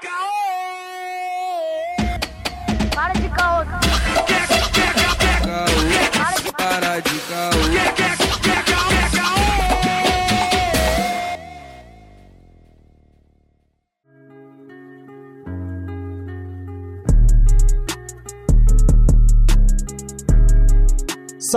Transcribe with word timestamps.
Para 0.00 0.37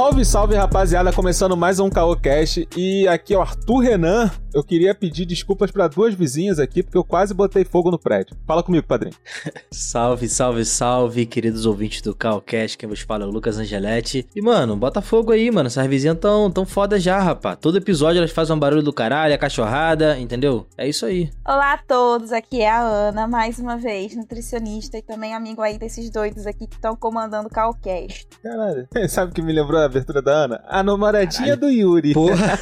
Salve, 0.01 0.25
salve 0.25 0.55
rapaziada, 0.55 1.13
começando 1.13 1.55
mais 1.55 1.79
um 1.79 1.87
Caocast 1.87 2.67
e 2.75 3.07
aqui 3.07 3.35
é 3.35 3.37
o 3.37 3.41
Arthur 3.41 3.77
Renan. 3.81 4.31
Eu 4.51 4.63
queria 4.63 4.93
pedir 4.95 5.25
desculpas 5.25 5.71
para 5.71 5.87
duas 5.87 6.13
vizinhas 6.15 6.59
aqui 6.59 6.81
porque 6.81 6.97
eu 6.97 7.03
quase 7.03 7.33
botei 7.33 7.63
fogo 7.63 7.91
no 7.91 7.99
prédio. 7.99 8.35
Fala 8.45 8.63
comigo, 8.63 8.85
padrinho. 8.85 9.15
Salve, 9.71 10.27
salve, 10.27 10.65
salve, 10.65 11.25
queridos 11.25 11.65
ouvintes 11.65 12.01
do 12.01 12.15
Calcast, 12.15 12.77
quem 12.77 12.89
vos 12.89 12.99
fala 12.99 13.23
é 13.23 13.27
o 13.27 13.29
Lucas 13.29 13.57
Angeletti. 13.57 14.27
E, 14.35 14.41
mano, 14.41 14.75
bota 14.75 15.01
fogo 15.01 15.31
aí, 15.31 15.49
mano, 15.51 15.67
essas 15.67 15.85
vizinhas 15.87 16.17
tão, 16.19 16.51
tão 16.51 16.65
foda 16.65 16.99
já, 16.99 17.19
rapá. 17.19 17.55
Todo 17.55 17.77
episódio 17.77 18.17
elas 18.17 18.31
fazem 18.31 18.55
um 18.55 18.59
barulho 18.59 18.83
do 18.83 18.91
caralho, 18.91 19.33
a 19.33 19.37
cachorrada, 19.37 20.19
entendeu? 20.19 20.65
É 20.77 20.87
isso 20.89 21.05
aí. 21.05 21.29
Olá 21.47 21.73
a 21.73 21.77
todos, 21.77 22.31
aqui 22.31 22.61
é 22.61 22.69
a 22.69 22.81
Ana, 22.81 23.27
mais 23.27 23.59
uma 23.59 23.77
vez, 23.77 24.15
nutricionista 24.15 24.97
e 24.97 25.01
também 25.01 25.33
amigo 25.33 25.61
aí 25.61 25.77
desses 25.77 26.09
doidos 26.09 26.45
aqui 26.45 26.67
que 26.67 26.75
estão 26.75 26.95
comandando 26.95 27.47
o 27.47 27.51
Calcast. 27.51 28.27
Caralho, 28.43 28.87
sabe 29.07 29.31
o 29.31 29.33
que 29.33 29.41
me 29.41 29.53
lembrou 29.53 29.79
a 29.79 29.90
abertura 29.91 30.21
da 30.21 30.31
Ana? 30.31 30.63
A 30.67 30.81
namoradinha 30.81 31.55
do 31.55 31.69
Yuri. 31.69 32.13
Porra. 32.13 32.59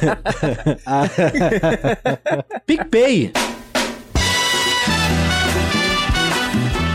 Ah. 0.86 1.02
PicPay. 2.66 3.32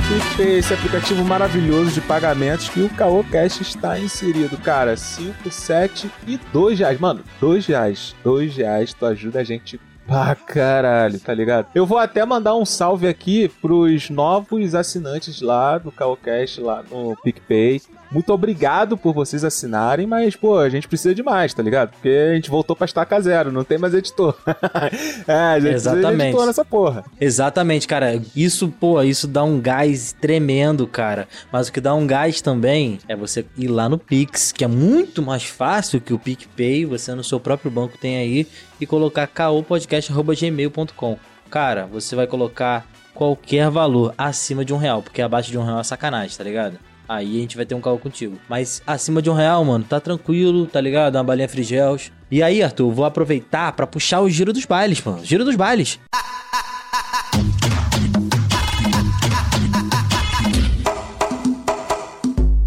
PicPay, 0.08 0.58
esse 0.60 0.74
aplicativo 0.74 1.24
maravilhoso 1.24 1.92
de 1.92 2.02
pagamentos 2.02 2.70
que 2.70 2.82
o 2.82 2.90
Caocast 2.90 3.62
está 3.62 3.98
inserido. 4.00 4.58
Cara, 4.58 4.96
5, 4.98 5.50
7 5.50 6.12
e 6.28 6.38
2 6.52 6.80
reais. 6.80 7.00
Mano, 7.00 7.24
2 7.40 7.66
reais. 7.68 8.16
2 8.24 8.58
reais, 8.58 8.94
tu 8.94 9.06
ajuda 9.06 9.40
a 9.40 9.44
gente 9.44 9.80
pra 10.06 10.36
caralho, 10.36 11.20
tá 11.20 11.34
ligado? 11.34 11.68
Eu 11.74 11.86
vou 11.86 11.98
até 11.98 12.24
mandar 12.26 12.56
um 12.56 12.66
salve 12.66 13.08
aqui 13.08 13.50
pros 13.62 14.10
novos 14.10 14.76
assinantes 14.76 15.42
lá 15.42 15.78
do 15.78 15.92
Caocast, 15.92 16.62
lá 16.62 16.84
no 16.90 17.16
PicPay. 17.24 17.82
Muito 18.16 18.32
obrigado 18.32 18.96
por 18.96 19.14
vocês 19.14 19.44
assinarem, 19.44 20.08
mas, 20.08 20.38
pô, 20.38 20.58
a 20.58 20.70
gente 20.70 20.88
precisa 20.88 21.14
de 21.14 21.22
mais, 21.22 21.54
tá 21.54 21.62
ligado? 21.62 21.90
Porque 21.90 22.08
a 22.08 22.34
gente 22.34 22.50
voltou 22.50 22.74
pra 22.74 22.86
estaca 22.86 23.20
zero, 23.20 23.52
não 23.52 23.66
tem 23.66 23.78
mais 23.78 23.94
editor. 23.94 24.34
é, 25.28 25.34
a 25.34 25.60
gente 25.60 25.72
precisa 25.72 25.92
de 25.92 25.98
Exatamente. 25.98 26.28
editor 26.30 26.46
nessa 26.46 26.64
porra. 26.64 27.04
Exatamente, 27.20 27.86
cara. 27.86 28.22
Isso, 28.34 28.70
pô, 28.70 29.04
isso 29.04 29.28
dá 29.28 29.44
um 29.44 29.60
gás 29.60 30.14
tremendo, 30.14 30.88
cara. 30.88 31.28
Mas 31.52 31.68
o 31.68 31.74
que 31.74 31.82
dá 31.82 31.94
um 31.94 32.08
gás 32.08 32.40
também 32.40 33.00
é 33.06 33.18
você 33.18 33.46
ir 33.58 33.68
lá 33.68 33.90
no 33.90 33.98
Pix, 33.98 34.54
que 34.54 34.64
é 34.64 34.68
muito 34.68 35.22
mais 35.22 35.44
fácil 35.44 36.00
que 36.00 36.14
o 36.14 36.20
PicPay, 36.20 36.86
você 36.86 37.14
no 37.14 37.24
seu 37.24 37.38
próprio 37.38 37.70
banco 37.70 37.98
tem 37.98 38.16
aí, 38.16 38.48
e 38.80 38.86
colocar 38.86 39.28
caopodcast.gmail.com. 39.28 41.20
Cara, 41.50 41.86
você 41.86 42.16
vai 42.16 42.28
colocar 42.28 42.88
qualquer 43.14 43.70
valor 43.70 44.14
acima 44.18 44.64
de 44.64 44.74
um 44.74 44.78
real, 44.78 45.04
porque 45.04 45.22
abaixo 45.22 45.52
de 45.52 45.58
um 45.58 45.66
real 45.66 45.82
é 45.82 45.84
sacanagem, 45.84 46.38
tá 46.38 46.46
ligado? 46.46 46.80
Aí 47.08 47.38
a 47.38 47.42
gente 47.42 47.56
vai 47.56 47.66
ter 47.66 47.76
um 47.76 47.82
caô 47.82 47.98
contigo. 47.98 48.38
Mas 48.50 48.82
acima 48.86 49.22
de 49.22 49.30
um 49.30 49.34
real, 49.34 49.64
mano, 49.64 49.84
tá 49.84 50.00
tranquilo, 50.00 50.66
tá 50.66 50.82
ligado? 50.82 51.16
Uma 51.16 51.24
balinha 51.24 51.48
frigels. 51.48 52.12
E 52.30 52.42
aí, 52.42 52.64
Arthur, 52.64 52.92
vou 52.92 53.06
aproveitar 53.06 53.72
pra 53.74 53.86
puxar 53.86 54.22
o 54.22 54.30
giro 54.30 54.52
dos 54.52 54.66
bailes, 54.66 55.02
mano. 55.04 55.24
Giro 55.24 55.46
dos 55.46 55.56
bailes. 55.56 56.00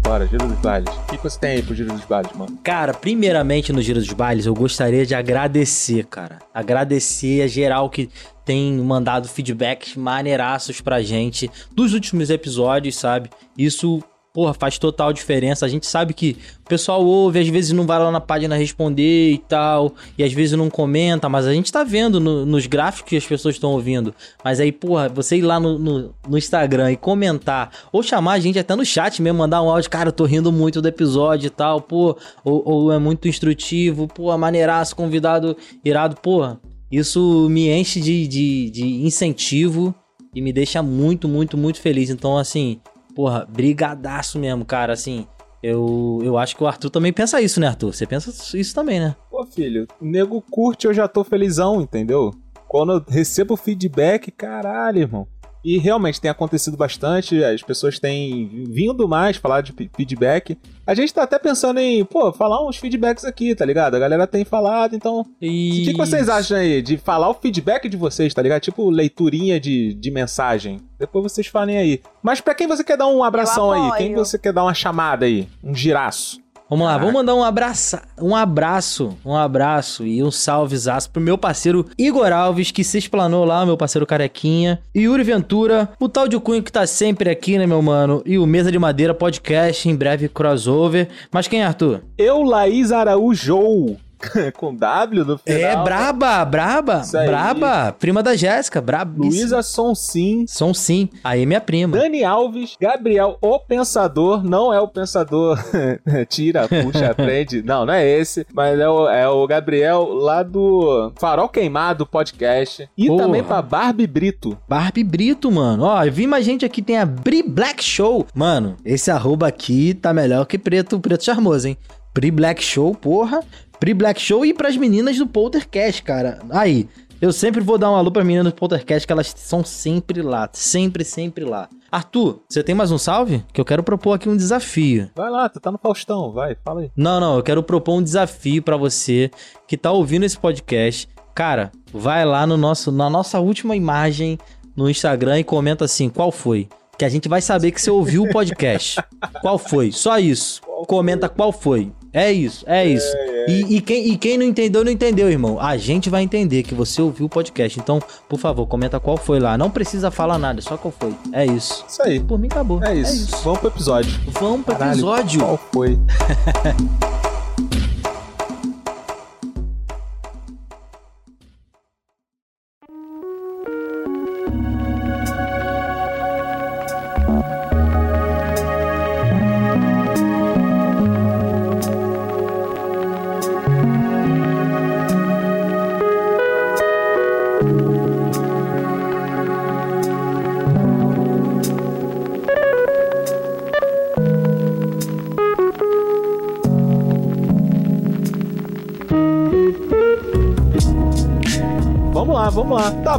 Bora, 0.09 0.25
Giro 0.25 0.47
dos 0.47 0.57
Bailes. 0.57 0.89
O 0.89 1.05
que 1.05 1.17
que 1.17 1.23
você 1.23 1.39
tem 1.39 1.51
aí 1.51 1.61
pro 1.61 1.75
Giro 1.75 1.93
dos 1.93 2.03
Bailes, 2.03 2.31
mano? 2.33 2.57
Cara, 2.63 2.95
primeiramente 2.95 3.71
no 3.71 3.79
Giro 3.79 3.99
dos 3.99 4.11
Bailes, 4.11 4.47
eu 4.47 4.55
gostaria 4.55 5.05
de 5.05 5.13
agradecer, 5.13 6.03
cara. 6.05 6.39
Agradecer 6.51 7.43
a 7.43 7.47
geral 7.47 7.87
que 7.91 8.09
tem 8.43 8.73
mandado 8.73 9.27
feedbacks 9.27 9.95
maneiraços 9.95 10.81
pra 10.81 11.03
gente 11.03 11.47
dos 11.75 11.93
últimos 11.93 12.31
episódios, 12.31 12.95
sabe? 12.95 13.29
Isso, 13.55 14.03
porra, 14.33 14.53
faz 14.53 14.77
total 14.77 15.11
diferença. 15.11 15.65
A 15.65 15.69
gente 15.69 15.85
sabe 15.87 16.13
que 16.13 16.37
o 16.65 16.69
pessoal 16.69 17.03
ouve, 17.05 17.39
às 17.39 17.47
vezes 17.47 17.71
não 17.71 17.85
vai 17.85 17.97
lá 17.99 18.11
na 18.11 18.21
página 18.21 18.55
responder 18.55 19.31
e 19.33 19.37
tal, 19.37 19.93
e 20.17 20.23
às 20.23 20.31
vezes 20.31 20.57
não 20.57 20.69
comenta, 20.69 21.27
mas 21.27 21.45
a 21.47 21.53
gente 21.53 21.71
tá 21.71 21.83
vendo 21.83 22.19
no- 22.19 22.45
nos 22.45 22.65
gráficos 22.67 23.09
que 23.09 23.17
as 23.17 23.25
pessoas 23.25 23.55
estão 23.55 23.71
ouvindo. 23.71 24.13
Mas 24.43 24.59
aí, 24.59 24.71
porra, 24.71 25.09
você 25.09 25.37
ir 25.37 25.41
lá 25.41 25.59
no, 25.59 25.77
no, 25.79 26.13
no 26.27 26.37
Instagram 26.37 26.91
e 26.91 26.97
comentar, 26.97 27.71
ou 27.91 28.03
chamar 28.03 28.33
a 28.33 28.39
gente 28.39 28.59
até 28.59 28.75
no 28.75 28.85
chat 28.85 29.21
mesmo, 29.21 29.39
mandar 29.39 29.61
um 29.61 29.69
áudio, 29.69 29.89
cara, 29.89 30.09
eu 30.09 30.13
tô 30.13 30.25
rindo 30.25 30.51
muito 30.51 30.81
do 30.81 30.87
episódio 30.87 31.47
e 31.47 31.49
tal, 31.49 31.81
pô, 31.81 32.17
ou, 32.43 32.61
ou 32.65 32.91
é 32.91 32.99
muito 32.99 33.27
instrutivo, 33.27 34.07
pô, 34.07 34.35
maneiraço, 34.37 34.95
convidado 34.95 35.57
irado, 35.83 36.15
porra. 36.21 36.59
Isso 36.91 37.47
me 37.49 37.69
enche 37.69 37.99
de, 37.99 38.27
de, 38.27 38.69
de 38.71 38.85
incentivo 39.05 39.93
e 40.33 40.41
me 40.41 40.51
deixa 40.51 40.81
muito, 40.81 41.27
muito, 41.27 41.55
muito 41.57 41.79
feliz. 41.79 42.09
Então, 42.09 42.37
assim, 42.37 42.79
porra, 43.19 43.45
brigadaço 43.49 44.39
mesmo, 44.39 44.63
cara, 44.63 44.93
assim. 44.93 45.27
Eu, 45.61 46.21
eu 46.23 46.37
acho 46.37 46.55
que 46.55 46.63
o 46.63 46.67
Arthur 46.67 46.89
também 46.89 47.11
pensa 47.11 47.41
isso, 47.41 47.59
né, 47.59 47.67
Arthur? 47.67 47.93
Você 47.93 48.05
pensa 48.05 48.31
isso 48.57 48.73
também, 48.73 48.97
né? 48.97 49.13
Pô, 49.29 49.45
filho, 49.45 49.85
nego 49.99 50.41
curte, 50.49 50.87
eu 50.87 50.93
já 50.93 51.05
tô 51.05 51.21
felizão, 51.25 51.81
entendeu? 51.81 52.33
Quando 52.65 52.93
eu 52.93 53.03
recebo 53.05 53.57
feedback, 53.57 54.31
caralho, 54.31 54.99
irmão. 54.99 55.27
E 55.63 55.77
realmente 55.77 56.21
tem 56.21 56.31
acontecido 56.31 56.77
bastante, 56.77 57.43
as 57.43 57.61
pessoas 57.61 57.99
têm 57.99 58.63
vindo 58.69 59.07
mais 59.09 59.35
falar 59.35 59.59
de 59.61 59.73
fe- 59.73 59.89
feedback. 59.95 60.57
A 60.87 60.93
gente 60.95 61.13
tá 61.13 61.23
até 61.23 61.37
pensando 61.37 61.79
em, 61.79 62.03
pô, 62.05 62.31
falar 62.31 62.65
uns 62.65 62.77
feedbacks 62.77 63.25
aqui, 63.25 63.53
tá 63.53 63.65
ligado? 63.65 63.95
A 63.95 63.99
galera 63.99 64.25
tem 64.25 64.45
falado, 64.45 64.95
então. 64.95 65.19
O 65.21 65.25
E... 65.41 65.83
que, 65.85 65.91
que 65.91 65.97
vocês 65.97 66.29
acham 66.29 66.57
aí 66.57 66.81
de 66.81 66.97
falar 66.97 67.29
o 67.29 67.33
feedback 67.33 67.89
de 67.89 67.97
vocês, 67.97 68.33
tá 68.33 68.41
ligado? 68.41 68.61
Tipo 68.61 68.89
leiturinha 68.89 69.59
de, 69.59 69.93
de 69.93 70.09
mensagem. 70.11 70.79
Depois 70.97 71.23
vocês 71.31 71.47
falem 71.47 71.77
aí. 71.77 72.01
Mas 72.23 72.39
pra 72.39 72.55
quem 72.55 72.65
você 72.67 72.83
quer 72.83 72.97
dar 72.97 73.07
um 73.07 73.23
abração 73.23 73.71
aí? 73.71 73.97
Quem 73.97 74.15
você 74.15 74.37
quer 74.39 74.53
dar 74.53 74.63
uma 74.63 74.73
chamada 74.73 75.25
aí? 75.25 75.47
Um 75.63 75.75
giraço? 75.75 76.39
Vamos 76.69 76.85
lá, 76.85 76.99
vamos 76.99 77.13
mandar 77.15 77.33
um 77.33 77.43
abraço, 77.43 77.97
um 78.21 78.35
abraço, 78.35 79.17
um 79.25 79.35
abraço 79.35 80.05
e 80.05 80.21
um 80.21 80.29
salvezaço 80.29 81.09
pro 81.09 81.19
meu 81.19 81.35
parceiro 81.35 81.87
Igor 81.97 82.31
Alves, 82.31 82.69
que 82.69 82.83
se 82.83 82.99
explanou 82.99 83.43
lá, 83.43 83.65
meu 83.65 83.75
parceiro 83.75 84.05
Carequinha, 84.05 84.79
e 84.93 85.01
Yuri 85.01 85.23
Ventura, 85.23 85.89
o 85.99 86.07
tal 86.07 86.27
de 86.27 86.39
Cunha 86.39 86.61
que 86.61 86.71
tá 86.71 86.85
sempre 86.85 87.27
aqui, 87.27 87.57
né, 87.57 87.65
meu 87.65 87.81
mano, 87.81 88.21
e 88.23 88.37
o 88.37 88.45
Mesa 88.45 88.71
de 88.71 88.77
Madeira 88.77 89.15
Podcast, 89.15 89.89
em 89.89 89.95
breve 89.95 90.29
crossover. 90.29 91.09
Mas 91.31 91.47
quem 91.47 91.61
é, 91.61 91.65
Arthur? 91.65 92.01
Eu, 92.15 92.43
Laís 92.43 92.91
Araújo. 92.91 93.97
Com 94.57 94.75
W 94.75 95.25
no 95.25 95.37
final. 95.37 95.59
É, 95.59 95.75
braba, 95.83 96.45
braba, 96.45 97.01
aí. 97.13 97.27
braba, 97.27 97.95
prima 97.97 98.21
da 98.21 98.35
Jéssica, 98.35 98.81
braba. 98.81 99.13
Luísa 99.17 99.61
Sonsim. 99.61 100.45
São 100.47 100.73
sim, 100.73 101.09
aí 101.23 101.45
minha 101.45 101.61
prima. 101.61 101.97
Dani 101.97 102.23
Alves, 102.23 102.75
Gabriel, 102.79 103.37
o 103.41 103.59
Pensador, 103.59 104.43
não 104.43 104.73
é 104.73 104.79
o 104.79 104.87
Pensador, 104.87 105.57
tira, 106.29 106.67
puxa, 106.67 107.09
aprende, 107.11 107.61
não, 107.63 107.85
não 107.85 107.93
é 107.93 108.07
esse, 108.07 108.45
mas 108.53 108.79
é 108.79 108.89
o, 108.89 109.07
é 109.09 109.27
o 109.27 109.45
Gabriel 109.47 110.13
lá 110.13 110.43
do 110.43 111.11
Farol 111.19 111.49
Queimado 111.49 112.05
Podcast, 112.05 112.89
e 112.97 113.07
Porra. 113.07 113.23
também 113.23 113.43
pra 113.43 113.61
Barbie 113.61 114.07
Brito, 114.07 114.57
Barbie 114.67 115.03
Brito, 115.03 115.51
mano. 115.51 115.83
Ó, 115.83 116.03
eu 116.03 116.11
vi 116.11 116.27
mais 116.27 116.45
gente 116.45 116.65
aqui, 116.65 116.81
tem 116.81 116.97
a 116.97 117.05
Bri 117.05 117.43
Black 117.43 117.83
Show. 117.83 118.25
Mano, 118.33 118.75
esse 118.83 119.09
arroba 119.09 119.47
aqui 119.47 119.93
tá 119.93 120.13
melhor 120.13 120.45
que 120.45 120.57
preto, 120.57 120.99
preto 120.99 121.23
charmoso, 121.23 121.67
hein? 121.67 121.77
Bri 122.13 122.31
Black 122.31 122.63
Show, 122.63 122.93
porra. 122.95 123.39
Bri 123.79 123.93
Black 123.93 124.21
Show 124.21 124.45
e 124.45 124.53
pras 124.53 124.75
meninas 124.75 125.17
do 125.17 125.25
Poltercast, 125.25 126.03
cara. 126.03 126.39
Aí, 126.49 126.89
eu 127.21 127.31
sempre 127.31 127.61
vou 127.61 127.77
dar 127.77 127.89
um 127.91 127.95
alô 127.95 128.11
pras 128.11 128.25
meninas 128.25 128.51
do 128.51 128.55
Poltercast, 128.55 129.07
que 129.07 129.13
elas 129.13 129.33
são 129.37 129.63
sempre 129.63 130.21
lá. 130.21 130.49
Sempre, 130.51 131.05
sempre 131.05 131.45
lá. 131.45 131.69
Arthur, 131.91 132.41
você 132.47 132.61
tem 132.61 132.75
mais 132.75 132.91
um 132.91 132.97
salve? 132.97 133.43
Que 133.53 133.59
eu 133.59 133.65
quero 133.65 133.81
propor 133.81 134.13
aqui 134.13 134.27
um 134.27 134.35
desafio. 134.35 135.09
vai 135.15 135.29
lá, 135.29 135.47
tu 135.47 135.59
tá 135.59 135.71
no 135.71 135.77
Faustão, 135.77 136.31
vai, 136.31 136.55
fala 136.63 136.81
aí. 136.81 136.91
Não, 136.95 137.19
não, 137.19 137.37
eu 137.37 137.43
quero 137.43 137.63
propor 137.63 137.95
um 137.95 138.03
desafio 138.03 138.61
pra 138.61 138.77
você 138.77 139.31
que 139.65 139.77
tá 139.77 139.91
ouvindo 139.91 140.25
esse 140.25 140.37
podcast. 140.37 141.07
Cara, 141.33 141.71
vai 141.93 142.25
lá 142.25 142.45
no 142.45 142.57
nosso, 142.57 142.91
na 142.91 143.09
nossa 143.09 143.39
última 143.39 143.75
imagem 143.75 144.37
no 144.75 144.89
Instagram 144.89 145.39
e 145.39 145.43
comenta 145.43 145.85
assim, 145.85 146.09
qual 146.09 146.31
foi? 146.31 146.67
Que 146.97 147.05
a 147.05 147.09
gente 147.09 147.29
vai 147.29 147.41
saber 147.41 147.71
que 147.71 147.81
você 147.81 147.89
ouviu 147.89 148.23
o 148.23 148.29
podcast. 148.29 149.01
qual 149.41 149.57
foi? 149.57 149.91
Só 149.91 150.19
isso. 150.19 150.61
comenta 150.85 151.29
qual 151.29 151.51
foi. 151.51 151.91
É 152.11 152.31
isso, 152.31 152.63
é 152.67 152.85
isso. 152.87 153.07
E, 153.47 153.77
e 153.77 153.81
quem, 153.81 154.07
e 154.11 154.17
quem 154.17 154.37
não 154.37 154.45
entendeu, 154.45 154.83
não 154.83 154.91
entendeu, 154.91 155.29
irmão. 155.29 155.59
A 155.59 155.77
gente 155.77 156.09
vai 156.09 156.23
entender 156.23 156.63
que 156.63 156.73
você 156.73 157.01
ouviu 157.01 157.27
o 157.27 157.29
podcast. 157.29 157.79
Então, 157.79 157.99
por 158.27 158.39
favor, 158.39 158.65
comenta 158.65 158.99
qual 158.99 159.15
foi 159.17 159.39
lá. 159.39 159.57
Não 159.57 159.69
precisa 159.69 160.09
falar 160.09 160.37
nada, 160.37 160.61
só 160.61 160.75
qual 160.77 160.93
foi. 160.97 161.13
É 161.31 161.45
isso. 161.45 161.85
Isso 161.87 162.01
aí, 162.01 162.19
Por 162.19 162.39
mim, 162.39 162.47
acabou. 162.47 162.83
é 162.83 162.95
isso, 162.95 163.37
vamos 163.43 163.59
pro 163.59 163.69
episódio. 163.69 164.19
Vamos 164.39 164.65
pro 164.65 164.75
Caralho, 164.75 164.91
episódio. 164.93 165.39
Qual 165.41 165.59
foi? 165.71 165.99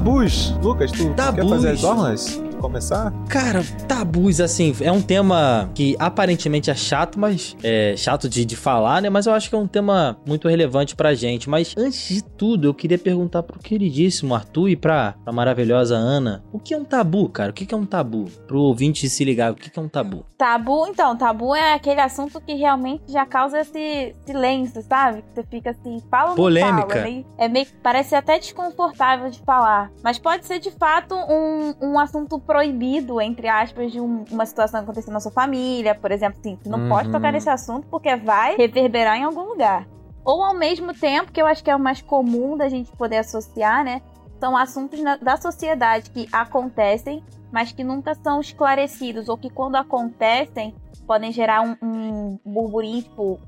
Tabus. 0.00 0.54
Lucas, 0.62 0.90
tu 0.90 1.08
quer 1.08 1.14
Tabus. 1.14 1.50
fazer 1.50 1.70
as 1.72 1.84
honras? 1.84 2.42
Começar? 2.58 3.12
Cara, 3.30 3.62
tabus, 3.86 4.40
assim, 4.40 4.74
é 4.80 4.90
um 4.90 5.00
tema 5.00 5.70
que 5.72 5.94
aparentemente 6.00 6.68
é 6.68 6.74
chato, 6.74 7.16
mas 7.16 7.56
é 7.62 7.94
chato 7.96 8.28
de, 8.28 8.44
de 8.44 8.56
falar, 8.56 9.00
né? 9.00 9.08
Mas 9.08 9.26
eu 9.26 9.32
acho 9.32 9.48
que 9.48 9.54
é 9.54 9.58
um 9.58 9.68
tema 9.68 10.18
muito 10.26 10.48
relevante 10.48 10.96
pra 10.96 11.14
gente. 11.14 11.48
Mas 11.48 11.72
antes 11.78 12.08
de 12.08 12.24
tudo, 12.24 12.66
eu 12.66 12.74
queria 12.74 12.98
perguntar 12.98 13.44
pro 13.44 13.60
queridíssimo 13.60 14.34
Arthur 14.34 14.70
e 14.70 14.74
pra, 14.76 15.14
pra 15.22 15.32
maravilhosa 15.32 15.94
Ana: 15.94 16.42
o 16.52 16.58
que 16.58 16.74
é 16.74 16.76
um 16.76 16.84
tabu, 16.84 17.28
cara? 17.28 17.50
O 17.50 17.54
que 17.54 17.72
é 17.72 17.76
um 17.76 17.86
tabu? 17.86 18.24
Pro 18.48 18.58
ouvinte 18.62 19.08
se 19.08 19.24
ligar, 19.24 19.52
o 19.52 19.54
que 19.54 19.70
é 19.78 19.80
um 19.80 19.88
tabu? 19.88 20.26
Tabu, 20.36 20.88
então, 20.88 21.16
tabu 21.16 21.54
é 21.54 21.74
aquele 21.74 22.00
assunto 22.00 22.40
que 22.40 22.54
realmente 22.54 23.04
já 23.12 23.24
causa 23.24 23.60
esse 23.60 24.12
silêncio, 24.26 24.82
sabe? 24.82 25.22
Que 25.22 25.28
você 25.34 25.46
fica 25.48 25.70
assim, 25.70 26.02
fala 26.10 26.22
ou 26.24 26.28
não 26.30 26.34
Polêmica. 26.36 26.88
fala. 26.88 26.94
É 26.98 27.04
meio, 27.04 27.26
é 27.38 27.48
meio- 27.48 27.66
parece 27.80 28.16
até 28.16 28.40
desconfortável 28.40 29.30
de 29.30 29.38
falar. 29.46 29.92
Mas 30.02 30.18
pode 30.18 30.46
ser 30.46 30.58
de 30.58 30.72
fato 30.72 31.14
um, 31.14 31.74
um 31.80 31.98
assunto 31.98 32.40
proibido, 32.40 33.19
entre 33.20 33.48
aspas, 33.48 33.92
de 33.92 34.00
um- 34.00 34.24
uma 34.30 34.46
situação 34.46 34.80
acontecendo 34.80 35.14
na 35.14 35.20
sua 35.20 35.32
família. 35.32 35.94
Por 35.94 36.10
exemplo, 36.10 36.38
assim, 36.40 36.58
você 36.62 36.68
não 36.68 36.88
pode 36.88 37.06
Uhum. 37.08 37.12
tocar 37.12 37.32
nesse 37.32 37.48
assunto 37.48 37.86
porque 37.88 38.14
vai 38.16 38.56
reverberar 38.56 39.16
em 39.16 39.24
algum 39.24 39.42
lugar. 39.42 39.86
Ou 40.24 40.42
ao 40.44 40.54
mesmo 40.54 40.92
tempo, 40.92 41.32
que 41.32 41.40
eu 41.40 41.46
acho 41.46 41.64
que 41.64 41.70
é 41.70 41.76
o 41.76 41.80
mais 41.80 42.00
comum 42.02 42.56
da 42.56 42.68
gente 42.68 42.90
poder 42.92 43.18
associar, 43.18 43.84
né? 43.84 44.02
São 44.38 44.56
assuntos 44.56 45.00
na- 45.00 45.16
da 45.16 45.36
sociedade 45.36 46.10
que 46.10 46.28
acontecem, 46.32 47.22
mas 47.52 47.72
que 47.72 47.82
nunca 47.82 48.14
são 48.14 48.40
esclarecidos, 48.40 49.28
ou 49.28 49.36
que 49.36 49.50
quando 49.50 49.76
acontecem, 49.76 50.74
podem 51.06 51.32
gerar 51.32 51.62
um, 51.62 51.76
um 51.82 52.38
burburinho, 52.44 53.02
tipo, 53.02 53.40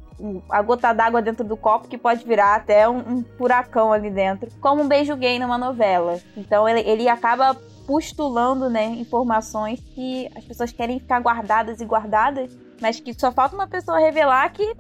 a 0.51 0.61
gota 0.63 0.93
d'água 0.93 1.21
dentro 1.23 1.45
do 1.45 1.57
copo, 1.57 1.89
que 1.89 1.99
pode 1.99 2.25
virar 2.25 2.55
até 2.55 2.89
um, 2.89 2.99
um 2.99 3.25
furacão 3.37 3.93
ali 3.93 4.11
dentro. 4.11 4.49
Como 4.61 4.83
um 4.83 4.89
beijo 4.89 5.17
gay 5.17 5.39
numa 5.39 5.59
novela. 5.59 6.19
Então 6.37 6.69
ele, 6.69 6.81
ele 6.81 7.09
acaba 7.09 7.57
postulando, 7.87 8.69
né, 8.69 8.87
informações 8.87 9.81
que 9.95 10.29
as 10.35 10.45
pessoas 10.45 10.73
querem 10.73 10.99
ficar 10.99 11.21
guardadas 11.21 11.81
e 11.81 11.85
guardadas, 11.85 12.51
mas 12.81 12.99
que 13.01 13.15
só 13.15 13.31
falta 13.31 13.55
uma 13.55 13.67
pessoa 13.67 13.99
revelar 13.99 14.51
que 14.53 14.75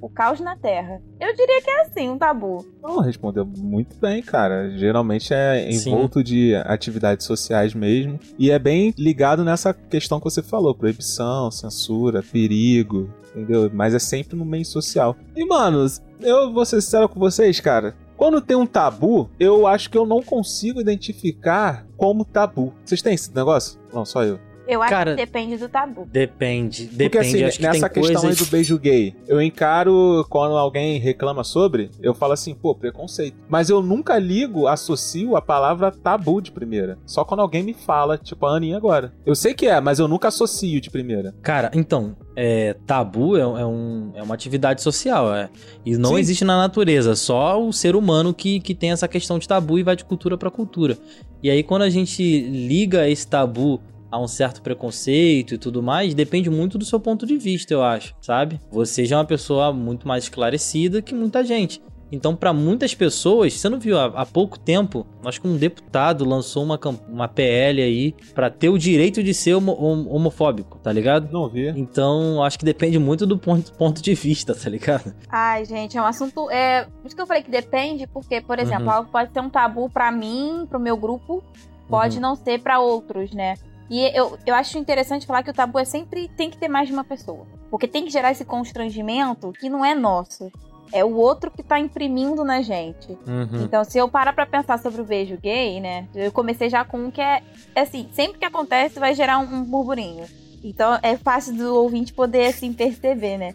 o 0.00 0.08
caos 0.08 0.40
na 0.40 0.56
Terra. 0.56 1.00
Eu 1.20 1.34
diria 1.34 1.60
que 1.60 1.70
é 1.70 1.80
assim, 1.82 2.08
um 2.08 2.18
tabu. 2.18 2.64
Não, 2.82 3.00
respondeu 3.00 3.44
muito 3.44 3.96
bem, 3.96 4.22
cara. 4.22 4.70
Geralmente 4.76 5.34
é 5.34 5.70
Sim. 5.72 5.90
envolto 5.90 6.22
de 6.22 6.54
atividades 6.54 7.26
sociais 7.26 7.74
mesmo. 7.74 8.18
E 8.38 8.50
é 8.50 8.58
bem 8.58 8.94
ligado 8.96 9.44
nessa 9.44 9.74
questão 9.74 10.18
que 10.18 10.24
você 10.24 10.42
falou: 10.42 10.74
proibição, 10.74 11.50
censura, 11.50 12.22
perigo, 12.22 13.10
entendeu? 13.34 13.70
Mas 13.72 13.94
é 13.94 13.98
sempre 13.98 14.36
no 14.36 14.44
meio 14.44 14.64
social. 14.64 15.16
E, 15.34 15.44
mano, 15.44 15.84
eu 16.20 16.52
vou 16.52 16.64
ser 16.64 16.80
sincero 16.80 17.08
com 17.08 17.18
vocês, 17.18 17.58
cara. 17.60 17.94
Quando 18.18 18.40
tem 18.40 18.56
um 18.56 18.66
tabu, 18.66 19.30
eu 19.38 19.64
acho 19.64 19.88
que 19.88 19.96
eu 19.96 20.04
não 20.04 20.20
consigo 20.20 20.80
identificar 20.80 21.86
como 21.96 22.24
tabu. 22.24 22.74
Vocês 22.84 23.00
têm 23.00 23.14
esse 23.14 23.32
negócio? 23.32 23.78
Não, 23.94 24.04
só 24.04 24.24
eu. 24.24 24.40
Eu 24.66 24.82
acho 24.82 24.90
Cara, 24.90 25.10
que 25.12 25.24
depende 25.24 25.56
do 25.56 25.66
tabu. 25.66 26.06
Depende, 26.12 26.88
Porque 26.88 26.96
depende. 26.96 27.26
assim, 27.26 27.44
acho 27.44 27.56
que 27.56 27.62
nessa 27.62 27.88
tem 27.88 28.02
questão 28.02 28.20
coisas... 28.20 28.40
aí 28.40 28.46
do 28.46 28.50
beijo 28.50 28.78
gay, 28.78 29.16
eu 29.26 29.40
encaro 29.40 30.26
quando 30.28 30.58
alguém 30.58 30.98
reclama 30.98 31.42
sobre, 31.42 31.90
eu 32.02 32.12
falo 32.12 32.34
assim, 32.34 32.54
pô, 32.54 32.74
preconceito. 32.74 33.38
Mas 33.48 33.70
eu 33.70 33.80
nunca 33.80 34.18
ligo, 34.18 34.66
associo 34.66 35.36
a 35.36 35.40
palavra 35.40 35.90
tabu 35.90 36.42
de 36.42 36.52
primeira. 36.52 36.98
Só 37.06 37.24
quando 37.24 37.40
alguém 37.40 37.62
me 37.62 37.72
fala, 37.72 38.18
tipo 38.18 38.44
a 38.44 38.54
Aninha 38.54 38.76
agora. 38.76 39.14
Eu 39.24 39.34
sei 39.34 39.54
que 39.54 39.66
é, 39.66 39.80
mas 39.80 39.98
eu 39.98 40.06
nunca 40.06 40.28
associo 40.28 40.80
de 40.82 40.90
primeira. 40.90 41.34
Cara, 41.40 41.70
então, 41.72 42.14
é, 42.40 42.72
tabu 42.86 43.36
é, 43.36 43.40
é 43.40 43.66
um- 43.66 44.12
é 44.14 44.22
uma 44.22 44.32
atividade 44.32 44.80
social, 44.80 45.34
é. 45.34 45.48
E 45.84 45.96
não 45.96 46.10
Sim. 46.10 46.20
existe 46.20 46.44
na 46.44 46.56
natureza, 46.56 47.16
só 47.16 47.60
o 47.60 47.72
ser 47.72 47.96
humano 47.96 48.32
que, 48.32 48.60
que 48.60 48.76
tem 48.76 48.92
essa 48.92 49.08
questão 49.08 49.40
de 49.40 49.48
tabu 49.48 49.76
e 49.76 49.82
vai 49.82 49.96
de 49.96 50.04
cultura 50.04 50.38
pra 50.38 50.48
cultura. 50.48 50.96
E 51.42 51.50
aí, 51.50 51.64
quando 51.64 51.82
a 51.82 51.90
gente 51.90 52.22
liga 52.22 53.08
esse 53.08 53.26
tabu 53.26 53.80
a 54.10 54.20
um 54.20 54.28
certo 54.28 54.62
preconceito 54.62 55.54
e 55.54 55.58
tudo 55.58 55.82
mais, 55.82 56.14
depende 56.14 56.48
muito 56.48 56.78
do 56.78 56.84
seu 56.84 57.00
ponto 57.00 57.26
de 57.26 57.36
vista, 57.36 57.74
eu 57.74 57.82
acho, 57.82 58.14
sabe? 58.20 58.60
Você 58.70 59.04
já 59.04 59.16
é 59.16 59.18
uma 59.18 59.24
pessoa 59.24 59.72
muito 59.72 60.06
mais 60.06 60.24
esclarecida 60.24 61.02
que 61.02 61.12
muita 61.14 61.44
gente. 61.44 61.82
Então, 62.10 62.34
pra 62.34 62.52
muitas 62.52 62.94
pessoas, 62.94 63.52
você 63.54 63.68
não 63.68 63.78
viu 63.78 63.98
há, 63.98 64.06
há 64.06 64.24
pouco 64.26 64.58
tempo, 64.58 65.06
acho 65.24 65.40
que 65.40 65.46
um 65.48 65.56
deputado 65.56 66.24
lançou 66.24 66.62
uma, 66.64 66.78
uma 67.08 67.28
PL 67.28 67.82
aí 67.82 68.14
pra 68.34 68.48
ter 68.50 68.68
o 68.70 68.78
direito 68.78 69.22
de 69.22 69.34
ser 69.34 69.54
homo- 69.54 69.76
hom- 69.78 70.06
homofóbico, 70.08 70.78
tá 70.78 70.90
ligado? 70.90 71.30
Não 71.30 71.48
vi. 71.48 71.68
Então, 71.68 72.42
acho 72.42 72.58
que 72.58 72.64
depende 72.64 72.98
muito 72.98 73.26
do 73.26 73.38
ponto, 73.38 73.72
ponto 73.74 74.00
de 74.02 74.14
vista, 74.14 74.54
tá 74.54 74.70
ligado? 74.70 75.14
Ai, 75.28 75.64
gente, 75.64 75.98
é 75.98 76.02
um 76.02 76.06
assunto. 76.06 76.50
É, 76.50 76.84
por 76.84 77.06
isso 77.06 77.14
que 77.16 77.20
eu 77.22 77.26
falei 77.26 77.42
que 77.42 77.50
depende, 77.50 78.06
porque, 78.06 78.40
por 78.40 78.58
exemplo, 78.58 78.84
Uhum. 78.86 78.90
algo 78.92 79.10
pode 79.10 79.32
ser 79.32 79.40
um 79.40 79.50
tabu 79.50 79.90
pra 79.90 80.10
mim, 80.10 80.66
pro 80.68 80.80
meu 80.80 80.96
grupo, 80.96 81.42
pode 81.88 82.16
Uhum. 82.16 82.22
não 82.22 82.34
ser 82.36 82.60
pra 82.60 82.80
outros, 82.80 83.32
né? 83.32 83.54
E 83.90 84.00
eu, 84.18 84.38
eu 84.46 84.54
acho 84.54 84.76
interessante 84.78 85.26
falar 85.26 85.42
que 85.42 85.50
o 85.50 85.54
tabu 85.54 85.78
é 85.78 85.84
sempre 85.84 86.28
tem 86.36 86.50
que 86.50 86.58
ter 86.58 86.68
mais 86.68 86.88
de 86.88 86.92
uma 86.94 87.04
pessoa. 87.04 87.46
Porque 87.70 87.86
tem 87.88 88.04
que 88.04 88.10
gerar 88.10 88.30
esse 88.30 88.44
constrangimento 88.44 89.52
que 89.58 89.68
não 89.68 89.84
é 89.84 89.94
nosso. 89.94 90.50
É 90.92 91.04
o 91.04 91.14
outro 91.14 91.50
que 91.50 91.62
tá 91.62 91.78
imprimindo 91.78 92.44
na 92.44 92.62
gente. 92.62 93.10
Uhum. 93.26 93.64
Então, 93.64 93.84
se 93.84 93.98
eu 93.98 94.08
parar 94.08 94.32
pra 94.32 94.46
pensar 94.46 94.78
sobre 94.78 95.00
o 95.00 95.04
beijo 95.04 95.36
gay, 95.36 95.80
né? 95.80 96.08
Eu 96.14 96.32
comecei 96.32 96.68
já 96.70 96.84
com 96.84 96.98
um 96.98 97.10
que 97.10 97.20
é, 97.20 97.42
é 97.74 97.80
assim, 97.82 98.08
sempre 98.12 98.38
que 98.38 98.44
acontece 98.44 98.98
vai 98.98 99.14
gerar 99.14 99.38
um, 99.38 99.42
um 99.56 99.64
burburinho. 99.64 100.24
Então, 100.64 100.98
é 101.02 101.16
fácil 101.16 101.54
do 101.54 101.74
ouvinte 101.76 102.12
poder, 102.12 102.46
assim, 102.46 102.72
perceber, 102.72 103.36
né? 103.38 103.54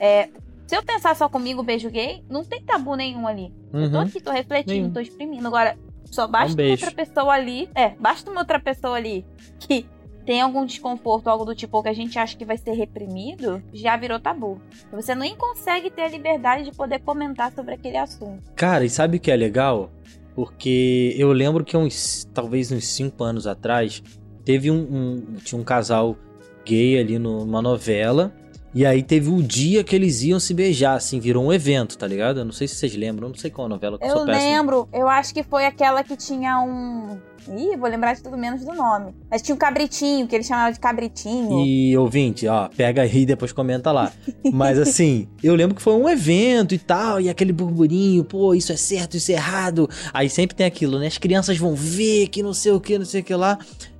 É, 0.00 0.28
se 0.66 0.76
eu 0.76 0.82
pensar 0.82 1.14
só 1.14 1.28
comigo, 1.28 1.62
beijo 1.62 1.90
gay, 1.90 2.24
não 2.28 2.44
tem 2.44 2.62
tabu 2.62 2.94
nenhum 2.96 3.26
ali. 3.26 3.52
Eu 3.72 3.90
tô 3.90 3.96
Uhum. 3.98 4.02
aqui, 4.02 4.20
tô 4.20 4.30
refletindo, 4.30 4.72
Nenhum. 4.74 4.92
tô 4.92 5.00
exprimindo. 5.00 5.46
Agora, 5.46 5.76
só 6.06 6.26
basta 6.26 6.50
uma 6.52 6.56
beijo. 6.56 6.84
outra 6.84 6.90
pessoa 7.04 7.32
ali. 7.32 7.68
É, 7.74 7.90
basta 7.90 8.30
uma 8.30 8.40
outra 8.40 8.58
pessoa 8.58 8.96
ali 8.96 9.24
que 9.60 9.86
tem 10.24 10.40
algum 10.40 10.64
desconforto, 10.64 11.28
algo 11.28 11.44
do 11.44 11.54
tipo, 11.54 11.82
que 11.82 11.88
a 11.88 11.92
gente 11.92 12.18
acha 12.18 12.36
que 12.36 12.44
vai 12.44 12.56
ser 12.56 12.72
reprimido, 12.72 13.62
já 13.72 13.96
virou 13.96 14.18
tabu. 14.20 14.60
Você 14.92 15.14
nem 15.14 15.36
consegue 15.36 15.90
ter 15.90 16.02
a 16.02 16.08
liberdade 16.08 16.64
de 16.70 16.76
poder 16.76 17.00
comentar 17.00 17.52
sobre 17.52 17.74
aquele 17.74 17.96
assunto. 17.96 18.42
Cara, 18.54 18.84
e 18.84 18.90
sabe 18.90 19.16
o 19.16 19.20
que 19.20 19.30
é 19.30 19.36
legal? 19.36 19.90
Porque 20.34 21.14
eu 21.18 21.32
lembro 21.32 21.64
que 21.64 21.76
uns, 21.76 22.24
talvez 22.32 22.72
uns 22.72 22.86
5 22.88 23.22
anos 23.22 23.46
atrás, 23.46 24.02
teve 24.44 24.70
um, 24.70 24.76
um- 24.80 25.34
tinha 25.44 25.60
um 25.60 25.64
casal 25.64 26.16
gay 26.64 26.98
ali 26.98 27.18
numa 27.18 27.60
novela. 27.60 28.32
E 28.74 28.86
aí 28.86 29.02
teve 29.02 29.28
o 29.28 29.42
dia 29.42 29.84
que 29.84 29.94
eles 29.94 30.22
iam 30.22 30.40
se 30.40 30.54
beijar, 30.54 30.94
assim, 30.94 31.20
virou 31.20 31.44
um 31.44 31.52
evento, 31.52 31.96
tá 31.98 32.06
ligado? 32.06 32.40
Eu 32.40 32.44
não 32.44 32.52
sei 32.52 32.66
se 32.66 32.74
vocês 32.76 32.94
lembram, 32.96 33.26
eu 33.28 33.32
não 33.32 33.38
sei 33.38 33.50
qual 33.50 33.68
novela 33.68 33.98
que 33.98 34.04
eu, 34.04 34.08
Eu 34.08 34.16
sou 34.16 34.26
péssimo. 34.26 34.50
lembro, 34.50 34.88
eu 34.92 35.08
acho 35.08 35.34
que 35.34 35.42
foi 35.42 35.66
aquela 35.66 36.02
que 36.02 36.16
tinha 36.16 36.58
um. 36.60 37.18
Ih, 37.58 37.76
vou 37.76 37.90
lembrar 37.90 38.14
de 38.14 38.22
tudo 38.22 38.38
menos 38.38 38.64
do 38.64 38.72
nome. 38.72 39.12
Mas 39.30 39.42
tinha 39.42 39.54
um 39.54 39.58
cabritinho, 39.58 40.28
que 40.28 40.34
ele 40.34 40.44
chamava 40.44 40.72
de 40.72 40.78
cabritinho. 40.78 41.66
E 41.66 41.94
ouvinte, 41.98 42.46
ó, 42.46 42.68
pega 42.68 43.02
aí 43.02 43.22
e 43.22 43.26
depois 43.26 43.52
comenta 43.52 43.90
lá. 43.90 44.12
Mas 44.52 44.78
assim, 44.78 45.28
eu 45.42 45.54
lembro 45.54 45.74
que 45.74 45.82
foi 45.82 45.94
um 45.94 46.08
evento 46.08 46.72
e 46.72 46.78
tal, 46.78 47.20
e 47.20 47.28
aquele 47.28 47.52
burburinho, 47.52 48.24
pô, 48.24 48.54
isso 48.54 48.72
é 48.72 48.76
certo, 48.76 49.16
isso 49.16 49.32
é 49.32 49.34
errado. 49.34 49.90
Aí 50.14 50.30
sempre 50.30 50.56
tem 50.56 50.64
aquilo, 50.64 50.98
né? 50.98 51.08
As 51.08 51.18
crianças 51.18 51.58
vão 51.58 51.74
ver 51.74 52.28
que 52.28 52.42
não 52.42 52.54
sei 52.54 52.72
o 52.72 52.80
que, 52.80 52.96
não 52.96 53.04
sei 53.04 53.20
o 53.20 53.24
que 53.24 53.34
lá. 53.34 53.58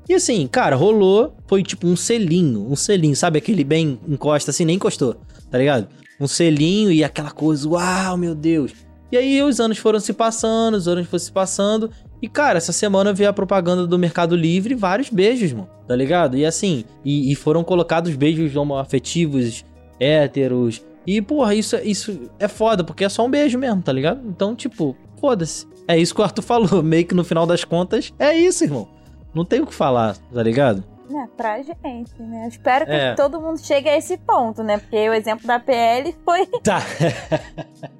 E 0.08 0.14
assim, 0.14 0.46
cara, 0.46 0.76
rolou, 0.76 1.34
foi 1.46 1.62
tipo 1.62 1.86
um 1.86 1.96
selinho, 1.96 2.70
um 2.70 2.76
selinho, 2.76 3.14
sabe? 3.14 3.38
Aquele 3.38 3.64
bem 3.64 3.98
encosta 4.08 4.50
assim, 4.50 4.64
nem 4.64 4.76
encostou, 4.76 5.16
tá 5.50 5.58
ligado? 5.58 5.88
Um 6.20 6.26
selinho 6.26 6.90
e 6.90 7.02
aquela 7.02 7.30
coisa, 7.30 7.68
uau, 7.68 8.16
meu 8.16 8.34
Deus. 8.34 8.72
E 9.10 9.16
aí 9.16 9.42
os 9.42 9.60
anos 9.60 9.78
foram 9.78 10.00
se 10.00 10.12
passando, 10.12 10.74
os 10.74 10.88
anos 10.88 11.06
foram 11.06 11.18
se 11.18 11.30
passando. 11.30 11.90
E, 12.22 12.28
cara, 12.28 12.56
essa 12.56 12.72
semana 12.72 13.12
veio 13.12 13.28
a 13.28 13.32
propaganda 13.32 13.86
do 13.86 13.98
Mercado 13.98 14.34
Livre, 14.34 14.74
vários 14.74 15.10
beijos, 15.10 15.52
mano. 15.52 15.68
Tá 15.86 15.94
ligado? 15.94 16.36
E 16.36 16.46
assim, 16.46 16.84
e, 17.04 17.30
e 17.30 17.34
foram 17.34 17.62
colocados 17.62 18.14
beijos 18.16 18.56
homoafetivos, 18.56 19.64
héteros. 20.00 20.82
E, 21.06 21.20
porra, 21.20 21.54
isso, 21.54 21.76
isso 21.82 22.30
é 22.38 22.48
foda, 22.48 22.82
porque 22.82 23.04
é 23.04 23.08
só 23.08 23.26
um 23.26 23.30
beijo 23.30 23.58
mesmo, 23.58 23.82
tá 23.82 23.92
ligado? 23.92 24.26
Então, 24.26 24.54
tipo, 24.54 24.96
foda-se. 25.20 25.66
É 25.86 25.98
isso 25.98 26.14
que 26.14 26.20
o 26.20 26.24
Arthur 26.24 26.42
falou. 26.42 26.82
Meio 26.82 27.04
que 27.04 27.14
no 27.14 27.24
final 27.24 27.44
das 27.44 27.64
contas, 27.64 28.14
é 28.18 28.34
isso, 28.34 28.64
irmão. 28.64 28.88
Não 29.34 29.44
tem 29.44 29.60
o 29.60 29.66
que 29.66 29.74
falar, 29.74 30.16
tá 30.32 30.42
ligado? 30.42 30.84
Né, 31.10 31.28
pra 31.36 31.60
gente, 31.60 32.10
né? 32.22 32.44
Eu 32.44 32.48
espero 32.48 32.86
que 32.86 32.92
É. 32.92 33.14
todo 33.14 33.38
mundo 33.40 33.58
chegue 33.58 33.86
a 33.88 33.96
esse 33.98 34.16
ponto, 34.16 34.62
né? 34.62 34.78
Porque 34.78 35.08
o 35.10 35.12
exemplo 35.12 35.46
da 35.46 35.58
PL 35.60 36.14
foi, 36.24 36.46
Tá, 36.64 36.80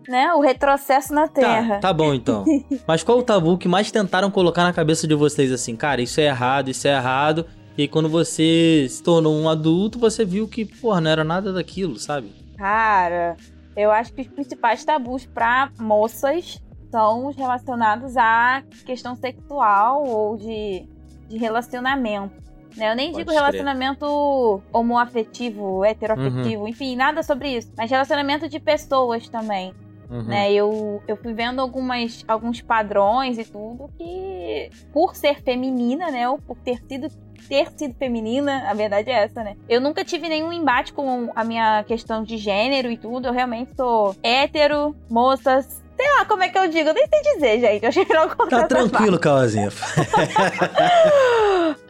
né, 0.09 0.33
o 0.35 0.41
retrocesso 0.41 1.13
na 1.13 1.29
Terra. 1.29 1.75
tá, 1.75 1.81
tá 1.89 1.93
bom 1.93 2.15
então. 2.15 2.45
Mas 2.87 3.03
qual 3.03 3.19
o 3.19 3.23
tabu 3.23 3.59
que 3.59 3.69
mais 3.69 3.91
tentaram 3.91 4.31
colocar 4.31 4.63
na 4.65 4.73
cabeça 4.73 5.07
de 5.07 5.15
vocês 5.15 5.53
assim? 5.53 5.77
Cara, 5.77 6.01
isso 6.01 6.21
é 6.21 6.25
errado, 6.25 6.71
isso 6.71 6.89
é 6.89 6.93
errado. 6.97 7.47
E 7.77 7.87
quando 7.89 8.09
você 8.09 8.87
se 8.89 9.03
tornou 9.03 9.35
um 9.35 9.49
adulto, 9.49 9.99
você 9.99 10.25
viu 10.25 10.47
que, 10.49 10.65
porra, 10.65 11.01
não 11.01 11.11
era 11.11 11.25
nada 11.25 11.53
daquilo, 11.53 11.99
sabe? 11.99 12.33
Cara, 12.57 13.37
eu 13.77 13.91
acho 13.91 14.13
que 14.13 14.21
os 14.23 14.29
principais 14.29 14.85
tabus 14.85 15.25
pra 15.27 15.71
moças 15.79 16.63
são 16.91 17.27
os 17.27 17.37
relacionados 17.37 18.17
à 18.17 18.63
questão 18.85 19.17
sexual 19.17 20.05
ou 20.07 20.37
de, 20.37 20.87
de 21.33 21.39
relacionamento. 21.39 22.35
Né? 22.77 22.91
Eu 22.91 22.97
nem 22.97 23.13
Pode 23.13 23.19
digo 23.19 23.31
crer. 23.31 23.41
relacionamento 23.41 24.63
homoafetivo, 24.73 25.85
heteroafetivo, 25.85 26.69
enfim, 26.69 26.97
nada 26.97 27.23
sobre 27.23 27.57
isso. 27.57 27.71
Mas 27.77 27.91
relacionamento 27.91 28.49
de 28.49 28.59
pessoas 28.59 29.29
também. 29.29 29.75
Uhum. 30.11 30.25
né? 30.25 30.53
Eu, 30.53 31.03
eu 31.09 31.17
fui 31.17 31.33
vendo 31.33 31.59
algumas, 31.61 32.23
alguns 32.29 32.61
padrões 32.61 33.39
e 33.39 33.45
tudo 33.45 33.89
que, 33.97 34.69
por 34.93 35.17
ser 35.17 35.41
feminina, 35.41 36.11
né? 36.11 36.29
Ou 36.29 36.37
por 36.37 36.59
ter 36.59 36.83
sido, 36.87 37.09
ter 37.49 37.71
sido 37.75 37.95
feminina, 37.95 38.69
a 38.69 38.75
verdade 38.75 39.11
é 39.11 39.25
essa, 39.25 39.43
né? 39.43 39.57
Eu 39.67 39.81
nunca 39.81 40.05
tive 40.05 40.29
nenhum 40.29 40.53
embate 40.53 40.93
com 40.93 41.31
a 41.35 41.43
minha 41.43 41.83
questão 41.85 42.23
de 42.23 42.37
gênero 42.37 42.91
e 42.91 42.99
tudo. 42.99 43.29
Eu 43.29 43.33
realmente 43.33 43.75
sou 43.75 44.15
hétero, 44.23 44.95
moças. 45.09 45.82
Sei 45.97 46.11
lá 46.19 46.25
como 46.25 46.43
é 46.43 46.49
que 46.49 46.59
eu 46.59 46.69
digo, 46.69 46.89
eu 46.89 46.95
nem 46.95 47.07
sei 47.07 47.35
dizer, 47.35 47.61
gente. 47.61 47.83
Eu 47.83 47.89
achei 47.89 48.05
melhor 48.05 48.35
contar 48.35 48.51
Tá 48.51 48.57
essa 48.59 48.69
tranquilo, 48.69 49.19
Cauazinha. 49.19 49.69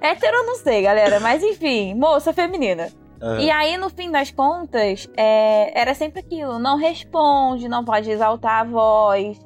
Hétero 0.00 0.36
eu 0.36 0.46
não 0.46 0.56
sei, 0.56 0.82
galera. 0.82 1.20
Mas 1.20 1.42
enfim, 1.42 1.94
moça 1.94 2.32
feminina. 2.32 2.88
Ah. 3.20 3.40
E 3.40 3.50
aí, 3.50 3.76
no 3.76 3.88
fim 3.88 4.10
das 4.10 4.30
contas, 4.30 5.08
é, 5.16 5.80
era 5.80 5.94
sempre 5.94 6.20
aquilo: 6.20 6.58
não 6.58 6.76
responde, 6.76 7.68
não 7.68 7.84
pode 7.84 8.10
exaltar 8.10 8.60
a 8.60 8.64
voz. 8.64 9.38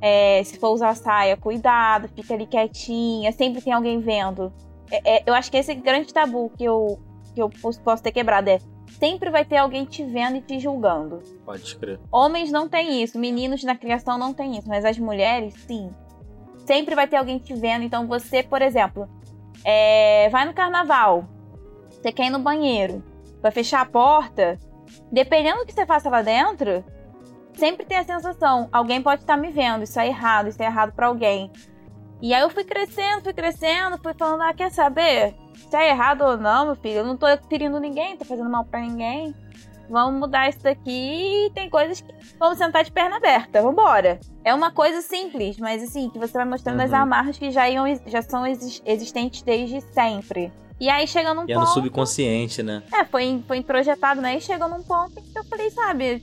é, 0.00 0.42
se 0.44 0.58
for 0.58 0.70
usar 0.70 0.94
saia, 0.96 1.36
cuidado, 1.36 2.08
fica 2.14 2.34
ali 2.34 2.46
quietinha, 2.46 3.32
sempre 3.32 3.60
tem 3.60 3.72
alguém 3.72 4.00
vendo. 4.00 4.52
É, 4.90 5.18
é, 5.18 5.22
eu 5.26 5.34
acho 5.34 5.50
que 5.50 5.56
esse 5.58 5.74
grande 5.74 6.12
tabu 6.14 6.50
que 6.56 6.64
eu, 6.64 6.98
que 7.34 7.42
eu 7.42 7.50
posso 7.50 7.80
posso 7.82 8.02
ter 8.02 8.12
quebrado 8.12 8.48
é 8.48 8.58
sempre 8.92 9.30
vai 9.30 9.44
ter 9.44 9.56
alguém 9.56 9.84
te 9.84 10.04
vendo 10.04 10.36
e 10.36 10.40
te 10.40 10.58
julgando. 10.58 11.22
Pode 11.44 11.62
escrever. 11.62 12.00
Homens 12.10 12.50
não 12.50 12.68
têm 12.68 13.02
isso, 13.02 13.18
meninos 13.18 13.62
na 13.62 13.76
criação 13.76 14.18
não 14.18 14.32
têm 14.32 14.56
isso, 14.56 14.68
mas 14.68 14.84
as 14.84 14.98
mulheres, 14.98 15.54
sim. 15.66 15.90
Sempre 16.66 16.94
vai 16.94 17.06
ter 17.06 17.16
alguém 17.16 17.38
te 17.38 17.54
vendo. 17.54 17.84
Então 17.84 18.06
você, 18.06 18.42
por 18.42 18.60
exemplo, 18.60 19.08
é, 19.64 20.28
vai 20.30 20.44
no 20.44 20.54
carnaval, 20.54 21.28
você 21.90 22.12
quer 22.12 22.26
ir 22.26 22.30
no 22.30 22.38
banheiro, 22.38 23.02
vai 23.42 23.50
fechar 23.50 23.80
a 23.80 23.86
porta, 23.86 24.58
dependendo 25.10 25.60
do 25.60 25.66
que 25.66 25.72
você 25.72 25.86
faça 25.86 26.08
lá 26.08 26.22
dentro, 26.22 26.84
sempre 27.54 27.84
tem 27.84 27.98
a 27.98 28.04
sensação, 28.04 28.68
alguém 28.72 29.02
pode 29.02 29.22
estar 29.22 29.36
me 29.36 29.50
vendo, 29.50 29.82
isso 29.82 29.98
é 29.98 30.06
errado, 30.06 30.48
isso 30.48 30.62
é 30.62 30.66
errado 30.66 30.92
pra 30.92 31.08
alguém. 31.08 31.50
E 32.20 32.34
aí 32.34 32.42
eu 32.42 32.50
fui 32.50 32.64
crescendo, 32.64 33.22
fui 33.22 33.32
crescendo, 33.32 33.98
fui 33.98 34.12
falando, 34.14 34.42
ah, 34.42 34.54
quer 34.54 34.70
saber? 34.70 35.34
Se 35.70 35.76
é 35.76 35.90
errado 35.90 36.22
ou 36.22 36.36
não, 36.36 36.66
meu 36.66 36.76
filho, 36.76 36.98
eu 36.98 37.04
não 37.06 37.16
tô 37.16 37.26
ferindo 37.48 37.78
ninguém, 37.80 38.16
tô 38.16 38.24
fazendo 38.24 38.48
mal 38.50 38.64
pra 38.64 38.80
ninguém. 38.80 39.34
Vamos 39.90 40.20
mudar 40.20 40.48
isso 40.50 40.62
daqui 40.62 41.46
e 41.46 41.50
tem 41.54 41.70
coisas 41.70 42.00
que. 42.02 42.12
Vamos 42.38 42.58
sentar 42.58 42.84
de 42.84 42.92
perna 42.92 43.16
aberta, 43.16 43.62
vambora. 43.62 44.20
É 44.44 44.54
uma 44.54 44.70
coisa 44.70 45.00
simples, 45.00 45.56
mas 45.58 45.82
assim, 45.82 46.10
que 46.10 46.18
você 46.18 46.32
vai 46.34 46.44
mostrando 46.44 46.80
as 46.80 46.90
Uhum. 46.90 46.96
amarras 46.98 47.38
que 47.38 47.50
já, 47.50 47.68
iam, 47.70 47.84
já 48.06 48.20
são 48.20 48.46
exis- 48.46 48.82
existentes 48.84 49.40
desde 49.42 49.80
sempre. 49.92 50.52
E 50.78 50.88
aí 50.90 51.06
chega 51.08 51.32
num 51.34 51.44
E 51.48 51.52
é 51.52 51.54
no 51.54 51.62
ponto. 51.62 51.72
subconsciente, 51.72 52.62
né? 52.62 52.82
É, 52.92 53.04
foi, 53.04 53.42
foi 53.48 53.56
introjetado, 53.56 54.20
né? 54.20 54.36
E 54.36 54.40
chegou 54.40 54.68
num 54.68 54.82
ponto 54.82 55.18
em 55.18 55.22
que 55.22 55.38
eu 55.38 55.44
falei, 55.44 55.70
sabe, 55.70 56.22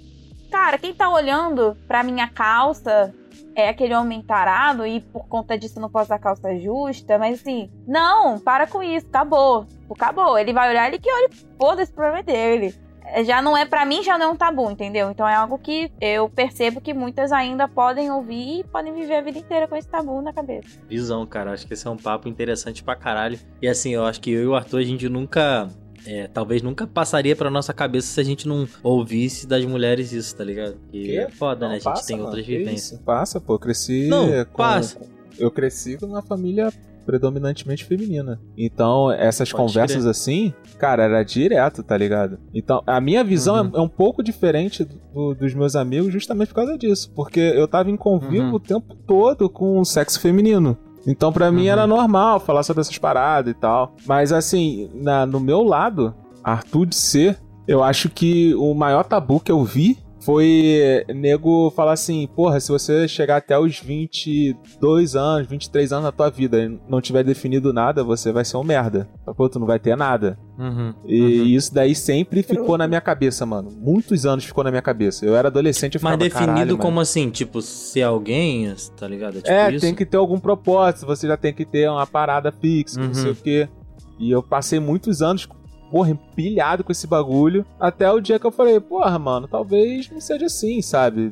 cara, 0.51 0.77
quem 0.77 0.93
tá 0.93 1.09
olhando 1.09 1.75
pra 1.87 2.03
minha 2.03 2.27
calça 2.29 3.13
é 3.55 3.69
aquele 3.69 3.95
homem 3.95 4.21
tarado 4.21 4.85
e 4.85 4.99
por 4.99 5.27
conta 5.27 5.57
disso 5.57 5.79
não 5.79 5.89
posso 5.89 6.05
usar 6.05 6.19
calça 6.19 6.55
justa, 6.57 7.17
mas 7.17 7.39
assim, 7.39 7.69
não, 7.87 8.39
para 8.39 8.67
com 8.67 8.83
isso, 8.83 9.07
acabou. 9.07 9.65
Acabou. 9.89 10.37
Ele 10.37 10.53
vai 10.53 10.69
olhar, 10.69 10.87
ele 10.87 10.99
que 10.99 11.11
olha, 11.11 11.29
foda-se, 11.57 11.91
o 11.91 11.95
problema 11.95 12.19
é 12.19 12.23
dele. 12.23 12.75
É, 13.07 13.23
Já 13.23 13.41
não 13.41 13.55
é, 13.55 13.65
pra 13.65 13.85
mim, 13.85 14.03
já 14.03 14.17
não 14.17 14.25
é 14.25 14.29
um 14.29 14.35
tabu, 14.35 14.69
entendeu? 14.69 15.11
Então 15.11 15.27
é 15.27 15.35
algo 15.35 15.57
que 15.59 15.91
eu 16.01 16.27
percebo 16.27 16.81
que 16.81 16.93
muitas 16.93 17.31
ainda 17.31 17.67
podem 17.67 18.11
ouvir 18.11 18.59
e 18.59 18.63
podem 18.63 18.93
viver 18.93 19.17
a 19.17 19.21
vida 19.21 19.37
inteira 19.37 19.67
com 19.67 19.75
esse 19.75 19.87
tabu 19.87 20.21
na 20.21 20.33
cabeça. 20.33 20.79
Visão, 20.87 21.25
cara. 21.25 21.53
Acho 21.53 21.67
que 21.67 21.73
esse 21.73 21.87
é 21.87 21.89
um 21.89 21.97
papo 21.97 22.27
interessante 22.27 22.83
pra 22.83 22.95
caralho. 22.95 23.39
E 23.61 23.67
assim, 23.67 23.91
eu 23.93 24.05
acho 24.05 24.19
que 24.19 24.31
eu 24.31 24.43
e 24.43 24.47
o 24.47 24.55
Arthur, 24.55 24.79
a 24.79 24.83
gente 24.83 25.07
nunca. 25.07 25.69
É, 26.05 26.27
talvez 26.27 26.61
nunca 26.61 26.85
passaria 26.87 27.35
pra 27.35 27.49
nossa 27.49 27.73
cabeça 27.73 28.07
se 28.07 28.19
a 28.19 28.23
gente 28.23 28.47
não 28.47 28.67
ouvisse 28.83 29.47
das 29.47 29.63
mulheres 29.65 30.11
isso, 30.11 30.35
tá 30.35 30.43
ligado? 30.43 30.77
E 30.93 31.03
Quê? 31.03 31.17
é 31.17 31.29
foda, 31.29 31.61
Não, 31.61 31.69
né? 31.69 31.75
A 31.75 31.77
gente 31.79 31.83
passa, 31.83 32.07
tem 32.07 32.15
mano, 32.17 32.27
outras 32.29 32.45
que 32.45 32.57
vivências. 32.57 32.99
Passa, 33.01 33.41
pô. 33.41 33.53
Eu 33.55 33.59
cresci. 33.59 34.07
Não, 34.07 34.27
com- 34.45 34.57
passa. 34.57 34.97
eu 35.39 35.49
cresci 35.51 35.97
com 35.97 36.05
uma 36.07 36.21
família 36.21 36.71
predominantemente 37.05 37.85
feminina. 37.85 38.41
Então, 38.57 39.11
essas 39.11 39.51
Pode 39.51 39.61
conversas 39.67 40.01
crer. 40.01 40.09
assim, 40.09 40.53
cara, 40.79 41.03
era 41.03 41.21
direto, 41.23 41.83
tá 41.83 41.95
ligado? 41.95 42.39
Então, 42.53 42.81
a 42.85 42.99
minha 42.99 43.23
visão 43.23 43.55
Uhum. 43.63 43.71
é, 43.75 43.77
é 43.77 43.81
um 43.81 43.87
pouco 43.87 44.23
diferente 44.23 44.83
do- 45.13 45.35
dos 45.35 45.53
meus 45.53 45.75
amigos 45.75 46.11
justamente 46.11 46.47
por 46.49 46.55
causa 46.55 46.75
disso. 46.77 47.11
Porque 47.15 47.39
eu 47.39 47.67
tava 47.67 47.91
em 47.91 47.95
convívio 47.97 48.45
Uhum. 48.45 48.53
o 48.55 48.59
tempo 48.59 48.95
todo 49.05 49.47
com 49.47 49.79
o 49.79 49.85
sexo 49.85 50.19
feminino. 50.19 50.75
Então, 51.07 51.31
pra 51.31 51.51
mim 51.51 51.63
Uhum. 51.65 51.71
era 51.71 51.87
normal 51.87 52.39
falar 52.39 52.63
sobre 52.63 52.81
essas 52.81 52.97
paradas 52.97 53.51
e 53.51 53.57
tal. 53.57 53.93
Mas, 54.07 54.31
assim, 54.31 54.89
na- 54.93 55.25
no 55.25 55.39
meu 55.39 55.63
lado, 55.63 56.13
Arthur 56.43 56.85
de 56.87 56.95
ser, 56.95 57.39
eu 57.67 57.83
acho 57.83 58.09
que 58.09 58.53
o 58.55 58.73
maior 58.73 59.03
tabu 59.03 59.39
que 59.39 59.51
eu 59.51 59.63
vi 59.63 59.97
foi 60.25 61.05
nego 61.13 61.69
falar 61.75 61.93
assim, 61.93 62.27
porra, 62.35 62.59
se 62.59 62.71
você 62.71 63.07
chegar 63.07 63.37
até 63.37 63.57
os 63.59 63.79
22 63.79 65.15
anos, 65.15 65.47
23 65.47 65.93
anos 65.93 66.05
na 66.05 66.11
tua 66.11 66.29
vida 66.29 66.57
e 66.63 66.79
não 66.89 66.99
tiver 66.99 67.23
definido 67.23 67.71
nada, 67.71 68.03
você 68.03 68.31
vai 68.31 68.43
ser 68.43 68.57
um 68.57 68.63
merda. 68.63 69.07
Pô, 69.37 69.47
tu 69.47 69.59
não 69.59 69.67
vai 69.67 69.79
ter 69.79 69.95
nada. 69.95 70.37
Uhum. 70.57 70.93
E 71.05 71.21
uhum. 71.21 71.45
isso 71.45 71.73
daí 71.73 71.93
sempre 71.93 72.41
ficou 72.41 72.77
na 72.77 72.87
minha 72.87 73.01
cabeça, 73.01 73.45
mano. 73.45 73.69
Muitos 73.71 74.25
anos 74.25 74.45
ficou 74.45 74.63
na 74.63 74.71
minha 74.71 74.81
cabeça. 74.81 75.25
Eu 75.25 75.35
era 75.35 75.49
adolescente, 75.49 75.95
eu 75.95 75.99
ficava, 75.99 76.17
Mas 76.17 76.27
definido 76.27 76.53
"Caralho, 76.53 76.77
como 76.77 76.91
mano." 76.91 77.01
assim? 77.01 77.29
Tipo, 77.29 77.61
ser 77.61 78.01
alguém, 78.03 78.73
tá 78.97 79.07
ligado? 79.07 79.37
É 79.37 79.41
tipo 79.41 79.51
É, 79.53 79.71
isso? 79.73 79.85
tem 79.85 79.93
que 79.93 80.05
ter 80.05 80.17
algum 80.17 80.39
propósito, 80.39 81.05
você 81.05 81.27
já 81.27 81.37
tem 81.37 81.53
que 81.53 81.65
ter 81.65 81.89
uma 81.89 82.07
parada 82.07 82.51
fixa, 82.51 82.99
não 82.99 83.07
Uhum. 83.09 83.13
sei 83.13 83.31
o 83.31 83.35
quê. 83.35 83.69
E 84.17 84.31
eu 84.31 84.41
passei 84.41 84.79
muitos 84.79 85.21
anos, 85.21 85.47
porra, 85.91 86.11
empilhado 86.11 86.83
com 86.83 86.91
esse 86.91 87.07
bagulho, 87.07 87.65
até 87.79 88.11
o 88.11 88.19
dia 88.19 88.37
que 88.39 88.45
eu 88.45 88.51
falei, 88.51 88.79
porra, 88.79 89.17
mano, 89.19 89.47
talvez 89.47 90.09
não 90.09 90.19
seja 90.21 90.45
assim, 90.47 90.81
sabe? 90.81 91.29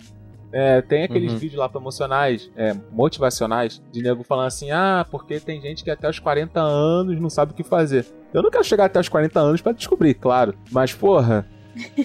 É, 0.51 0.81
tem 0.81 1.03
aqueles 1.03 1.31
Uhum. 1.33 1.37
vídeos 1.39 1.59
lá 1.59 1.67
promocionais, 1.67 2.51
é, 2.55 2.75
motivacionais, 2.91 3.81
de 3.91 4.03
nego 4.03 4.23
falando 4.23 4.45
assim, 4.47 4.69
ah, 4.71 5.05
porque 5.09 5.39
tem 5.39 5.59
gente 5.59 5.83
que 5.83 5.89
até 5.89 6.07
os 6.09 6.19
40 6.19 6.59
anos 6.61 7.19
não 7.19 7.29
sabe 7.29 7.51
o 7.53 7.55
que 7.55 7.63
fazer. 7.63 8.05
Eu 8.31 8.41
não 8.43 8.51
quero 8.51 8.63
chegar 8.63 8.85
até 8.85 8.99
os 8.99 9.09
40 9.09 9.39
anos 9.39 9.61
pra 9.61 9.71
descobrir, 9.71 10.13
claro. 10.13 10.53
Mas, 10.71 10.93
porra, 10.93 11.45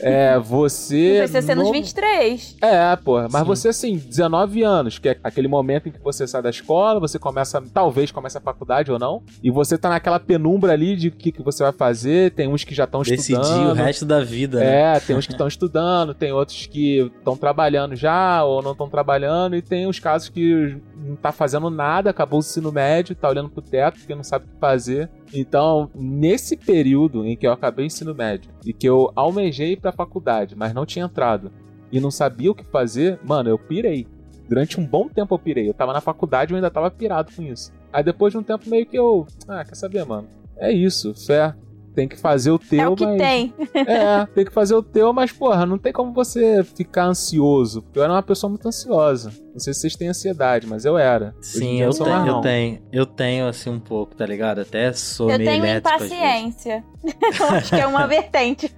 é, 0.02 0.38
você. 0.38 1.10
Não 1.12 1.18
precisa 1.18 1.42
ser 1.42 1.54
nos 1.54 1.64
não- 1.66 1.72
23. 1.72 2.56
é, 2.62 2.96
porra. 2.96 3.28
Mas 3.30 3.42
Sim. 3.42 3.46
você, 3.46 3.68
assim, 3.68 3.96
19 3.96 4.62
anos, 4.62 4.98
que 4.98 5.08
é 5.08 5.18
aquele 5.22 5.48
momento 5.48 5.88
em 5.88 5.92
que 5.92 6.00
você 6.00 6.26
sai 6.26 6.42
da 6.42 6.50
escola, 6.50 6.98
você 7.00 7.18
começa, 7.18 7.62
talvez 7.72 8.10
comece 8.10 8.38
a 8.38 8.40
faculdade 8.40 8.90
ou 8.90 8.98
não, 8.98 9.22
e 9.42 9.50
você 9.50 9.76
tá 9.76 9.88
naquela 9.88 10.18
penumbra 10.18 10.72
ali 10.72 10.96
de 10.96 11.08
o 11.08 11.12
que, 11.12 11.30
que 11.32 11.42
você 11.42 11.62
vai 11.62 11.72
fazer, 11.72 12.32
tem 12.32 12.48
uns 12.48 12.64
que 12.64 12.74
já 12.74 12.84
estão 12.84 13.02
Decidir 13.02 13.40
estudando. 13.40 13.70
o 13.70 13.74
resto 13.74 14.04
da 14.04 14.20
vida, 14.22 14.58
né? 14.60 14.96
É, 14.96 15.00
tem 15.00 15.16
uns 15.16 15.26
que 15.26 15.32
estão 15.32 15.48
estudando, 15.48 16.14
tem 16.14 16.32
outros 16.32 16.66
que 16.66 17.10
estão 17.18 17.36
trabalhando 17.36 17.94
já 17.96 18.42
ou 18.44 18.62
não 18.62 18.72
estão 18.72 18.88
trabalhando, 18.88 19.56
e 19.56 19.62
tem 19.62 19.86
os 19.86 19.98
casos 19.98 20.28
que 20.28 20.76
não 21.08 21.16
tá 21.16 21.32
fazendo 21.32 21.70
nada, 21.70 22.10
acabou 22.10 22.38
o 22.38 22.40
ensino 22.40 22.70
médio, 22.70 23.16
tá 23.16 23.28
olhando 23.28 23.48
pro 23.48 23.62
teto 23.62 23.98
porque 23.98 24.14
não 24.14 24.22
sabe 24.22 24.44
o 24.44 24.48
que 24.48 24.60
fazer. 24.60 25.10
Então, 25.32 25.90
nesse 25.94 26.56
período 26.56 27.26
em 27.26 27.36
que 27.36 27.46
eu 27.46 27.52
acabei 27.52 27.84
o 27.84 27.86
ensino 27.86 28.14
médio 28.14 28.50
e 28.64 28.72
que 28.72 28.88
eu 28.88 29.10
almejei 29.16 29.76
pra 29.76 29.92
faculdade, 29.92 30.54
mas 30.56 30.72
não 30.72 30.86
tinha 30.86 31.04
entrado 31.04 31.50
e 31.90 32.00
não 32.00 32.10
sabia 32.10 32.50
o 32.50 32.54
que 32.54 32.64
fazer, 32.64 33.18
mano, 33.24 33.48
eu 33.48 33.58
pirei. 33.58 34.06
Durante 34.48 34.80
um 34.80 34.86
bom 34.86 35.08
tempo 35.08 35.34
eu 35.34 35.38
pirei. 35.38 35.68
Eu 35.68 35.74
tava 35.74 35.92
na 35.92 36.00
faculdade 36.00 36.52
e 36.52 36.54
eu 36.54 36.56
ainda 36.56 36.70
tava 36.70 36.90
pirado 36.90 37.32
com 37.34 37.42
isso. 37.42 37.72
Aí 37.92 38.02
depois 38.02 38.32
de 38.32 38.38
um 38.38 38.42
tempo 38.42 38.68
meio 38.68 38.86
que 38.86 38.98
eu. 38.98 39.26
Ah, 39.46 39.64
quer 39.64 39.74
saber, 39.74 40.04
mano? 40.04 40.28
É 40.56 40.72
isso, 40.72 41.14
fé. 41.14 41.54
Tem 41.98 42.06
que 42.06 42.16
fazer 42.16 42.52
o 42.52 42.60
teu, 42.60 42.80
é 42.80 42.88
o 42.88 42.94
que 42.94 43.04
mas. 43.04 43.18
tem. 43.20 43.52
É, 43.74 44.24
tem 44.26 44.44
que 44.44 44.52
fazer 44.52 44.72
o 44.76 44.82
teu, 44.84 45.12
mas, 45.12 45.32
porra, 45.32 45.66
não 45.66 45.76
tem 45.76 45.92
como 45.92 46.12
você 46.12 46.62
ficar 46.62 47.06
ansioso. 47.06 47.82
Porque 47.82 47.98
eu 47.98 48.04
era 48.04 48.12
uma 48.12 48.22
pessoa 48.22 48.48
muito 48.48 48.68
ansiosa. 48.68 49.32
Não 49.52 49.58
sei 49.58 49.74
se 49.74 49.80
vocês 49.80 49.96
têm 49.96 50.06
ansiedade, 50.06 50.64
mas 50.64 50.84
eu 50.84 50.96
era. 50.96 51.34
Sim, 51.40 51.80
eu 51.80 51.92
sou 51.92 52.06
tenho, 52.06 52.26
eu 52.28 52.40
tenho. 52.40 52.82
Eu 52.92 53.04
tenho, 53.04 53.48
assim, 53.48 53.70
um 53.70 53.80
pouco, 53.80 54.14
tá 54.14 54.24
ligado? 54.24 54.60
Até 54.60 54.92
sou 54.92 55.28
Eu 55.28 55.38
meio 55.38 55.50
tenho 55.50 55.64
às 55.64 55.70
vezes. 55.70 55.80
impaciência. 56.12 56.84
eu 57.40 57.46
acho 57.48 57.70
que 57.70 57.80
é 57.80 57.86
uma 57.88 58.06
vertente. 58.06 58.72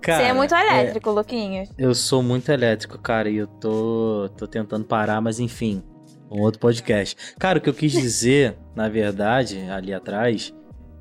Cara, 0.00 0.22
Você 0.22 0.28
é 0.28 0.32
muito 0.32 0.54
é, 0.54 0.60
elétrico, 0.60 1.10
Luquinhos. 1.10 1.68
eu 1.76 1.92
sou 1.92 2.22
muito 2.22 2.52
elétrico, 2.52 2.96
cara, 2.98 3.28
e 3.28 3.38
eu 3.38 3.48
tô, 3.48 4.30
tô 4.36 4.46
tentando 4.46 4.84
parar, 4.84 5.20
mas 5.20 5.40
enfim, 5.40 5.82
um 6.30 6.40
outro 6.40 6.60
podcast. 6.60 7.16
Cara, 7.36 7.58
o 7.58 7.60
que 7.60 7.68
eu 7.68 7.74
quis 7.74 7.90
dizer, 7.90 8.56
na 8.76 8.88
verdade, 8.88 9.58
ali 9.68 9.92
atrás, 9.92 10.54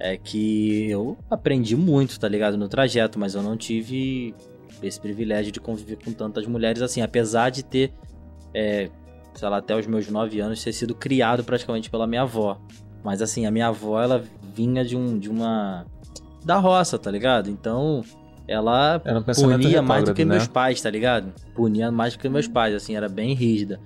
é 0.04 0.18
que 0.18 0.90
eu 0.90 1.18
aprendi 1.32 1.78
muito, 1.78 2.20
tá 2.20 2.28
ligado, 2.28 2.58
no 2.58 2.68
trajeto, 2.68 3.18
mas 3.18 3.36
eu 3.36 3.42
não 3.42 3.56
tive 3.56 4.36
esse 4.82 5.00
privilégio 5.00 5.50
de 5.50 5.62
conviver 5.62 5.96
com 5.96 6.12
tantas 6.12 6.46
mulheres 6.46 6.82
assim, 6.82 7.02
apesar 7.02 7.50
de 7.50 7.64
ter, 7.64 7.94
é, 8.54 8.90
sei 9.34 9.48
lá, 9.48 9.58
até 9.58 9.74
os 9.74 9.88
meus 9.88 10.10
nove 10.10 10.42
anos, 10.42 10.62
ter 10.62 10.74
sido 10.74 10.94
criado 10.94 11.42
praticamente 11.46 11.90
pela 11.90 12.06
minha 12.06 12.24
avó. 12.24 12.60
Mas 13.02 13.22
assim, 13.22 13.46
a 13.46 13.52
minha 13.52 13.68
avó, 13.68 14.02
ela 14.02 14.22
vinha 14.54 14.84
de, 14.84 14.98
um, 14.98 15.18
de 15.18 15.30
uma... 15.30 15.86
da 16.44 16.58
roça, 16.58 17.00
tá 17.00 17.10
ligado? 17.10 17.50
Então, 17.50 18.04
ela 18.46 19.02
Era 19.06 19.20
um 19.20 19.24
punia 19.24 19.82
mais 19.82 20.04
do 20.04 20.14
que 20.14 20.26
né? 20.26 20.36
meus 20.36 20.48
pais, 20.48 20.82
tá 20.82 20.90
ligado? 20.90 21.34
Punia 21.56 21.90
mais 21.90 22.14
do 22.14 22.20
que 22.20 22.28
meus 22.28 22.48
pais, 22.50 22.76
assim, 22.76 22.94
era 22.94 23.08
bem 23.08 23.34
rígida. 23.34 23.80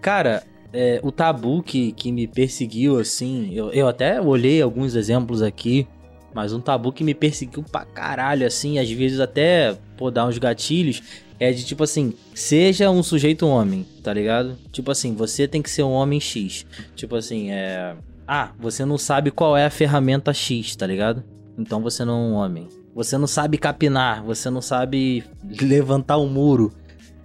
Cara, 0.00 0.44
é, 0.76 1.00
o 1.02 1.10
tabu 1.10 1.62
que, 1.62 1.92
que 1.92 2.12
me 2.12 2.26
perseguiu, 2.26 2.98
assim, 2.98 3.50
eu, 3.54 3.70
eu 3.70 3.88
até 3.88 4.20
olhei 4.20 4.60
alguns 4.60 4.94
exemplos 4.94 5.40
aqui, 5.40 5.86
mas 6.34 6.52
um 6.52 6.60
tabu 6.60 6.92
que 6.92 7.02
me 7.02 7.14
perseguiu 7.14 7.62
pra 7.62 7.86
caralho, 7.86 8.46
assim, 8.46 8.78
às 8.78 8.90
vezes 8.90 9.18
até, 9.20 9.74
pô, 9.96 10.10
dar 10.10 10.26
uns 10.26 10.36
gatilhos, 10.36 11.02
É 11.38 11.52
de 11.52 11.64
tipo 11.64 11.84
assim, 11.84 12.14
seja 12.34 12.90
um 12.90 13.02
sujeito 13.02 13.46
homem, 13.46 13.86
tá 14.02 14.12
ligado? 14.12 14.56
Tipo 14.72 14.90
assim, 14.90 15.14
você 15.14 15.46
tem 15.46 15.60
que 15.60 15.70
ser 15.70 15.82
um 15.82 15.92
homem 15.92 16.18
X. 16.18 16.64
Tipo 16.94 17.16
assim, 17.16 17.50
é. 17.50 17.94
Ah, 18.26 18.52
você 18.58 18.84
não 18.84 18.96
sabe 18.98 19.30
qual 19.30 19.56
é 19.56 19.66
a 19.66 19.70
ferramenta 19.70 20.32
X, 20.32 20.74
tá 20.74 20.86
ligado? 20.86 21.22
Então 21.58 21.80
você 21.82 22.04
não 22.04 22.14
é 22.14 22.28
um 22.28 22.32
homem. 22.34 22.68
Você 22.94 23.18
não 23.18 23.26
sabe 23.26 23.58
capinar, 23.58 24.24
você 24.24 24.48
não 24.48 24.62
sabe 24.62 25.24
levantar 25.60 26.16
um 26.16 26.28
muro. 26.28 26.72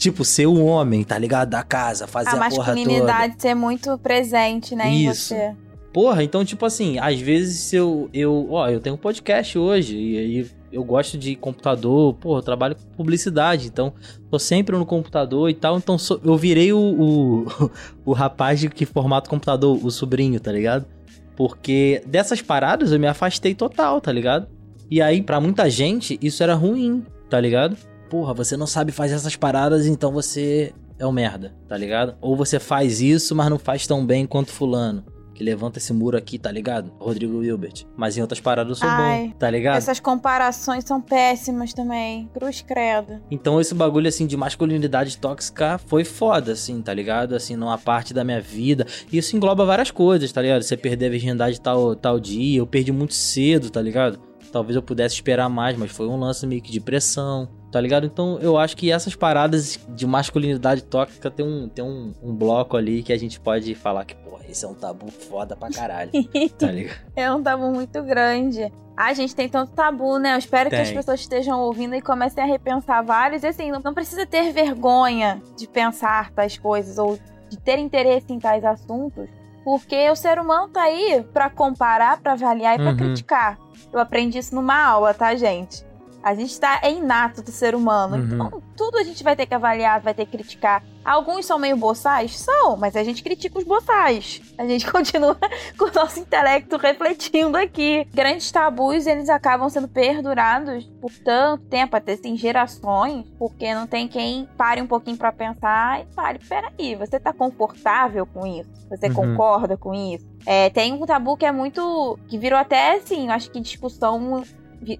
Tipo, 0.01 0.25
ser 0.25 0.47
um 0.47 0.65
homem, 0.65 1.03
tá 1.03 1.15
ligado? 1.15 1.49
Da 1.49 1.61
casa, 1.61 2.07
fazer 2.07 2.29
A 2.29 2.31
a, 2.31 2.49
porra 2.49 2.49
toda. 2.49 2.75
masculinidade 2.75 3.35
ser 3.37 3.53
muito 3.53 3.95
presente, 3.99 4.75
né, 4.75 4.89
em 4.89 5.07
Isso. 5.07 5.27
você. 5.27 5.55
Porra, 5.93 6.23
então, 6.23 6.43
tipo 6.43 6.65
assim, 6.65 6.97
às 6.97 7.19
vezes 7.19 7.71
eu, 7.71 8.09
eu. 8.11 8.47
Ó, 8.49 8.67
eu 8.67 8.79
tenho 8.79 8.95
um 8.95 8.97
podcast 8.97 9.55
hoje 9.59 9.95
e 9.95 10.17
aí 10.17 10.49
eu 10.71 10.83
gosto 10.83 11.19
de 11.19 11.35
computador, 11.35 12.15
porra, 12.15 12.39
eu 12.39 12.43
trabalho 12.43 12.75
com 12.75 12.97
publicidade, 12.97 13.67
então 13.67 13.93
tô 14.31 14.39
sempre 14.39 14.75
no 14.75 14.87
computador 14.87 15.51
e 15.51 15.53
tal. 15.53 15.77
Então 15.77 15.97
eu 16.25 16.35
virei 16.35 16.73
o, 16.73 16.79
o, 16.79 17.45
o 18.03 18.11
rapaz 18.11 18.65
que 18.73 18.87
formata 18.87 19.27
o 19.27 19.29
computador, 19.29 19.85
o 19.85 19.91
sobrinho, 19.91 20.39
tá 20.39 20.51
ligado? 20.51 20.87
Porque 21.35 22.01
dessas 22.07 22.41
paradas 22.41 22.91
eu 22.91 22.99
me 22.99 23.05
afastei 23.05 23.53
total, 23.53 24.01
tá 24.01 24.11
ligado? 24.11 24.47
E 24.89 24.99
aí, 24.99 25.21
pra 25.21 25.39
muita 25.39 25.69
gente, 25.69 26.17
isso 26.23 26.41
era 26.41 26.55
ruim, 26.55 27.05
tá 27.29 27.39
ligado? 27.39 27.77
Porra, 28.11 28.33
você 28.33 28.57
não 28.57 28.67
sabe 28.67 28.91
fazer 28.91 29.13
essas 29.13 29.37
paradas, 29.37 29.87
então 29.87 30.11
você 30.11 30.73
é 30.99 31.07
um 31.07 31.13
merda, 31.13 31.55
tá 31.65 31.77
ligado? 31.77 32.13
Ou 32.19 32.35
você 32.35 32.59
faz 32.59 32.99
isso, 32.99 33.33
mas 33.33 33.49
não 33.49 33.57
faz 33.57 33.87
tão 33.87 34.05
bem 34.05 34.25
quanto 34.25 34.51
fulano. 34.51 35.05
Que 35.33 35.41
levanta 35.41 35.79
esse 35.79 35.93
muro 35.93 36.17
aqui, 36.17 36.37
tá 36.37 36.51
ligado? 36.51 36.91
Rodrigo 36.99 37.37
Wilbert. 37.37 37.85
Mas 37.95 38.17
em 38.17 38.21
outras 38.21 38.41
paradas 38.41 38.69
eu 38.71 38.75
sou 38.75 38.89
Ai, 38.89 39.27
bom, 39.27 39.37
tá 39.39 39.49
ligado? 39.49 39.77
Essas 39.77 40.01
comparações 40.01 40.83
são 40.83 40.99
péssimas 40.99 41.71
também. 41.73 42.29
Cruz 42.33 42.61
credo. 42.61 43.21
Então 43.31 43.61
esse 43.61 43.73
bagulho 43.73 44.09
assim 44.09 44.27
de 44.27 44.35
masculinidade 44.35 45.17
tóxica 45.17 45.77
foi 45.77 46.03
foda, 46.03 46.51
assim, 46.51 46.81
tá 46.81 46.93
ligado? 46.93 47.33
Assim, 47.33 47.55
numa 47.55 47.77
parte 47.77 48.13
da 48.13 48.25
minha 48.25 48.41
vida. 48.41 48.85
E 49.09 49.19
isso 49.19 49.37
engloba 49.37 49.65
várias 49.65 49.89
coisas, 49.89 50.29
tá 50.33 50.41
ligado? 50.41 50.63
Você 50.63 50.75
perder 50.75 51.05
a 51.05 51.11
virgindade 51.11 51.61
tal, 51.61 51.95
tal 51.95 52.19
dia, 52.19 52.59
eu 52.59 52.67
perdi 52.67 52.91
muito 52.91 53.13
cedo, 53.13 53.69
tá 53.69 53.81
ligado? 53.81 54.19
Talvez 54.51 54.75
eu 54.75 54.83
pudesse 54.83 55.15
esperar 55.15 55.47
mais, 55.47 55.77
mas 55.77 55.91
foi 55.91 56.07
um 56.07 56.17
lance 56.17 56.45
meio 56.45 56.61
que 56.61 56.73
de 56.73 56.81
pressão, 56.81 57.47
tá 57.71 57.79
ligado? 57.79 58.05
Então 58.05 58.37
eu 58.39 58.57
acho 58.57 58.75
que 58.75 58.91
essas 58.91 59.15
paradas 59.15 59.79
de 59.89 60.05
masculinidade 60.05 60.83
tóxica 60.83 61.29
tem 61.31 61.45
um, 61.45 61.69
tem 61.69 61.83
um, 61.83 62.13
um 62.21 62.35
bloco 62.35 62.75
ali 62.77 63.01
que 63.03 63.13
a 63.13 63.17
gente 63.17 63.39
pode 63.39 63.73
falar 63.75 64.05
que, 64.05 64.15
porra, 64.15 64.43
esse 64.49 64.65
é 64.65 64.67
um 64.67 64.73
tabu 64.73 65.09
foda 65.11 65.55
pra 65.55 65.69
caralho, 65.69 66.11
tá 66.57 66.67
ligado? 66.71 66.99
É 67.15 67.31
um 67.33 67.41
tabu 67.41 67.71
muito 67.71 68.01
grande. 68.03 68.71
A 68.97 69.13
gente 69.13 69.33
tem 69.35 69.47
tanto 69.49 69.71
tabu, 69.71 70.19
né? 70.19 70.33
Eu 70.33 70.37
espero 70.37 70.69
que 70.69 70.75
Tem. 70.75 70.83
as 70.83 70.91
pessoas 70.91 71.21
estejam 71.21 71.59
ouvindo 71.61 71.95
e 71.95 72.01
comecem 72.01 72.43
a 72.43 72.45
repensar 72.45 73.01
vários. 73.03 73.41
E 73.41 73.47
assim, 73.47 73.71
não, 73.71 73.81
precisa 73.93 74.25
ter 74.25 74.51
vergonha 74.51 75.41
de 75.57 75.65
pensar 75.67 76.29
tais 76.31 76.57
coisas 76.57 76.97
ou 76.97 77.17
de 77.49 77.57
ter 77.57 77.79
interesse 77.79 78.31
em 78.31 78.37
tais 78.37 78.63
assuntos, 78.63 79.27
porque 79.63 80.09
o 80.09 80.15
ser 80.15 80.37
humano 80.39 80.67
tá 80.69 80.83
aí 80.83 81.25
pra 81.33 81.49
comparar, 81.49 82.19
pra 82.21 82.33
avaliar 82.33 82.75
e 82.75 82.77
pra 82.77 82.91
Uhum. 82.91 82.97
criticar. 82.97 83.57
Eu 83.91 83.99
aprendi 83.99 84.37
isso 84.37 84.53
numa 84.53 84.77
aula, 84.85 85.13
tá, 85.13 85.33
gente? 85.35 85.83
A 86.23 86.35
gente 86.35 86.59
tá 86.59 86.79
é 86.83 86.91
inato 86.91 87.41
do 87.41 87.51
ser 87.51 87.73
humano. 87.75 88.17
Uhum. 88.17 88.23
Então, 88.45 88.63
tudo 88.77 88.97
a 88.97 89.03
gente 89.03 89.23
vai 89.23 89.35
ter 89.35 89.45
que 89.45 89.53
avaliar, 89.53 89.99
vai 90.01 90.13
ter 90.13 90.25
que 90.25 90.37
criticar. 90.37 90.83
Alguns 91.03 91.47
são 91.47 91.57
meio 91.57 91.75
boçais? 91.75 92.37
São, 92.37 92.77
mas 92.77 92.95
a 92.95 93.03
gente 93.03 93.23
critica 93.23 93.57
os 93.57 93.63
boçais. 93.65 94.39
A 94.57 94.65
gente 94.67 94.85
continua 94.91 95.35
com 95.77 95.85
o 95.85 95.91
nosso 95.91 96.19
intelecto 96.19 96.77
refletindo 96.77 97.57
aqui. 97.57 98.07
Grandes 98.13 98.51
tabus, 98.51 99.07
eles 99.07 99.27
acabam 99.29 99.67
sendo 99.69 99.87
perdurados 99.87 100.85
por 101.01 101.11
tanto 101.23 101.63
tempo, 101.65 101.95
até 101.95 102.13
assim, 102.13 102.37
gerações, 102.37 103.25
porque 103.39 103.73
não 103.73 103.87
tem 103.87 104.07
quem 104.07 104.47
pare 104.55 104.79
um 104.81 104.87
pouquinho 104.87 105.17
pra 105.17 105.31
pensar 105.31 106.01
e 106.01 106.05
pare, 106.13 106.37
peraí, 106.47 106.95
você 106.95 107.19
tá 107.19 107.33
confortável 107.33 108.25
com 108.27 108.45
isso? 108.45 108.69
Você 108.89 109.07
Uhum. 109.07 109.13
concorda 109.13 109.75
com 109.77 109.93
isso? 109.93 110.29
É, 110.45 110.69
tem 110.69 110.93
um 110.93 111.05
tabu 111.05 111.35
que 111.37 111.45
é 111.45 111.51
muito. 111.51 112.19
que 112.27 112.37
virou 112.37 112.59
até 112.59 112.95
assim, 112.97 113.27
eu 113.27 113.31
acho 113.33 113.49
que 113.49 113.59
discussão. 113.59 114.43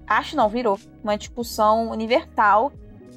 Acho 0.07 0.35
não, 0.35 0.47
virou. 0.49 0.79
Uma 1.03 1.17
discussão 1.17 1.89
universal 1.89 2.71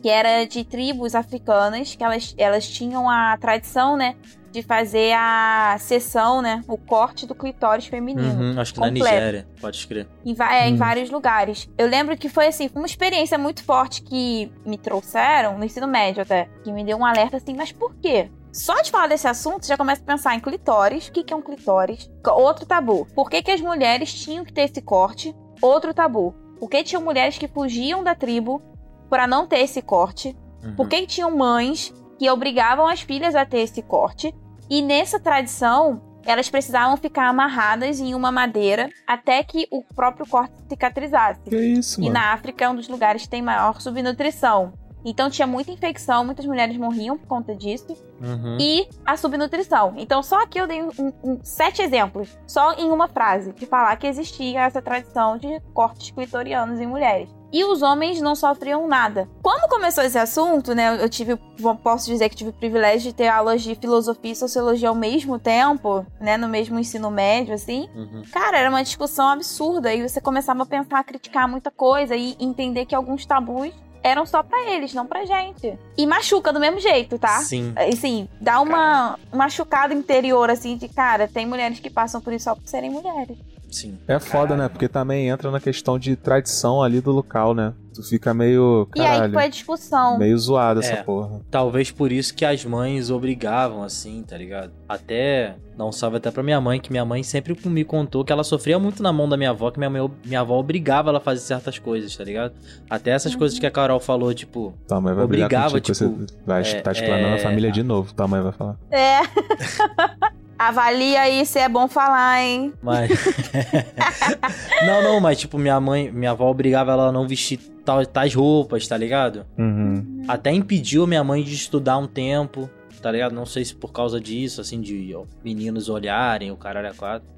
que 0.05 0.11
era 0.11 0.45
de 0.45 0.63
tribos 0.65 1.15
africanas, 1.15 1.95
que 1.95 2.05
elas, 2.05 2.35
elas 2.37 2.69
tinham 2.69 3.09
a 3.09 3.39
tradição, 3.39 3.97
né, 3.97 4.15
de 4.53 4.63
fazer 4.63 5.15
a 5.17 5.79
sessão, 5.81 6.43
né, 6.43 6.63
o 6.69 6.77
corte 6.77 7.27
do 7.27 7.35
clitóris 7.35 7.87
feminino. 7.87 8.53
Uhum, 8.53 8.61
acho 8.61 8.75
que 8.75 8.81
na 8.81 8.89
completo. 8.89 9.15
Nigéria, 9.15 9.49
pode 9.59 9.79
escrever. 9.79 10.07
Em, 10.23 10.37
é, 10.39 10.69
em 10.69 10.75
Hum. 10.75 10.77
vários 10.77 11.09
lugares. 11.09 11.71
Eu 11.79 11.87
lembro 11.87 12.19
que 12.19 12.29
foi 12.29 12.49
assim, 12.49 12.69
uma 12.75 12.85
experiência 12.85 13.39
muito 13.39 13.65
forte 13.65 14.03
que 14.03 14.53
me 14.67 14.77
trouxeram 14.77 15.57
no 15.57 15.65
ensino 15.65 15.87
médio 15.89 16.21
até, 16.21 16.51
que 16.63 16.71
me 16.71 16.85
deu 16.85 16.99
um 16.99 17.07
alerta 17.07 17.39
assim, 17.39 17.55
mas 17.57 17.73
por 17.73 17.95
quê? 17.95 18.31
Só 18.53 18.83
de 18.83 18.91
falar 18.91 19.07
desse 19.07 19.27
assunto, 19.27 19.67
já 19.67 19.75
começa 19.75 20.03
a 20.03 20.05
pensar 20.05 20.35
em 20.35 20.41
clitóris. 20.41 21.09
O 21.09 21.13
que, 21.13 21.25
que 21.25 21.33
é 21.33 21.37
um 21.37 21.41
clitóris? 21.41 22.11
Outro 22.27 22.67
tabu. 22.67 23.07
Por 23.15 23.31
que, 23.31 23.43
que 23.43 23.51
as 23.51 23.61
mulheres 23.63 24.13
tinham 24.13 24.45
que 24.45 24.53
ter 24.53 24.71
esse 24.71 24.83
corte? 24.83 25.35
Outro 25.63 25.95
tabu. 25.95 26.35
Por 26.59 26.69
que 26.71 26.83
tinham 26.85 27.03
mulheres 27.03 27.37
que 27.39 27.49
fugiam 27.49 28.03
da 28.03 28.15
tribo 28.15 28.63
para 29.11 29.27
não 29.27 29.47
ter 29.47 29.61
esse 29.61 29.83
corte? 29.83 30.37
Uhum. 30.63 30.75
Por 30.77 30.89
que 30.89 31.07
tinham 31.07 31.37
mães 31.37 31.93
que 32.19 32.31
obrigavam 32.31 32.87
as 32.87 33.01
filhas 33.03 33.35
a 33.35 33.45
ter 33.45 33.61
esse 33.61 33.83
corte? 33.83 34.35
E 34.71 34.81
nessa 34.81 35.21
tradição, 35.21 36.01
elas 36.25 36.49
precisavam 36.49 36.97
ficar 36.97 37.29
amarradas 37.29 38.01
em 38.01 38.15
uma 38.15 38.33
madeira 38.33 38.89
até 39.07 39.43
que 39.43 39.67
o 39.71 39.83
próprio 39.95 40.27
corte 40.27 40.55
cicatrizasse. 40.69 41.41
Que 41.43 41.57
isso, 41.57 42.01
E 42.01 42.05
mano? 42.05 42.15
na 42.15 42.33
África 42.33 42.65
é 42.65 42.69
um 42.69 42.75
dos 42.77 42.89
lugares 42.89 43.23
que 43.23 43.29
tem 43.29 43.43
maior 43.43 43.81
subnutrição. 43.81 44.73
Então 45.05 45.29
tinha 45.29 45.47
muita 45.47 45.71
infecção, 45.71 46.25
muitas 46.25 46.47
mulheres 46.47 46.77
morriam 46.77 47.19
por 47.19 47.27
conta 47.27 47.55
disso. 47.55 47.97
Uhum. 48.21 48.57
E 48.61 48.89
a 49.05 49.17
subnutrição. 49.17 49.95
Então 49.97 50.23
só 50.23 50.43
aqui 50.43 50.59
eu 50.59 50.67
dei 50.67 50.83
um- 50.83 51.13
um- 51.23 51.41
sete 51.43 51.83
exemplos, 51.83 52.39
só 52.47 52.73
em 52.75 52.91
uma 52.91 53.09
frase, 53.09 53.53
de 53.53 53.67
falar 53.67 53.95
que 53.97 54.07
existia 54.07 54.63
essa 54.63 54.81
tradição 54.81 55.37
de 55.37 55.61
cortes 55.73 56.11
clitorianos 56.11 56.81
em 56.81 56.87
mulheres. 56.87 57.29
E 57.53 57.63
os 57.65 57.83
homens 57.83 58.21
não 58.21 58.35
sofriam 58.35 58.89
nada. 58.89 59.29
Quando 59.41 59.69
começou 59.69 60.03
esse 60.03 60.19
assunto, 60.19 60.75
né, 60.75 61.01
eu 61.01 61.09
tive, 61.09 61.37
posso 61.85 62.07
dizer 62.07 62.29
que 62.29 62.35
tive 62.35 62.51
o 62.51 62.53
privilégio 62.53 63.11
de 63.11 63.17
ter 63.17 63.29
aulas 63.29 63.63
de 63.63 63.77
filosofia 63.77 64.33
e 64.33 64.37
sociologia 64.37 64.89
ao 64.89 64.95
mesmo 64.95 65.39
tempo, 65.39 66.05
né, 66.21 66.37
no 66.37 66.49
mesmo 66.49 66.81
ensino 66.81 67.13
médio, 67.13 67.55
assim. 67.55 67.89
Uhum. 67.95 68.23
Cara, 68.33 68.59
era 68.59 68.69
uma 68.69 68.83
discussão 68.83 69.29
absurda 69.29 69.95
e 69.95 70.03
você 70.03 70.21
começava 70.21 70.65
a 70.65 70.67
pensar, 70.67 70.99
a 70.99 71.05
criticar 71.05 71.49
muita 71.49 71.71
coisa 71.71 72.17
e 72.17 72.35
entender 72.41 72.87
que 72.87 72.95
alguns 72.95 73.25
tabus 73.25 73.73
eram 74.05 74.27
só 74.27 74.43
pra 74.43 74.71
eles, 74.71 74.93
não 74.93 75.07
pra 75.07 75.25
gente. 75.25 75.77
E 75.97 76.07
machuca 76.07 76.53
do 76.53 76.61
mesmo 76.61 76.79
jeito, 76.79 77.19
tá? 77.19 77.39
Sim. 77.39 77.73
Assim, 77.75 78.29
dá 78.39 78.61
uma 78.61 79.19
machucada 79.33 79.95
interior, 79.95 80.51
assim, 80.51 80.77
de 80.77 80.89
cara, 80.89 81.27
tem 81.27 81.47
mulheres 81.47 81.81
que 81.81 81.89
passam 81.89 82.21
por 82.21 82.33
isso 82.35 82.45
só 82.45 82.55
por 82.55 82.69
serem 82.69 82.91
mulheres. 82.91 83.39
Sim. 83.75 83.99
É 84.07 84.21
foda, 84.21 84.57
né? 84.57 84.69
Porque 84.69 84.87
também 84.89 85.29
entra 85.29 85.51
na 85.51 85.59
questão 85.59 85.99
de 85.99 86.15
tradição 86.15 86.81
ali 86.81 87.01
do 87.01 87.11
local, 87.11 87.55
né? 87.55 87.73
Tu 87.93 88.03
fica 88.03 88.33
meio. 88.35 88.89
E 88.95 89.01
aí 89.01 89.07
Caralho. 89.07 89.33
foi 89.33 89.45
a 89.45 89.49
discussão. 89.49 90.19
Meio 90.19 90.37
zoado 90.39 90.81
essa 90.81 90.95
É. 90.95 91.03
porra. 91.03 91.41
Talvez 91.51 91.91
por 91.93 92.11
isso 92.13 92.35
que 92.35 92.45
as 92.45 92.65
mães 92.65 93.09
obrigavam, 93.11 93.83
assim, 93.85 94.23
tá 94.27 94.37
ligado? 94.39 94.73
Até. 94.89 95.57
Dá 95.77 95.85
um 95.85 95.91
salve 95.93 96.17
até 96.19 96.31
pra 96.31 96.43
minha 96.43 96.61
mãe, 96.61 96.79
que 96.81 96.91
minha 96.93 97.05
mãe 97.05 97.23
sempre 97.25 97.57
me 97.69 97.85
contou 97.85 98.25
que 98.25 98.33
ela 98.33 98.45
sofria 98.45 98.79
muito 98.79 99.03
na 99.03 99.13
mão 99.13 99.29
da 99.29 99.37
minha 99.37 99.51
avó, 99.51 99.71
que 99.73 99.79
minha, 99.79 99.91
mãe, 99.91 100.09
minha 100.25 100.41
avó 100.41 100.57
obrigava 100.59 101.09
ela 101.11 101.19
a 101.19 101.21
fazer 101.21 101.41
certas 101.41 101.79
coisas, 101.81 102.17
tá 102.17 102.23
ligado? 102.23 102.53
Até 102.89 103.11
essas 103.11 103.33
Uhum. 103.33 103.39
coisas 103.41 103.59
que 103.59 103.67
a 103.67 103.71
Carol 103.73 103.99
falou, 103.99 104.33
tipo. 104.35 104.73
Tua 104.87 105.01
mãe 105.01 105.15
vai 105.15 105.27
brigar 105.27 105.47
Obrigava, 105.47 105.75
contigo, 105.75 105.95
tipo, 105.99 106.27
você 106.27 106.39
vai 106.47 106.63
é- 106.63 106.81
tá 106.81 106.93
explanando 106.93 107.27
é- 107.27 107.35
a 107.35 107.39
família 107.43 107.73
de 107.73 107.83
novo. 107.83 108.13
Tua 108.15 108.29
mãe 108.29 108.41
vai 108.41 108.53
falar. 108.53 108.77
É. 108.91 109.19
Avalia 110.59 111.23
aí 111.23 111.45
se 111.45 111.59
é 111.59 111.69
bom 111.69 111.89
falar, 111.89 112.41
hein? 112.43 112.73
Mas. 112.83 113.11
não, 114.87 115.03
não, 115.03 115.21
mas 115.21 115.39
tipo, 115.39 115.59
minha 115.59 115.81
mãe, 115.81 116.11
minha 116.11 116.31
avó 116.31 116.51
obrigava 116.51 116.93
ela 116.93 117.09
a 117.09 117.13
não 117.13 117.27
vestir 117.27 117.59
tal, 117.85 118.05
tais 118.07 118.35
roupas, 118.35 118.87
tá 118.87 118.97
ligado? 118.97 119.45
Uhum. 119.59 120.25
Até 120.29 120.53
impediu 120.53 121.07
minha 121.07 121.25
mãe 121.25 121.43
de 121.43 121.55
estudar 121.55 121.99
um 121.99 122.07
tempo, 122.07 122.71
tá 123.03 123.11
ligado? 123.11 123.35
Não 123.35 123.47
sei 123.47 123.65
se 123.65 123.75
por 123.75 123.93
causa 123.93 124.21
disso, 124.21 124.61
assim, 124.61 124.81
de 124.81 125.15
ó, 125.15 125.25
meninos 125.45 125.89
olharem 125.89 126.51
o 126.51 126.57
caralho 126.57 126.89
a 126.89 126.95
quatro. 126.95 127.29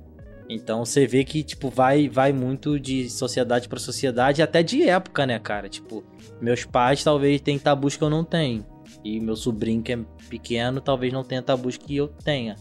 Então 0.48 0.85
você 0.85 1.07
vê 1.07 1.24
que, 1.24 1.42
tipo, 1.42 1.68
vai, 1.68 2.09
vai 2.09 2.33
muito 2.33 2.79
de 2.79 3.11
sociedade 3.11 3.68
pra 3.68 3.81
sociedade, 3.81 4.42
até 4.42 4.62
de 4.62 4.88
época, 4.88 5.26
né, 5.26 5.38
cara? 5.38 5.68
Tipo, 5.68 6.05
meus 6.40 6.64
pais 6.64 7.02
talvez 7.02 7.40
tenham 7.40 7.59
tabus 7.59 7.96
que 7.96 8.05
eu 8.05 8.11
não 8.11 8.22
tenho. 8.22 8.64
E 9.02 9.20
meu 9.20 9.35
sobrinho, 9.35 9.83
que 9.83 9.92
é 9.92 9.98
pequeno, 10.29 10.81
talvez 10.81 11.12
não 11.12 11.24
tenha 11.24 11.42
tabus 11.42 11.76
que 11.76 11.96
eu 11.96 12.09
tenha. 12.09 12.55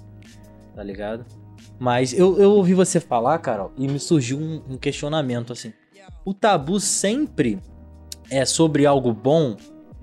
Tá 0.75 0.83
ligado? 0.83 1.25
Mas 1.79 2.13
eu, 2.13 2.37
eu 2.37 2.51
ouvi 2.51 2.73
você 2.73 2.99
falar, 2.99 3.39
Carol, 3.39 3.71
e 3.77 3.87
me 3.87 3.99
surgiu 3.99 4.37
um, 4.37 4.61
um 4.69 4.77
questionamento, 4.77 5.53
assim. 5.53 5.73
O 6.23 6.33
tabu 6.33 6.79
sempre 6.79 7.59
é 8.29 8.45
sobre 8.45 8.85
algo 8.85 9.13
bom, 9.13 9.55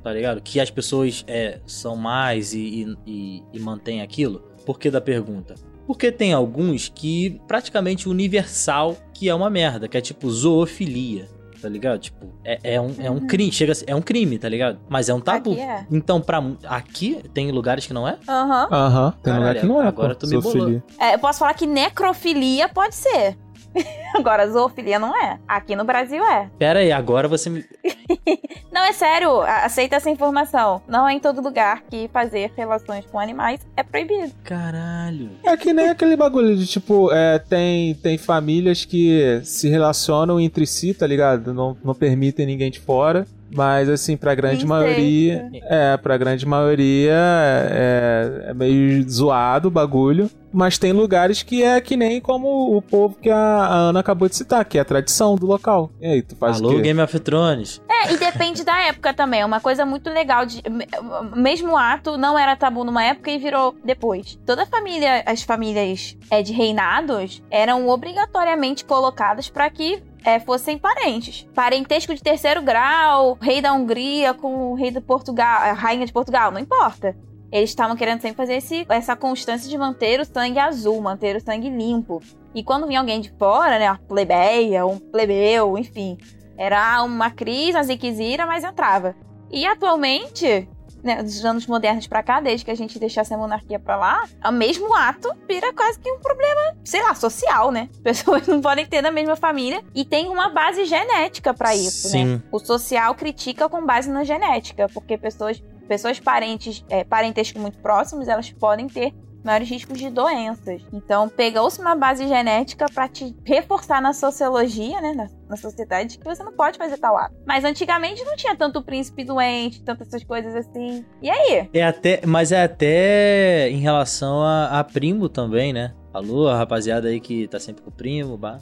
tá 0.02 0.12
ligado? 0.12 0.40
Que 0.40 0.60
as 0.60 0.70
pessoas 0.70 1.24
é, 1.26 1.60
são 1.66 1.96
mais 1.96 2.54
e, 2.54 2.96
e, 3.06 3.42
e, 3.52 3.60
mantêm 3.60 4.00
aquilo. 4.00 4.40
Por 4.64 4.78
que 4.78 4.90
da 4.90 5.00
pergunta? 5.00 5.54
Porque 5.86 6.10
tem 6.12 6.32
alguns 6.32 6.88
que 6.88 7.40
praticamente 7.46 8.08
universal 8.08 8.96
que 9.12 9.28
é 9.28 9.34
uma 9.34 9.50
merda, 9.50 9.88
que 9.88 9.96
é 9.96 10.00
tipo 10.00 10.30
zoofilia, 10.30 11.28
tá 11.62 11.68
ligado? 11.68 12.00
Tipo, 12.00 12.26
é, 12.44 12.74
é 12.74 12.80
um, 12.80 12.94
é 12.98 13.10
um 13.10 13.26
crime, 13.26 13.52
chega 13.52 13.72
é 13.86 13.94
um 13.94 14.02
crime, 14.02 14.36
tá 14.38 14.48
ligado? 14.48 14.80
Mas 14.88 15.08
é 15.08 15.14
um 15.14 15.20
tabu. 15.20 15.52
Aqui 15.52 15.60
é. 15.60 15.86
Então, 15.90 16.20
pra. 16.20 16.42
Aqui 16.64 17.22
tem 17.32 17.50
lugares 17.52 17.86
que 17.86 17.94
não 17.94 18.06
é? 18.06 18.18
Aham. 18.28 18.68
Aham, 18.70 19.14
tem 19.22 19.32
lugar 19.32 19.54
Caralho, 19.54 19.60
que 19.60 19.66
não 19.66 19.82
é. 19.82 19.86
agora 19.86 20.14
pô, 20.14 20.20
tu 20.20 20.26
me 20.26 20.40
bolou. 20.40 20.82
É, 20.98 21.14
eu 21.14 21.18
posso 21.20 21.38
falar 21.38 21.54
que 21.54 21.66
necrofilia 21.66 22.68
pode 22.68 22.96
ser. 22.96 23.38
Agora, 24.14 24.48
zoofilia 24.48 24.98
não 24.98 25.16
é. 25.16 25.38
Aqui 25.48 25.74
no 25.74 25.84
Brasil 25.84 26.24
é. 26.24 26.50
Pera 26.58 26.80
aí, 26.80 26.92
agora 26.92 27.28
você 27.28 27.48
me. 27.48 27.64
Não, 28.70 28.82
é 28.82 28.92
sério. 28.92 29.40
Aceita 29.40 29.96
essa 29.96 30.10
informação. 30.10 30.82
Não 30.88 31.06
é 31.08 31.12
em 31.12 31.20
todo 31.20 31.42
lugar 31.42 31.82
que 31.90 32.08
fazer 32.12 32.50
relações 32.56 33.04
com 33.06 33.18
animais 33.18 33.60
é 33.76 33.82
proibido. 33.82 34.32
Caralho. 34.44 35.30
É 35.44 35.56
que 35.56 35.72
nem 35.72 35.90
aquele 35.90 36.16
bagulho 36.16 36.56
de 36.56 36.66
tipo, 36.66 37.12
é, 37.12 37.38
tem, 37.38 37.94
tem 37.94 38.16
famílias 38.16 38.84
que 38.84 39.40
se 39.44 39.68
relacionam 39.68 40.40
entre 40.40 40.66
si, 40.66 40.94
tá 40.94 41.06
ligado? 41.06 41.52
Não, 41.52 41.76
não 41.84 41.94
permitem 41.94 42.46
ninguém 42.46 42.70
de 42.70 42.80
fora. 42.80 43.26
Mas, 43.54 43.88
assim, 43.90 44.16
pra 44.16 44.34
grande 44.34 44.64
maioria. 44.64 45.50
É, 45.64 45.96
pra 45.98 46.16
grande 46.16 46.46
maioria 46.46 47.12
é, 47.14 48.44
é 48.48 48.54
meio 48.54 49.08
zoado 49.08 49.68
o 49.68 49.70
bagulho. 49.70 50.30
Mas 50.52 50.76
tem 50.78 50.92
lugares 50.92 51.42
que 51.42 51.62
é 51.62 51.80
que 51.80 51.96
nem 51.96 52.20
como 52.20 52.76
o 52.76 52.82
povo 52.82 53.16
que 53.20 53.30
a, 53.30 53.36
a 53.36 53.74
Ana 53.74 54.00
acabou 54.00 54.28
de 54.28 54.36
citar, 54.36 54.64
que 54.64 54.76
é 54.76 54.80
a 54.80 54.84
tradição 54.84 55.34
do 55.36 55.46
local. 55.46 55.90
E 56.00 56.06
aí, 56.06 56.22
tu 56.22 56.36
faz 56.36 56.58
Alô, 56.60 56.70
o 56.72 56.76
quê? 56.76 56.82
Game 56.82 57.00
of 57.00 57.18
Thrones. 57.20 57.80
É, 57.88 58.12
e 58.12 58.16
depende 58.18 58.62
da 58.64 58.78
época 58.82 59.14
também. 59.14 59.40
É 59.40 59.46
uma 59.46 59.60
coisa 59.60 59.86
muito 59.86 60.10
legal. 60.10 60.44
De, 60.44 60.62
me- 60.68 60.86
mesmo 61.34 61.76
ato 61.76 62.16
não 62.18 62.38
era 62.38 62.54
tabu 62.56 62.84
numa 62.84 63.02
época 63.04 63.30
e 63.30 63.38
virou 63.38 63.74
depois. 63.84 64.38
Toda 64.44 64.64
a 64.64 64.66
família, 64.66 65.22
as 65.26 65.42
famílias 65.42 66.16
é, 66.30 66.42
de 66.42 66.52
reinados 66.52 67.42
eram 67.50 67.88
obrigatoriamente 67.88 68.84
colocadas 68.84 69.48
para 69.48 69.68
que 69.70 70.02
é, 70.24 70.38
fossem 70.38 70.76
parentes. 70.78 71.46
Parentesco 71.54 72.14
de 72.14 72.22
terceiro 72.22 72.62
grau, 72.62 73.38
rei 73.40 73.60
da 73.60 73.72
Hungria 73.72 74.34
com 74.34 74.72
o 74.72 74.74
rei 74.74 74.90
de 74.90 75.00
Portugal, 75.00 75.60
a 75.62 75.72
rainha 75.72 76.06
de 76.06 76.12
Portugal, 76.12 76.50
não 76.50 76.60
importa. 76.60 77.16
Eles 77.52 77.70
estavam 77.70 77.94
querendo 77.94 78.22
sempre 78.22 78.36
fazer 78.36 78.54
esse, 78.54 78.86
essa 78.88 79.14
constância 79.14 79.68
de 79.68 79.76
manter 79.76 80.18
o 80.18 80.24
sangue 80.24 80.58
azul, 80.58 81.00
manter 81.02 81.36
o 81.36 81.40
sangue 81.40 81.68
limpo. 81.68 82.22
E 82.54 82.64
quando 82.64 82.86
vinha 82.86 82.98
alguém 83.00 83.20
de 83.20 83.30
fora, 83.38 83.78
né, 83.78 83.90
uma 83.90 83.98
plebeia, 83.98 84.86
um 84.86 84.98
plebeu, 84.98 85.76
enfim, 85.76 86.16
era 86.56 87.02
uma 87.02 87.30
crise, 87.30 87.72
uma 87.72 87.82
ziquezira, 87.82 88.46
mas 88.46 88.64
entrava. 88.64 89.14
E 89.50 89.66
atualmente, 89.66 90.68
né, 91.02 91.22
dos 91.22 91.44
anos 91.44 91.66
modernos 91.66 92.06
pra 92.06 92.22
cá, 92.22 92.40
desde 92.40 92.64
que 92.64 92.70
a 92.70 92.74
gente 92.74 92.98
deixasse 92.98 93.34
a 93.34 93.36
monarquia 93.38 93.78
pra 93.78 93.96
lá, 93.96 94.24
o 94.44 94.52
mesmo 94.52 94.94
ato 94.94 95.28
vira 95.48 95.72
quase 95.72 95.98
que 95.98 96.10
um 96.10 96.20
problema, 96.20 96.76
sei 96.84 97.02
lá, 97.02 97.14
social, 97.14 97.70
né? 97.70 97.88
Pessoas 98.02 98.46
não 98.46 98.60
podem 98.60 98.86
ter 98.86 99.02
na 99.02 99.10
mesma 99.10 99.36
família 99.36 99.82
e 99.94 100.04
tem 100.04 100.28
uma 100.28 100.48
base 100.48 100.84
genética 100.84 101.52
pra 101.52 101.74
isso, 101.74 102.08
né? 102.16 102.24
Sim. 102.24 102.42
O 102.50 102.58
social 102.58 103.14
critica 103.14 103.68
com 103.68 103.84
base 103.84 104.08
na 104.10 104.24
genética, 104.24 104.88
porque 104.94 105.18
pessoas, 105.18 105.62
pessoas 105.92 106.18
parentes, 106.18 106.82
é, 106.88 107.04
parentesco 107.04 107.58
muito 107.58 107.76
próximos, 107.76 108.26
elas 108.26 108.50
podem 108.50 108.86
ter 108.86 109.12
maiores 109.44 109.68
riscos 109.68 109.98
de 109.98 110.08
doenças. 110.08 110.80
Então, 110.90 111.28
pegou-se 111.28 111.78
uma 111.78 111.94
base 111.94 112.26
genética 112.26 112.86
pra 112.94 113.06
te 113.08 113.36
reforçar 113.44 114.00
na 114.00 114.14
sociologia, 114.14 115.02
né, 115.02 115.12
na, 115.12 115.26
na 115.50 115.56
sociedade, 115.56 116.16
que 116.16 116.24
você 116.24 116.42
não 116.42 116.52
pode 116.52 116.78
fazer 116.78 116.96
tal 116.96 117.14
ato. 117.18 117.34
Mas 117.46 117.62
antigamente 117.62 118.24
não 118.24 118.36
tinha 118.36 118.56
tanto 118.56 118.82
príncipe 118.82 119.22
doente, 119.22 119.82
tantas 119.82 120.08
essas 120.08 120.24
coisas 120.24 120.54
assim. 120.54 121.04
E 121.20 121.28
aí? 121.28 121.68
É 121.74 121.82
até, 121.82 122.22
mas 122.24 122.52
é 122.52 122.62
até 122.62 123.68
em 123.68 123.80
relação 123.80 124.40
a, 124.40 124.80
a 124.80 124.84
primo 124.84 125.28
também, 125.28 125.74
né? 125.74 125.92
Alô, 126.14 126.48
a 126.48 126.56
rapaziada 126.56 127.08
aí 127.08 127.20
que 127.20 127.46
tá 127.48 127.60
sempre 127.60 127.82
com 127.82 127.90
o 127.90 127.92
primo, 127.92 128.38
bah. 128.38 128.56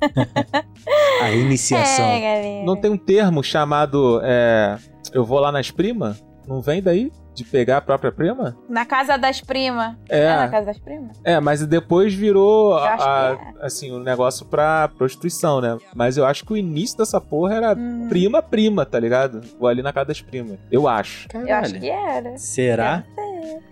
a 1.22 1.30
iniciação. 1.32 2.04
É. 2.04 2.62
Não 2.64 2.76
tem 2.76 2.88
um 2.90 2.98
termo 2.98 3.42
chamado 3.42 4.20
é, 4.22 4.78
eu 5.12 5.24
vou 5.24 5.38
lá 5.38 5.50
nas 5.50 5.70
primas? 5.70 6.22
Não 6.46 6.60
vem 6.60 6.82
daí? 6.82 7.10
De 7.34 7.44
pegar 7.44 7.76
a 7.76 7.80
própria 7.82 8.10
prima? 8.10 8.56
Na 8.66 8.86
casa 8.86 9.18
das 9.18 9.42
primas. 9.42 9.94
É. 10.08 10.20
É 10.24 10.36
na 10.36 10.48
casa 10.48 10.66
das 10.66 10.78
primas? 10.78 11.20
É, 11.22 11.38
mas 11.38 11.66
depois 11.66 12.14
virou 12.14 12.70
Eu 12.72 12.84
acho 12.84 13.04
a- 13.04 13.36
que 13.36 13.64
assim, 13.66 13.90
o 13.92 13.96
um 13.96 14.02
negócio 14.02 14.46
pra 14.46 14.88
prostituição, 14.96 15.60
né? 15.60 15.76
Mas 15.94 16.16
eu 16.16 16.24
acho 16.24 16.46
que 16.46 16.54
o 16.54 16.56
início 16.56 16.96
dessa 16.96 17.20
porra 17.20 17.54
era 17.56 17.74
Hum, 17.76 18.06
prima-prima, 18.08 18.86
tá 18.86 18.98
ligado? 18.98 19.42
Vou 19.58 19.68
ali 19.68 19.82
na 19.82 19.92
casa 19.92 20.06
das 20.06 20.22
primas. 20.22 20.58
Eu 20.70 20.88
acho. 20.88 21.28
eu 21.34 21.54
acho 21.56 21.74
que 21.74 21.90
era. 21.90 22.38
Será? 22.38 23.04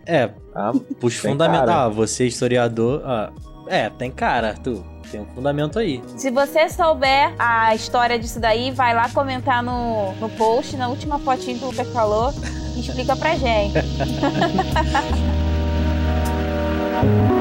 É, 0.06 0.28
Ah, 0.54 0.72
puxa 1.00 1.26
fundamental. 1.28 1.66
cara. 1.66 1.84
Ah, 1.84 1.88
você 1.88 2.26
historiador. 2.26 3.00
ah, 3.06 3.32
é, 3.66 3.88
tem 3.88 4.10
cara, 4.10 4.48
Arthur. 4.48 4.84
Tem 5.10 5.20
um 5.20 5.26
fundamento 5.26 5.78
aí. 5.78 6.02
Se 6.16 6.30
você 6.30 6.68
souber 6.68 7.32
a 7.38 7.74
história 7.74 8.18
disso 8.18 8.40
daí, 8.40 8.70
vai 8.70 8.94
lá 8.94 9.08
comentar 9.08 9.62
no, 9.62 10.12
no 10.14 10.28
post, 10.30 10.76
na 10.76 10.88
última 10.88 11.18
fotinho 11.18 11.58
que 11.58 11.64
o 11.64 11.68
Lucas 11.68 11.88
falou, 11.88 12.32
e 12.76 12.80
explica 12.80 13.16
pra 13.16 13.36
gente. 13.36 13.74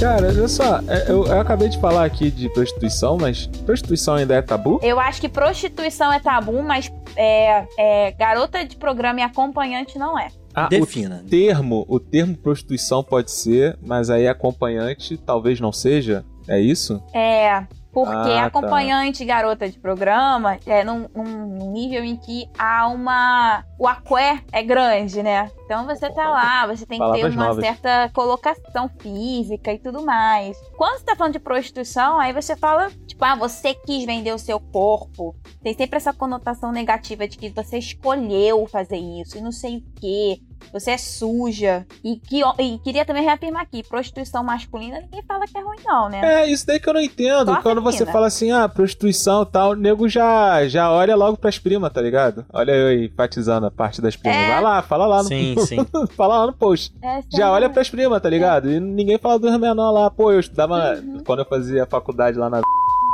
Cara, 0.00 0.28
olha 0.28 0.48
só, 0.48 0.78
é, 0.88 1.10
eu, 1.10 1.26
eu 1.26 1.40
acabei 1.40 1.68
de 1.68 1.78
falar 1.78 2.06
aqui 2.06 2.30
de 2.30 2.48
prostituição, 2.48 3.18
mas 3.18 3.46
prostituição 3.66 4.14
ainda 4.14 4.34
é 4.34 4.40
tabu? 4.40 4.80
Eu 4.82 4.98
acho 4.98 5.20
que 5.20 5.28
prostituição 5.28 6.10
é 6.10 6.18
tabu, 6.18 6.62
mas 6.62 6.90
é, 7.14 7.66
é, 7.78 8.12
garota 8.12 8.64
de 8.64 8.76
programa 8.76 9.20
e 9.20 9.22
acompanhante 9.22 9.98
não 9.98 10.18
é. 10.18 10.28
Ah, 10.54 10.68
Defina. 10.68 11.22
o 11.22 11.28
termo, 11.28 11.84
o 11.86 12.00
termo 12.00 12.34
prostituição 12.34 13.04
pode 13.04 13.30
ser, 13.30 13.78
mas 13.82 14.08
aí 14.08 14.26
acompanhante 14.26 15.18
talvez 15.18 15.60
não 15.60 15.70
seja. 15.70 16.24
É 16.48 16.58
isso? 16.58 17.02
É. 17.12 17.66
Porque 17.92 18.12
Ah, 18.14 18.22
tá. 18.24 18.44
acompanhante 18.46 19.24
garota 19.24 19.68
de 19.68 19.78
programa 19.78 20.58
é 20.64 20.84
num, 20.84 21.08
num 21.14 21.72
nível 21.72 22.04
em 22.04 22.16
que 22.16 22.48
há 22.56 22.86
uma. 22.86 23.64
O 23.78 23.88
aqué 23.88 24.42
é 24.52 24.62
grande, 24.62 25.22
né? 25.22 25.50
Então 25.64 25.86
você 25.86 26.08
tá 26.10 26.28
lá, 26.28 26.66
você 26.66 26.86
tem 26.86 26.98
que 26.98 27.04
ter 27.04 27.10
Palavras 27.10 27.34
uma 27.34 27.46
novas. 27.48 27.64
certa 27.64 28.10
colocação 28.12 28.88
física 29.00 29.72
e 29.72 29.78
tudo 29.78 30.02
mais. 30.04 30.56
Quando 30.76 30.98
você 30.98 31.04
tá 31.04 31.16
falando 31.16 31.32
de 31.32 31.40
prostituição, 31.40 32.18
aí 32.20 32.32
você 32.32 32.54
fala, 32.56 32.90
tipo, 33.06 33.24
ah, 33.24 33.34
você 33.34 33.74
quis 33.74 34.04
vender 34.04 34.32
o 34.32 34.38
seu 34.38 34.60
corpo. 34.60 35.34
Tem 35.62 35.74
sempre 35.74 35.96
essa 35.96 36.12
conotação 36.12 36.70
negativa 36.72 37.26
de 37.26 37.36
que 37.36 37.50
você 37.50 37.78
escolheu 37.78 38.66
fazer 38.66 38.98
isso 38.98 39.36
e 39.36 39.40
não 39.40 39.52
sei 39.52 39.78
o 39.78 39.84
quê. 40.00 40.40
Você 40.72 40.92
é 40.92 40.98
suja. 40.98 41.86
E, 42.04 42.16
que, 42.16 42.42
e 42.58 42.78
queria 42.78 43.04
também 43.04 43.24
reafirmar 43.24 43.62
aqui: 43.62 43.82
prostituição 43.82 44.42
masculina, 44.42 45.00
ninguém 45.00 45.22
fala 45.22 45.46
que 45.46 45.56
é 45.56 45.60
ruim, 45.60 45.78
não, 45.84 46.08
né? 46.08 46.42
É, 46.42 46.46
isso 46.46 46.66
daí 46.66 46.78
que 46.78 46.88
eu 46.88 46.94
não 46.94 47.00
entendo. 47.00 47.52
Só 47.54 47.62
Quando 47.62 47.80
você 47.80 48.06
fala 48.06 48.26
assim, 48.26 48.50
ah, 48.50 48.68
prostituição 48.68 49.42
e 49.42 49.46
tal, 49.46 49.70
o 49.70 49.74
nego 49.74 50.08
já, 50.08 50.66
já 50.68 50.90
olha 50.90 51.16
logo 51.16 51.36
pras 51.36 51.58
primas, 51.58 51.92
tá 51.92 52.00
ligado? 52.00 52.44
Olha 52.52 52.72
eu 52.72 52.88
aí, 52.88 53.06
enfatizando 53.06 53.66
a 53.66 53.70
parte 53.70 54.00
das 54.00 54.16
primas. 54.16 54.38
É. 54.38 54.48
Vai 54.48 54.62
lá, 54.62 54.82
fala 54.82 55.06
lá 55.06 55.22
no, 55.22 55.28
Sim, 55.28 55.54
sim. 55.66 55.78
fala 56.16 56.38
lá 56.38 56.46
no 56.46 56.52
post. 56.52 56.92
Essa 57.02 57.26
Já 57.32 57.46
é- 57.46 57.50
olha 57.50 57.68
pras 57.68 57.90
primas, 57.90 58.20
tá 58.20 58.28
ligado? 58.28 58.70
E 58.70 58.80
ninguém 58.80 59.18
fala 59.18 59.38
dos 59.38 59.58
menor 59.58 59.90
lá. 59.90 60.10
Pô, 60.10 60.32
eu 60.32 60.40
estudava. 60.40 60.94
Uhum. 60.94 61.22
Quando 61.24 61.40
eu 61.40 61.46
fazia 61.46 61.86
faculdade 61.86 62.38
lá 62.38 62.48
na. 62.48 62.60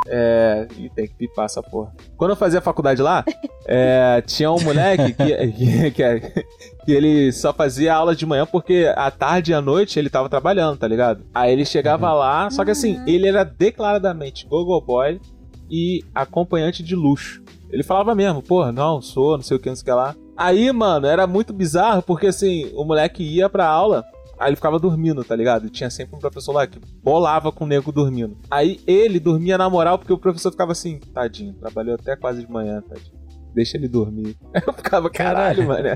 É. 0.09 0.67
Ih, 0.79 0.91
tem 0.91 1.07
que 1.07 1.15
pipar 1.15 1.47
essa 1.47 1.63
porra. 1.63 1.93
Quando 2.17 2.31
eu 2.31 2.37
fazia 2.37 2.61
faculdade 2.61 3.03
lá, 3.03 3.25
é, 3.67 4.23
tinha 4.27 4.51
um 4.51 4.61
moleque 4.61 5.13
que, 5.13 5.47
que, 5.53 5.91
que, 5.91 6.21
que 6.85 6.93
ele 6.93 7.33
só 7.33 7.53
fazia 7.53 7.95
aula 7.95 8.15
de 8.15 8.25
manhã 8.27 8.47
porque 8.47 8.93
à 8.97 9.11
tarde 9.11 9.51
e 9.51 9.55
à 9.55 9.61
noite 9.61 9.99
ele 9.99 10.09
tava 10.11 10.29
trabalhando, 10.29 10.79
tá 10.79 10.87
ligado? 10.89 11.25
Aí 11.35 11.53
ele 11.53 11.65
chegava 11.65 12.13
lá, 12.13 12.49
só 12.51 12.65
que 12.65 12.71
assim, 12.71 12.97
Uhum. 12.99 13.05
ele 13.07 13.27
era 13.29 13.45
declaradamente 13.45 14.47
gogo 14.47 14.81
boy 14.81 15.21
e 15.71 16.05
acompanhante 16.15 16.83
de 16.83 16.95
luxo. 16.95 17.43
Ele 17.71 17.83
falava 17.83 18.15
mesmo, 18.15 18.41
pô, 18.43 18.71
não, 18.71 19.03
sou, 19.03 19.37
não 19.37 19.43
sei 19.43 19.57
o 19.57 19.61
que, 19.61 19.69
não 19.69 19.77
sei 19.77 19.83
o 19.83 19.85
que 19.87 19.91
lá. 19.93 20.15
Aí, 20.37 20.71
mano, 20.71 21.07
era 21.07 21.27
muito 21.27 21.53
bizarro 21.53 22.03
porque 22.03 22.29
assim, 22.29 22.71
o 22.75 22.85
moleque 22.85 23.23
ia 23.23 23.49
pra 23.49 23.67
aula. 23.67 24.05
Aí 24.39 24.51
ele 24.51 24.57
ficava 24.57 24.79
dormindo, 24.79 25.25
tá 25.25 25.35
ligado? 25.35 25.67
E 25.67 25.71
tinha 25.71 25.91
sempre 25.91 26.17
um 26.17 26.19
professor 26.19 26.53
lá 26.53 26.67
que 26.67 26.79
bolava 27.03 27.51
com 27.51 27.65
o 27.65 27.67
nego 27.67 27.91
dormindo. 27.91 28.37
Aí 28.51 28.81
ele 28.87 29.19
dormia 29.19 29.57
na 29.57 29.69
moral 29.69 29.99
porque 29.99 30.13
o 30.13 30.19
professor 30.19 30.51
ficava 30.51 30.73
assim, 30.73 30.99
tadinho, 31.15 31.55
trabalhou 31.55 31.95
até 31.95 32.17
quase 32.17 32.45
de 32.45 32.51
manhã, 32.51 32.83
tadinho. 32.83 33.17
Deixa 33.57 33.79
ele 33.79 33.89
dormir. 33.89 34.37
Eu 34.67 34.73
ficava, 34.75 35.09
caralho, 35.09 35.67
mano. 35.67 35.89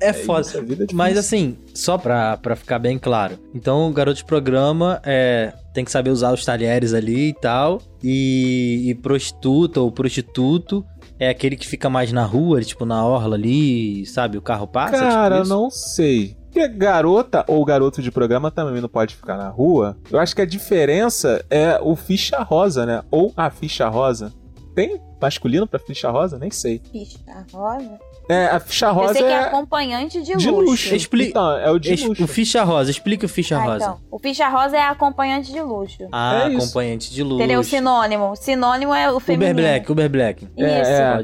É 0.00 0.12
foda. 0.12 0.42
isso, 0.42 0.56
a 0.56 0.60
vida 0.60 0.84
é 0.84 0.86
Mas 0.92 1.18
assim, 1.18 1.56
só 1.74 1.98
pra, 1.98 2.36
pra 2.36 2.54
ficar 2.54 2.78
bem 2.78 3.00
claro. 3.00 3.36
Então, 3.52 3.90
o 3.90 3.92
garoto 3.92 4.18
de 4.18 4.24
programa 4.24 5.00
é, 5.04 5.52
tem 5.72 5.84
que 5.84 5.90
saber 5.90 6.10
usar 6.10 6.32
os 6.32 6.44
talheres 6.44 6.94
ali 6.94 7.30
e 7.30 7.34
tal. 7.34 7.82
E, 8.00 8.90
e 8.90 8.94
prostituta 8.94 9.80
ou 9.80 9.90
prostituto 9.90 10.86
é 11.18 11.28
aquele 11.28 11.56
que 11.56 11.66
fica 11.66 11.90
mais 11.90 12.12
na 12.12 12.24
rua, 12.24 12.60
tipo 12.62 12.84
na 12.84 13.04
orla 13.04 13.34
ali, 13.34 14.06
sabe? 14.06 14.38
O 14.38 14.42
carro 14.42 14.68
passa. 14.68 14.96
Cara, 14.96 15.38
tipo 15.38 15.48
não 15.48 15.68
sei. 15.68 16.36
Porque 16.54 16.68
garota 16.68 17.44
ou 17.48 17.64
garoto 17.64 18.00
de 18.00 18.12
programa 18.12 18.48
também 18.48 18.80
não 18.80 18.88
pode 18.88 19.16
ficar 19.16 19.36
na 19.36 19.48
rua. 19.48 19.96
Eu 20.08 20.20
acho 20.20 20.36
que 20.36 20.40
a 20.40 20.46
diferença 20.46 21.44
é 21.50 21.80
o 21.82 21.96
ficha 21.96 22.40
rosa, 22.44 22.86
né? 22.86 23.02
Ou 23.10 23.32
a 23.36 23.50
ficha 23.50 23.88
rosa. 23.88 24.32
Tem 24.72 25.02
masculino 25.20 25.66
pra 25.66 25.80
ficha 25.80 26.08
rosa? 26.10 26.38
Nem 26.38 26.52
sei. 26.52 26.80
Ficha 26.92 27.18
rosa. 27.52 27.98
É, 28.28 28.46
a 28.46 28.58
ficha 28.58 28.90
rosa 28.90 29.12
sei 29.12 29.22
que 29.22 29.28
é 29.28 29.32
é 29.32 29.38
acompanhante 29.40 30.22
de, 30.22 30.34
de 30.36 30.50
luxo. 30.50 30.70
luxo. 30.70 30.94
Expli- 30.94 31.28
Então, 31.28 31.58
é 31.58 31.70
o 31.70 31.78
de 31.78 31.92
Es- 31.92 32.02
luxo. 32.04 32.24
O 32.24 32.26
ficha 32.26 32.62
rosa, 32.64 32.90
explica 32.90 33.26
o 33.26 33.28
ficha 33.28 33.56
Ah, 33.56 33.62
rosa. 33.62 33.84
então. 33.84 33.98
O 34.10 34.18
ficha 34.18 34.48
rosa 34.48 34.76
é 34.76 34.82
acompanhante 34.82 35.52
de 35.52 35.60
luxo. 35.60 36.08
Ah, 36.10 36.44
É 36.44 36.48
isso. 36.48 36.64
acompanhante 36.64 37.12
de 37.12 37.22
luz. 37.22 37.34
Entendeu? 37.38 37.60
O 37.60 37.64
sinônimo. 37.64 38.34
Sinônimo 38.36 38.94
é 38.94 39.10
o 39.12 39.20
feminino. 39.20 39.52
Uber 39.52 39.62
Black, 39.62 39.92
Uber 39.92 40.08
Black. 40.10 40.44
Isso. 40.56 40.64
É, 40.64 41.22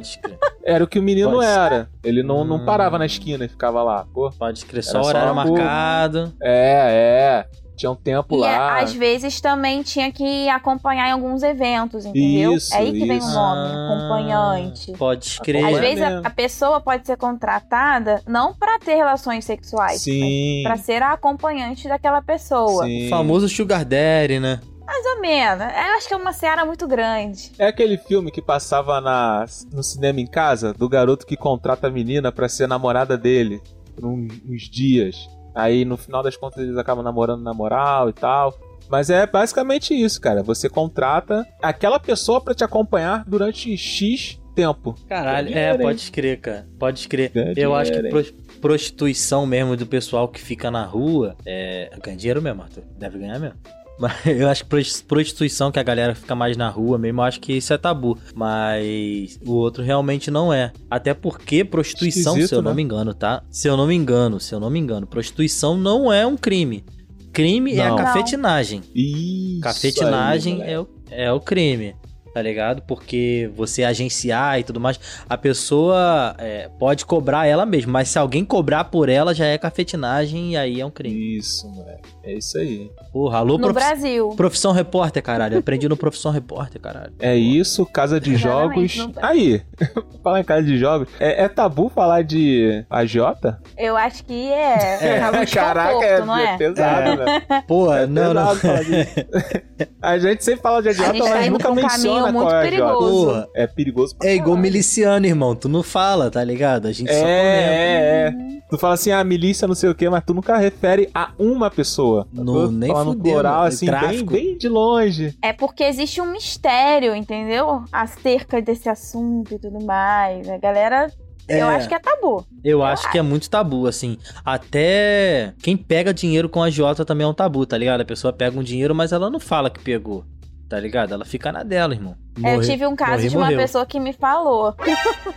é. 0.67 0.75
Era 0.75 0.85
o 0.85 0.87
que 0.87 0.99
o 0.99 1.03
menino 1.03 1.31
Pode 1.31 1.47
ser. 1.47 1.53
era. 1.59 1.89
Ele 2.05 2.23
não, 2.23 2.45
não 2.45 2.57
Hum. 2.57 2.65
parava 2.67 2.99
na 2.99 3.07
esquina 3.07 3.45
e 3.45 3.49
ficava 3.49 3.83
lá. 3.83 4.07
Pô, 4.13 4.31
Pode 4.31 4.65
crer. 4.67 4.83
Era 4.83 4.93
Só 4.93 5.03
só 5.03 5.09
horário 5.09 5.35
marcado. 5.35 6.33
é, 6.43 7.47
é. 7.47 7.60
Tinha 7.81 7.91
um 7.93 7.97
tempo 7.97 8.37
E 8.37 8.45
é, 8.45 8.59
lá. 8.59 8.81
às 8.81 8.93
vezes 8.93 9.41
também 9.41 9.83
tinha 9.83 10.13
que 10.13 10.47
acompanhar 10.51 11.09
em 11.09 11.13
alguns 11.13 11.43
eventos, 11.43 12.05
entendeu? 12.05 12.53
Isso, 12.53 12.75
é 12.75 12.79
aí 12.79 12.93
que 12.93 12.99
vem 12.99 13.13
o 13.13 13.15
isso. 13.19 13.33
nome, 13.33 13.73
Ah, 13.75 13.87
acompanhante. 13.87 14.93
Pode 14.93 15.41
crer. 15.41 15.65
Às 15.65 15.77
É 15.79 15.81
vezes 15.81 16.03
a, 16.05 16.11
mesmo. 16.11 16.27
a 16.27 16.31
pessoa 16.31 16.81
pode 16.83 17.07
ser 17.07 17.17
contratada 17.17 18.21
não 18.29 18.53
pra 18.55 18.79
ter 18.79 18.97
relações 18.97 19.47
sexuais, 19.47 20.03
Sim. 20.03 20.63
mas 20.65 20.75
pra 20.75 20.77
ser 20.85 21.03
a 21.03 21.13
acompanhante 21.13 21.89
daquela 21.89 22.21
pessoa. 22.21 22.85
sim. 22.85 23.07
O 23.07 23.09
famoso 23.09 23.49
Sugar 23.49 23.83
Daddy, 23.85 24.39
né? 24.39 24.61
Mais 24.85 25.07
ou 25.07 25.21
menos. 25.23 25.63
Eu 25.65 25.97
acho 25.97 26.07
que 26.09 26.13
é 26.13 26.17
uma 26.19 26.33
seara 26.35 26.67
muito 26.67 26.87
grande. 26.87 27.53
É 27.59 27.69
aquele 27.69 27.97
filme 27.97 28.31
que 28.31 28.43
passava 28.43 29.01
na, 29.01 29.47
no 29.73 29.83
cinema 29.83 30.21
em 30.21 30.27
casa, 30.27 30.75
do 30.75 30.87
garoto 30.87 31.25
que 31.25 31.37
contrata 31.37 31.87
a 31.87 31.91
menina 31.91 32.31
pra 32.31 32.47
ser 32.49 32.67
namorada 32.67 33.17
dele 33.17 33.63
por 33.95 34.05
um- 34.05 34.29
uns 34.49 34.69
dias. 34.69 35.29
Aí 35.63 35.85
no 35.85 35.97
final 35.97 36.23
das 36.23 36.37
contas 36.37 36.63
eles 36.63 36.77
acabam 36.77 37.05
namorando 37.05 37.43
na 37.43 37.53
moral 37.55 38.09
e 38.09 38.13
tal. 38.13 38.59
Mas 38.89 39.09
é 39.09 39.25
basicamente 39.27 39.95
isso, 39.95 40.21
cara. 40.21 40.43
Você 40.43 40.69
contrata 40.69 41.47
aquela 41.63 42.01
pessoa 42.01 42.41
pra 42.41 42.55
te 42.55 42.65
acompanhar 42.65 43.25
durante 43.27 43.77
X 43.77 44.41
tempo. 44.55 44.97
Caralho, 45.09 45.57
é, 45.57 45.73
hein? 45.73 45.79
pode 45.79 46.11
crer, 46.11 46.41
cara. 46.41 46.67
Pode 46.79 47.07
crer. 47.09 47.31
Ganha 47.31 47.55
Eu 47.57 47.75
acho 47.75 47.93
que 47.93 48.03
pro- 48.09 48.25
prostituição 48.61 49.47
mesmo 49.47 49.77
do 49.77 49.87
pessoal 49.87 50.29
que 50.29 50.41
fica 50.41 50.71
na 50.71 50.85
rua 50.85 51.37
é. 51.47 51.91
Ganha 52.03 52.17
dinheiro 52.17 52.43
mesmo, 52.43 52.63
Arthur. 52.63 52.83
Deve 52.99 53.19
ganhar 53.19 53.39
mesmo. 53.39 53.57
Mas 54.01 54.27
eu 54.27 54.49
acho 54.49 54.65
que 54.65 54.71
pros- 54.71 55.03
prostituição 55.03 55.71
que 55.71 55.79
a 55.79 55.83
galera 55.83 56.15
fica 56.15 56.35
mais 56.35 56.57
na 56.57 56.69
rua 56.69 56.97
mesmo, 56.99 57.21
eu 57.21 57.25
acho 57.25 57.41
que 57.41 57.53
isso 57.53 57.73
é 57.73 57.79
tabu. 57.79 58.19
Mas 58.35 59.39
o 59.45 59.53
outro 59.53 59.83
realmente 59.83 60.31
não 60.31 60.53
é. 60.53 60.73
Até 60.91 61.13
porque 61.15 61.65
prostituição, 61.65 62.33
Esquisito, 62.33 62.49
se 62.49 62.55
eu 62.55 62.63
não 62.63 62.71
né? 62.71 62.77
me 62.77 62.83
engano, 62.83 63.13
tá? 63.15 63.43
Se 63.51 63.69
eu 63.69 63.77
não 63.77 63.87
me 63.87 63.95
engano, 63.95 64.41
se 64.41 64.55
eu 64.55 64.59
não 64.61 64.71
me 64.71 64.79
engano, 64.79 65.07
prostituição 65.07 65.77
não 65.77 66.13
é 66.13 66.27
um 66.27 66.37
crime. 66.37 66.85
Crime 67.33 67.75
é 67.75 67.83
a 67.83 67.91
Não. 67.91 67.97
Não. 67.97 68.05
cafetinagem. 68.05 68.83
Isso. 68.95 69.61
Cafetinagem 69.61 70.63
aí, 70.63 70.73
é, 70.73 70.81
o, 70.81 70.89
é 71.11 71.33
o 71.33 71.39
crime, 71.41 71.95
tá 72.35 72.43
ligado? 72.43 72.83
Porque 72.83 73.49
você 73.55 73.85
agenciar 73.85 74.59
e 74.59 74.65
tudo 74.65 74.81
mais, 74.81 74.99
a 75.29 75.37
pessoa 75.39 76.35
é, 76.39 76.69
pode 76.79 77.07
cobrar 77.07 77.47
ela 77.47 77.65
mesma, 77.65 77.93
mas 77.93 78.09
se 78.09 78.19
alguém 78.19 78.45
cobrar 78.45 78.85
por 78.85 79.09
ela 79.09 79.33
já 79.35 79.47
é 79.47 79.57
cafetinagem 79.59 80.53
e 80.53 80.57
aí 80.57 80.81
é 80.81 80.87
um 80.87 80.91
crime. 80.91 81.37
Isso, 81.39 81.69
moleque. 81.71 82.09
É 82.23 82.35
isso 82.35 82.59
aí. 82.59 82.91
Porra, 83.13 83.39
alô, 83.39 83.55
No 83.57 83.61
profi- 83.73 83.75
Brasil. 83.75 84.29
profissão 84.37 84.73
repórter, 84.73 85.23
caralho. 85.23 85.59
Aprendi 85.59 85.89
no 85.89 85.97
profissão 85.97 86.31
repórter, 86.31 86.81
caralho. 86.81 87.13
É 87.19 87.35
isso, 87.35 87.87
casa 87.87 88.21
de 88.21 88.35
Exatamente, 88.35 88.97
jogos. 88.99 89.15
não- 89.17 89.23
Aí, 89.29 89.63
falar 90.23 90.41
em 90.41 90.45
casa 90.45 90.63
de 90.63 90.77
jogos. 90.79 91.09
É, 91.19 91.45
é 91.45 91.49
tabu 91.49 91.89
falar 91.89 92.23
de 92.23 92.85
agiota? 92.91 93.59
Eu 93.77 93.97
acho 93.97 94.23
que 94.25 94.49
é. 94.53 94.99
É. 95.01 95.19
Tá 95.21 95.33
no 95.41 95.47
Caraca, 95.51 96.05
é, 96.05 96.21
não 96.25 96.37
é? 96.37 96.57
pesado, 96.59 97.17
né? 97.25 97.43
Porra, 97.67 98.01
É 98.01 98.07
não, 98.07 98.35
não. 98.35 98.55
disso. 98.55 98.71
A 100.03 100.19
gente 100.19 100.45
sempre 100.45 100.61
fala 100.61 100.83
de 100.83 100.91
agiota, 100.91 101.13
tá 101.19 101.25
mas 101.31 101.47
indo 101.47 101.53
nunca 101.53 101.71
um 101.71 101.75
menciona 101.75 101.99
caminho 101.99 102.21
qual 102.23 102.33
muito 102.33 102.51
é 102.51 102.55
a 102.55 102.61
agiota. 102.61 102.71
perigoso. 102.99 103.25
Porra, 103.27 103.49
É 103.55 103.67
perigoso 103.67 104.17
pra 104.17 104.29
é 104.29 104.35
igual 104.35 104.57
miliciano, 104.57 105.27
irmão. 105.27 105.55
Tu 105.57 105.69
não 105.71 105.83
fala, 105.83 106.31
tá 106.31 106.45
ligado? 106.45 106.87
A 106.87 106.93
gente 106.93 107.09
só 107.11 107.19
comenta. 107.19 107.31
É, 107.39 108.27
é, 108.27 108.27
é. 108.29 108.61
Tu 108.71 108.79
fala 108.79 108.95
assim, 108.95 109.11
a 109.11 109.25
milícia 109.25 109.67
não 109.67 109.75
sei 109.75 109.89
o 109.91 109.95
que, 109.95 110.09
mas 110.09 110.23
tu 110.25 110.33
nunca 110.35 110.57
refere 110.57 111.09
a 111.15 111.31
uma 111.39 111.71
pessoa. 111.71 112.10
Não, 112.33 112.45
Tu 112.45 112.71
nem 112.73 112.89
fala 112.91 113.05
no 113.05 113.13
fudeu, 113.13 113.33
plural, 113.35 113.55
mano. 113.55 113.67
assim, 113.69 113.87
bem, 113.87 113.99
Tráfico. 113.99 114.33
bem 114.33 114.59
de 114.59 114.69
longe. 114.69 115.37
É 115.43 115.53
porque 115.53 115.85
existe 115.85 116.21
um 116.21 116.31
mistério, 116.33 117.15
entendeu? 117.15 117.83
Acerca 117.93 118.61
desse 118.63 118.89
assunto 118.89 119.55
e 119.55 119.59
tudo 119.59 119.85
mais. 119.85 120.49
A 120.49 120.59
galera, 120.59 121.11
eu 121.49 121.67
É. 121.69 121.77
acho 121.77 121.89
que 121.89 121.95
é 121.95 121.99
tabu. 121.99 122.45
Eu 122.63 122.83
acho 122.83 123.11
que 123.11 123.19
é 123.19 123.23
muito 123.23 123.49
tabu, 123.51 123.87
assim. 123.87 124.17
Até 124.45 125.53
quem 125.63 125.77
pega 125.77 126.13
dinheiro 126.15 126.49
com 126.49 126.63
agiota 126.63 127.05
também 127.05 127.25
é 127.25 127.29
um 127.29 127.35
tabu, 127.35 127.65
tá 127.67 127.77
ligado? 127.77 128.01
A 128.03 128.05
pessoa 128.05 128.33
pega 128.33 128.59
um 128.59 128.63
dinheiro, 128.63 128.95
mas 128.95 129.13
ela 129.13 129.29
não 129.31 129.41
fala 129.41 129.69
que 129.71 129.81
pegou, 129.81 130.25
tá 130.71 130.79
ligado? 130.81 131.13
Ela 131.13 131.25
fica 131.27 131.51
na 131.53 131.63
dela, 131.65 131.93
irmão. 131.93 132.15
É, 132.43 132.53
eu 132.53 132.55
Morre- 132.57 132.67
tive 132.69 132.87
um 132.87 132.95
caso 132.97 133.29
de 133.29 133.37
uma 133.37 133.47
morreu. 133.47 133.59
pessoa 133.59 133.85
que 133.85 133.99
me 134.01 134.13
falou 134.15 134.73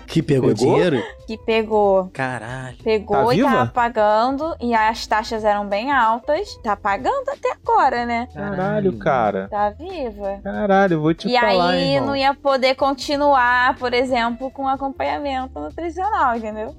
Que 0.08 0.22
pegou, 0.22 0.54
Pegou? 0.54 0.54
dinheiro? 0.54 1.04
que 1.28 1.38
pegou. 1.40 2.10
Caralho. 2.14 2.78
Pegou 2.84 3.26
Tá 3.28 3.34
e 3.34 3.38
viva? 3.38 3.50
tava 3.50 3.72
pagando, 3.72 4.56
e 4.62 4.74
as 4.76 5.06
taxas 5.08 5.44
eram 5.44 5.68
bem 5.68 5.92
altas. 5.92 6.56
Tá 6.64 6.76
pagando 6.78 7.30
até 7.30 7.52
agora, 7.52 8.06
né? 8.06 8.28
Caralho, 8.34 8.98
cara. 9.00 9.48
Tá 9.50 9.72
viva. 9.72 10.40
Caralho, 10.44 11.02
vou 11.02 11.14
te 11.14 11.28
e 11.28 11.38
falar, 11.40 11.72
aí 11.72 11.96
irmão. 11.96 12.10
não 12.10 12.16
ia 12.16 12.34
poder 12.36 12.76
continuar, 12.76 13.76
por 13.78 13.94
exemplo, 13.94 14.52
com 14.52 14.68
acompanhamento 14.68 15.60
nutricional, 15.60 16.36
entendeu? 16.38 16.76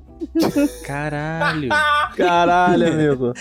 Caralho. 0.84 1.68
Caralho, 2.16 2.88
amigo. 2.88 3.32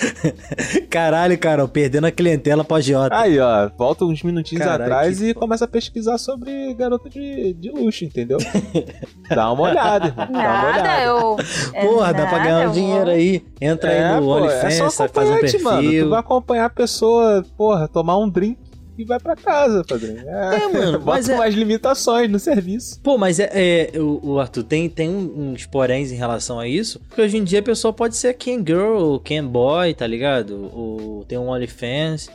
Caralho, 0.90 1.38
Carol, 1.38 1.68
perdendo 1.68 2.08
a 2.08 2.12
clientela 2.12 2.64
pra 2.64 2.78
agiota. 2.78 3.16
Aí, 3.16 3.40
ó, 3.40 3.70
volta 3.78 4.06
uns 4.06 4.24
minutinhos 4.24 4.64
Caralho, 4.66 4.84
atrás 4.84 5.20
que 5.20 5.30
e 5.30 5.34
começa 5.34 5.66
a 5.66 5.68
pesquisar 5.68 6.18
sobre 6.18 6.74
garota 6.74 7.10
de, 7.10 7.54
de 7.54 7.70
luxo, 7.70 8.04
entendeu? 8.06 8.38
Dá 9.30 9.52
uma 9.52 9.64
olhada, 9.64 10.08
irmão. 10.08 10.28
Dá 10.32 10.40
uma 10.40 10.44
Nada, 10.44 10.80
olhada. 10.82 11.04
eu. 11.04 11.38
é 11.74 11.86
Porra, 11.86 12.14
dá 12.14 12.26
pra 12.28 12.38
nada, 12.38 12.44
ganhar 12.44 12.64
eu 12.64 12.70
um 12.70 12.74
vou- 12.74 12.82
dinheiro 12.82 13.10
aí. 13.10 13.46
Entra 13.62 13.92
É, 13.92 14.06
aí 14.16 14.22
no 14.22 14.32
é 14.32 14.36
OnlyFans, 14.42 14.74
só 14.76 14.90
sai- 14.90 15.08
faz 15.10 15.30
um 15.30 15.34
acompanhante, 15.34 15.64
mano. 15.64 15.82
perfil. 15.82 16.04
Tu 16.06 16.10
vai 16.10 16.20
acompanhar 16.20 16.66
a 16.66 16.70
pessoa, 16.70 17.46
porra, 17.58 17.88
tomar 17.88 18.18
um 18.18 18.30
drink 18.30 18.58
e 18.98 19.04
vai 19.04 19.20
pra 19.20 19.36
casa, 19.36 19.84
padrinho. 19.88 20.20
É, 20.28 20.56
É, 20.64 20.68
mano, 20.68 21.00
bota 21.04 21.06
mas 21.18 21.30
é- 21.30 21.36
umas 21.36 21.54
limitações 21.54 22.30
no 22.30 22.40
serviço. 22.40 23.00
Pô, 23.02 23.18
mas 23.18 23.40
é, 23.40 23.50
é, 23.94 24.00
o, 24.00 24.20
o 24.24 24.40
Arthur 24.40 24.64
tem, 24.64 24.90
tem 24.90 25.10
uns 25.10 25.66
poréns 25.66 26.12
em 26.12 26.16
relação 26.16 26.60
a 26.60 26.68
isso. 26.68 27.00
Porque 27.08 27.22
hoje 27.22 27.38
em 27.38 27.44
dia 27.44 27.60
a 27.60 27.64
pessoa 27.64 27.92
pode 27.94 28.16
ser 28.16 28.34
Ken 28.36 28.58
Girl 28.66 28.98
ou 28.98 29.20
Ken 29.20 29.44
Boy, 29.46 29.94
tá 29.94 30.06
ligado? 30.08 30.70
Ou 30.74 31.24
tem 31.26 31.38
um 31.38 31.50
OnlyFans. 31.50 32.30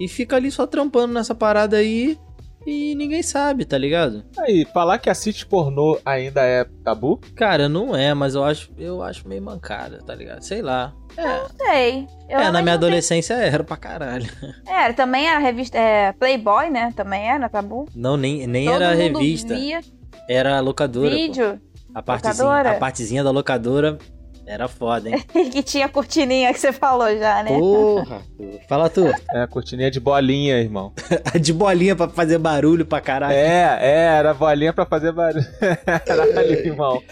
E 0.00 0.08
fica 0.08 0.36
ali 0.36 0.50
só 0.50 0.66
trampando 0.66 1.12
nessa 1.14 1.34
parada 1.34 1.76
aí. 1.76 2.18
E 2.66 2.94
ninguém 2.94 3.22
sabe, 3.22 3.66
tá 3.66 3.76
ligado? 3.76 4.24
Aí, 4.38 4.64
falar 4.72 4.98
que 4.98 5.10
assiste 5.10 5.44
pornô 5.44 5.98
ainda 6.02 6.40
é 6.42 6.64
tabu? 6.82 7.20
Cara, 7.36 7.68
não 7.68 7.94
é, 7.94 8.14
mas 8.14 8.34
eu 8.34 8.42
acho, 8.42 8.70
eu 8.78 9.02
acho 9.02 9.28
meio 9.28 9.42
mancada, 9.42 9.98
tá 9.98 10.14
ligado? 10.14 10.40
Sei 10.40 10.62
lá. 10.62 10.94
É, 11.16 11.46
Sei. 11.64 12.08
Eu 12.28 12.38
é 12.38 12.44
na 12.50 12.62
minha 12.62 12.64
não 12.64 12.72
adolescência 12.74 13.34
era 13.34 13.62
pra 13.62 13.76
caralho. 13.76 14.28
Era, 14.66 14.92
também 14.94 15.26
era 15.28 15.38
revista. 15.38 15.76
É, 15.78 16.12
Playboy, 16.12 16.70
né? 16.70 16.92
Também 16.96 17.28
era, 17.30 17.48
tabu. 17.48 17.86
Não, 17.94 18.16
nem, 18.16 18.46
nem 18.46 18.66
Todo 18.66 18.82
era 18.82 18.94
revista. 18.94 19.54
Via 19.54 19.80
Era 20.28 20.58
locadora. 20.60 21.10
pô. 21.10 21.14
vídeo 21.16 21.60
A 21.94 22.02
partezinha, 22.02 22.44
Locadora? 22.44 22.70
a 22.70 22.74
partezinha 22.80 23.22
da 23.24 23.30
locadora 23.30 23.98
era 24.46 24.68
foda, 24.68 25.08
hein? 25.08 25.24
que 25.50 25.62
tinha 25.64 25.88
cortininha 25.88 26.52
que 26.52 26.60
você 26.60 26.72
falou 26.72 27.08
já, 27.16 27.42
né? 27.42 27.58
Porra! 27.58 28.22
Fala 28.68 28.90
tu. 28.90 29.06
É, 29.32 29.42
a 29.42 29.46
cortininha 29.46 29.90
de 29.90 30.00
bolinha, 30.00 30.58
irmão. 30.60 30.92
De 31.40 31.52
bolinha 31.52 31.96
pra 31.96 32.08
fazer 32.08 32.38
barulho 32.38 32.84
pra 32.84 33.00
caralho. 33.00 33.34
É, 33.34 33.78
é, 33.80 34.16
era 34.18 34.34
bolinha 34.34 34.72
pra 34.72 34.86
fazer 34.86 35.12
barulho. 35.12 35.44
Caralho, 36.06 36.52
irmão. 36.66 37.02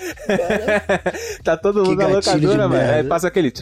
tá 1.43 1.57
todo 1.57 1.85
mundo 1.85 1.97
na 1.97 2.07
locadora, 2.07 2.69
mano. 2.69 2.75
merda. 2.75 2.95
Aí 2.95 3.05
passa 3.05 3.29
aquele. 3.29 3.53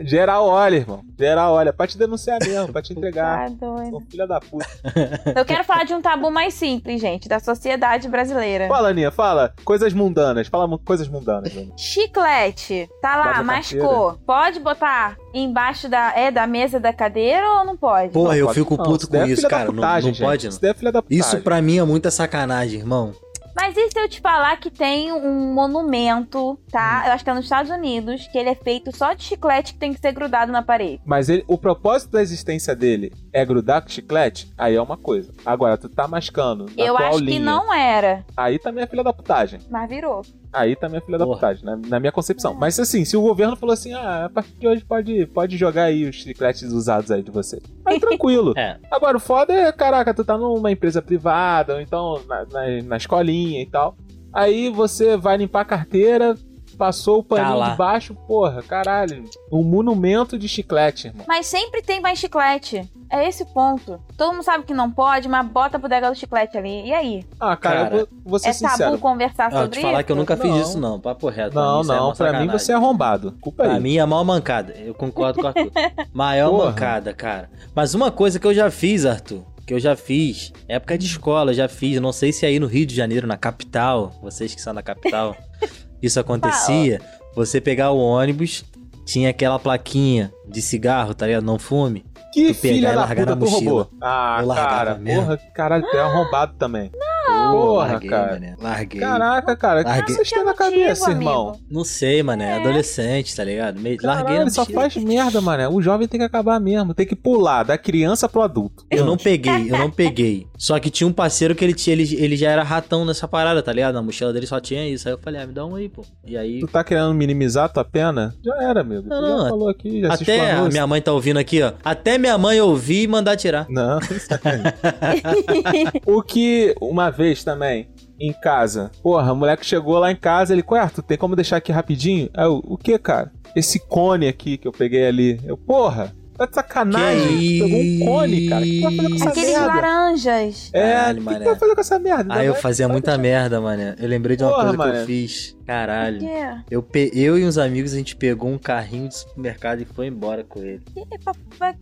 Geral 0.00 0.46
olha, 0.46 0.76
irmão. 0.76 1.02
Geral 1.18 1.52
olha. 1.54 1.72
Pra 1.72 1.86
te 1.86 1.96
denunciar 1.98 2.38
mesmo, 2.42 2.72
pra 2.72 2.80
te 2.82 2.92
entregar. 2.96 3.50
Tá 3.50 3.66
doido. 3.66 3.90
Sou 3.90 4.00
filha 4.10 4.26
da 4.26 4.40
puta. 4.40 4.66
Eu 5.36 5.44
quero 5.44 5.64
falar 5.64 5.84
de 5.84 5.94
um 5.94 6.00
tabu 6.00 6.30
mais 6.30 6.54
simples, 6.54 7.00
gente, 7.00 7.28
da 7.28 7.38
sociedade 7.40 8.08
brasileira. 8.08 8.68
Fala, 8.68 8.88
Aninha, 8.90 9.10
fala. 9.10 9.54
Coisas 9.64 9.92
mundanas. 9.92 10.48
Fala 10.48 10.78
coisas 10.78 11.08
mundanas, 11.08 11.52
Aninha. 11.56 11.72
Chiclete, 11.76 12.88
tá 13.00 13.16
lá, 13.16 13.26
Bota 13.28 13.42
mascou. 13.42 14.18
Pode 14.26 14.60
botar 14.60 15.16
embaixo 15.34 15.88
da, 15.88 16.12
é, 16.16 16.30
da 16.30 16.46
mesa 16.46 16.78
da 16.78 16.92
cadeira 16.92 17.46
ou 17.58 17.64
não 17.64 17.76
pode? 17.76 18.12
Porra, 18.12 18.36
eu 18.36 18.46
Pode- 18.46 18.58
fico 18.58 18.76
não, 18.76 18.84
puto 18.84 19.08
com 19.08 19.16
é 19.16 19.28
isso, 19.28 19.48
cara. 19.48 19.66
Não, 19.66 19.74
putagem, 19.74 20.08
não 20.10 20.14
gente. 20.14 20.26
pode, 20.26 20.44
não. 20.44 20.50
Isso 20.50 20.60
daí 20.60 20.70
é 20.70 20.74
filha 20.74 20.92
da 20.92 21.02
putagem. 21.02 21.20
Isso 21.20 21.40
pra 21.40 21.62
mim 21.62 21.78
é 21.78 21.84
muita 21.84 22.10
sacanagem, 22.10 22.80
irmão. 22.80 23.12
Mas 23.54 23.76
e 23.76 23.90
se 23.90 23.98
eu 23.98 24.08
te 24.08 24.20
falar 24.20 24.56
que 24.56 24.70
tem 24.70 25.12
um 25.12 25.52
monumento, 25.52 26.58
tá? 26.70 27.04
Eu 27.06 27.12
acho 27.12 27.24
que 27.24 27.30
é 27.30 27.34
nos 27.34 27.44
Estados 27.44 27.70
Unidos, 27.70 28.26
que 28.28 28.38
ele 28.38 28.48
é 28.48 28.54
feito 28.54 28.94
só 28.96 29.12
de 29.12 29.22
chiclete 29.22 29.74
que 29.74 29.78
tem 29.78 29.92
que 29.92 30.00
ser 30.00 30.12
grudado 30.12 30.50
na 30.50 30.62
parede. 30.62 31.00
Mas 31.04 31.28
ele, 31.28 31.44
o 31.46 31.58
propósito 31.58 32.12
da 32.12 32.22
existência 32.22 32.74
dele 32.74 33.12
é 33.32 33.44
grudar 33.44 33.82
com 33.82 33.88
chiclete, 33.88 34.52
aí 34.58 34.74
é 34.74 34.82
uma 34.82 34.96
coisa. 34.96 35.32
Agora, 35.44 35.78
tu 35.78 35.88
tá 35.88 36.06
mascando 36.06 36.66
na 36.66 36.84
eu 36.84 36.94
tua 36.94 37.06
acho 37.06 37.14
aulinha, 37.14 37.32
que 37.32 37.38
não 37.38 37.72
era, 37.72 38.24
aí 38.36 38.58
também 38.58 38.84
é 38.84 38.86
filha 38.86 39.02
da 39.02 39.12
putagem. 39.12 39.60
mas 39.70 39.88
virou. 39.88 40.22
Aí 40.52 40.76
também 40.76 40.98
é 40.98 41.00
filha 41.00 41.16
da 41.16 41.24
Porra. 41.24 41.36
putagem, 41.38 41.64
na, 41.64 41.76
na 41.76 41.98
minha 41.98 42.12
concepção. 42.12 42.52
Mas 42.52 42.78
assim, 42.78 43.04
se 43.06 43.16
o 43.16 43.22
governo 43.22 43.56
falou 43.56 43.72
assim, 43.72 43.94
ah, 43.94 44.26
a 44.26 44.28
partir 44.28 44.52
de 44.58 44.68
hoje 44.68 44.84
pode, 44.84 45.26
pode 45.28 45.56
jogar 45.56 45.84
aí 45.84 46.06
os 46.06 46.16
chicletes 46.16 46.70
usados 46.72 47.10
aí 47.10 47.22
de 47.22 47.30
você. 47.30 47.60
Aí 47.86 47.98
tranquilo. 48.00 48.52
É. 48.56 48.78
Agora, 48.90 49.16
o 49.16 49.20
foda 49.20 49.52
é, 49.54 49.72
caraca, 49.72 50.12
tu 50.12 50.24
tá 50.24 50.36
numa 50.36 50.70
empresa 50.70 51.00
privada, 51.00 51.74
ou 51.74 51.80
então 51.80 52.20
na, 52.28 52.44
na, 52.44 52.82
na 52.84 52.96
escolinha 52.98 53.62
e 53.62 53.66
tal. 53.66 53.96
Aí 54.32 54.68
você 54.68 55.16
vai 55.16 55.36
limpar 55.38 55.60
a 55.62 55.64
carteira, 55.64 56.34
passou 56.82 57.20
o 57.20 57.22
paninho 57.22 57.58
Tá 57.60 57.70
de 57.70 57.76
baixo, 57.76 58.14
porra, 58.26 58.60
caralho. 58.62 59.24
Um 59.52 59.62
monumento 59.62 60.36
de 60.36 60.48
chiclete, 60.48 61.06
irmão. 61.06 61.24
Mas 61.28 61.46
sempre 61.46 61.80
tem 61.80 62.00
mais 62.00 62.18
chiclete. 62.18 62.90
É 63.08 63.28
esse 63.28 63.44
ponto. 63.44 64.00
Todo 64.16 64.32
mundo 64.32 64.42
sabe 64.42 64.64
que 64.64 64.72
não 64.74 64.90
pode, 64.90 65.28
mas 65.28 65.46
bota 65.46 65.76
a 65.76 65.80
bodega 65.80 66.10
do 66.10 66.16
chiclete 66.16 66.56
ali. 66.58 66.86
E 66.88 66.92
aí? 66.92 67.26
Ah, 67.38 67.54
cara, 67.56 67.84
Cara, 67.84 67.94
eu 67.94 67.98
vou, 67.98 68.08
vou 68.24 68.38
ser 68.38 68.48
É 68.48 68.52
sincero. 68.54 68.78
tabu 68.78 68.98
conversar 68.98 69.48
Ó, 69.52 69.60
sobre 69.62 69.78
te 69.78 69.82
falar 69.82 69.98
isso? 69.98 70.06
que 70.06 70.12
eu 70.12 70.16
nunca 70.16 70.36
fiz 70.36 70.50
Não. 70.50 70.60
isso, 70.60 70.80
não. 70.80 70.98
Papo 70.98 71.28
reto. 71.28 71.54
Não, 71.54 71.84
pra 71.84 71.84
mim, 71.84 71.90
é 71.92 71.96
não, 72.00 72.06
uma 72.08 72.14
pra 72.16 72.26
mim 72.26 72.32
sacanagem. 72.32 72.58
você 72.58 72.72
é 72.72 72.74
arrombado. 72.74 73.32
Culpa 73.40 73.64
Pra 73.64 73.74
aí. 73.74 73.80
mim 73.80 73.96
é 73.98 74.04
mal 74.06 74.24
mancada. 74.24 74.72
Eu 74.72 74.94
concordo 74.94 75.38
com 75.40 75.44
o 75.44 75.48
Arthur. 75.48 75.70
Maior 76.12 76.50
Porra. 76.50 76.64
mancada, 76.70 77.12
cara. 77.14 77.50
Mas 77.74 77.94
uma 77.94 78.10
coisa 78.10 78.40
que 78.40 78.46
eu 78.46 78.54
já 78.54 78.70
fiz, 78.70 79.04
Arthur, 79.04 79.42
que 79.66 79.74
eu 79.74 79.78
já 79.78 79.94
fiz, 79.94 80.50
época 80.66 80.96
de 80.96 81.04
escola, 81.06 81.50
eu 81.50 81.54
já 81.54 81.68
fiz. 81.68 82.00
Não 82.00 82.12
sei 82.12 82.32
se 82.32 82.46
aí 82.46 82.58
no 82.58 82.66
Rio 82.66 82.86
de 82.86 82.94
Janeiro, 82.96 83.26
na 83.26 83.36
capital, 83.36 84.10
vocês 84.22 84.54
que 84.54 84.60
são 84.60 84.74
da 84.74 84.82
capital, 84.82 85.36
isso 86.02 86.18
acontecia. 86.20 87.00
Você 87.34 87.60
pegar 87.60 87.90
o 87.92 87.98
ônibus, 87.98 88.64
tinha 89.04 89.30
aquela 89.30 89.58
plaquinha 89.58 90.32
de 90.48 90.60
cigarro, 90.60 91.14
tá 91.14 91.26
ligado? 91.26 91.44
Não 91.44 91.58
fume. 91.58 92.04
Que 92.32 92.52
tu 92.54 92.60
pegar 92.60 92.74
filha 92.74 92.88
e 92.88 92.92
da 92.92 93.00
largar 93.00 93.26
puta 93.26 93.36
na 93.36 93.46
tu 93.46 93.50
mochila. 93.50 93.70
roubou? 93.82 93.90
Ah, 94.00 94.42
cara, 94.54 94.94
porra, 95.04 95.36
caralho, 95.54 95.84
tu 95.90 95.96
é 95.96 96.00
arrombado 96.00 96.54
também. 96.58 96.90
Pô, 97.26 97.52
Porra, 97.52 97.88
larguei, 97.92 98.10
cara. 98.10 98.32
mané. 98.32 98.56
Larguei. 98.60 99.00
Caraca, 99.00 99.56
cara, 99.56 99.80
o 99.80 99.84
que 99.84 99.90
Larguei. 99.90 100.14
vocês 100.16 100.30
têm 100.30 100.44
na 100.44 100.54
cabeça, 100.54 101.06
amigo. 101.06 101.20
irmão? 101.20 101.58
Não 101.70 101.84
sei, 101.84 102.22
mané. 102.22 102.56
Adolescente, 102.58 103.34
tá 103.36 103.44
ligado? 103.44 103.76
Larguei 103.76 103.96
Caralho, 103.96 104.44
na 104.44 104.50
só 104.50 104.62
mochila. 104.62 104.80
faz 104.80 104.96
merda, 104.96 105.40
mané. 105.40 105.68
O 105.68 105.80
jovem 105.82 106.08
tem 106.08 106.20
que 106.20 106.26
acabar 106.26 106.58
mesmo, 106.60 106.94
tem 106.94 107.06
que 107.06 107.16
pular 107.16 107.62
da 107.62 107.76
criança 107.78 108.28
pro 108.28 108.42
adulto. 108.42 108.84
Eu 108.90 109.04
não 109.04 109.16
peguei, 109.16 109.70
eu 109.70 109.78
não 109.78 109.90
peguei. 109.90 110.46
Só 110.58 110.78
que 110.78 110.90
tinha 110.90 111.06
um 111.08 111.12
parceiro 111.12 111.54
que 111.54 111.64
ele 111.64 111.74
tinha, 111.74 111.94
ele, 111.94 112.14
ele 112.16 112.36
já 112.36 112.50
era 112.50 112.62
ratão 112.62 113.04
nessa 113.04 113.26
parada, 113.26 113.62
tá 113.62 113.72
ligado? 113.72 113.94
Na 113.94 114.02
mochila 114.02 114.32
dele 114.32 114.46
só 114.46 114.60
tinha 114.60 114.86
isso. 114.88 115.08
Aí 115.08 115.14
eu 115.14 115.18
falei, 115.18 115.40
ah, 115.42 115.46
me 115.46 115.52
dá 115.52 115.66
um 115.66 115.74
aí, 115.74 115.88
pô. 115.88 116.04
E 116.24 116.36
aí. 116.36 116.60
Tu 116.60 116.68
tá 116.68 116.84
querendo 116.84 117.12
minimizar 117.14 117.64
a 117.64 117.68
tua 117.68 117.84
pena? 117.84 118.34
Já 118.44 118.54
era, 118.62 118.80
amigo. 118.80 119.08
Não, 119.08 119.20
tu 119.20 119.28
não, 119.28 119.42
já 119.42 119.48
falou 119.50 119.68
aqui, 119.68 120.00
já 120.00 120.16
se 120.16 120.22
Até 120.22 120.36
explanou 120.36 120.62
isso. 120.68 120.72
minha 120.72 120.86
mãe 120.86 121.02
tá 121.02 121.12
ouvindo 121.12 121.38
aqui, 121.38 121.62
ó. 121.62 121.72
Até 121.84 122.18
minha 122.18 122.38
mãe 122.38 122.60
ouvir 122.60 123.02
e 123.02 123.06
mandar 123.08 123.36
tirar. 123.36 123.66
Não, 123.68 123.98
O 126.06 126.22
que, 126.22 126.74
uma 126.80 127.10
vez 127.12 127.44
também, 127.44 127.88
em 128.18 128.32
casa, 128.32 128.90
porra, 129.02 129.32
o 129.32 129.36
moleque 129.36 129.64
chegou 129.64 129.98
lá 129.98 130.10
em 130.10 130.16
casa, 130.16 130.52
ele, 130.52 130.64
ué, 130.68 130.90
tu 130.92 131.02
tem 131.02 131.16
como 131.16 131.36
deixar 131.36 131.58
aqui 131.58 131.70
rapidinho? 131.70 132.28
Aí 132.34 132.44
eu, 132.46 132.60
o 132.64 132.76
que, 132.76 132.98
cara? 132.98 133.30
Esse 133.54 133.78
cone 133.78 134.26
aqui 134.26 134.56
que 134.56 134.66
eu 134.66 134.72
peguei 134.72 135.06
ali. 135.06 135.38
Eu, 135.44 135.56
porra, 135.58 136.12
tá 136.38 136.46
de 136.46 136.54
sacanagem. 136.54 137.38
Que 137.38 137.58
Tu 137.58 137.64
Pegou 137.64 137.80
um 137.80 137.98
cone, 138.14 138.48
cara. 138.48 138.60
O 138.62 138.64
que 138.64 138.80
tu 138.80 138.82
vai 138.82 138.96
fazer 138.96 139.08
com 139.08 139.14
essa 139.14 139.28
Aqueles 139.28 139.50
merda? 139.50 139.66
laranjas. 139.66 140.70
É, 140.72 141.02
o 141.02 141.06
que 141.08 141.14
tu 141.14 141.22
mané. 141.22 141.44
vai 141.44 141.56
fazer 141.56 141.74
com 141.74 141.80
essa 141.82 141.98
merda? 141.98 142.34
Aí 142.34 142.46
eu 142.46 142.52
Vai- 142.54 142.62
fazia 142.62 142.88
muita 142.88 143.18
merda, 143.18 143.60
mané. 143.60 143.94
Eu 143.98 144.08
lembrei 144.08 144.36
de 144.36 144.42
uma 144.42 144.50
Porra, 144.52 144.62
coisa 144.64 144.78
que 144.78 144.88
mané. 144.88 145.02
eu 145.02 145.06
fiz. 145.06 145.56
Por 145.72 145.86
Caralho. 145.86 146.18
quê? 146.18 146.62
Eu, 146.70 146.82
pe- 146.82 147.10
eu 147.14 147.38
e 147.38 147.44
uns 147.46 147.56
amigos, 147.56 147.94
a 147.94 147.96
gente 147.96 148.14
pegou 148.14 148.50
um 148.50 148.58
carrinho 148.58 149.08
de 149.08 149.16
supermercado 149.16 149.80
e 149.80 149.84
foi 149.84 150.06
embora 150.06 150.44
com 150.44 150.60
ele. 150.60 150.82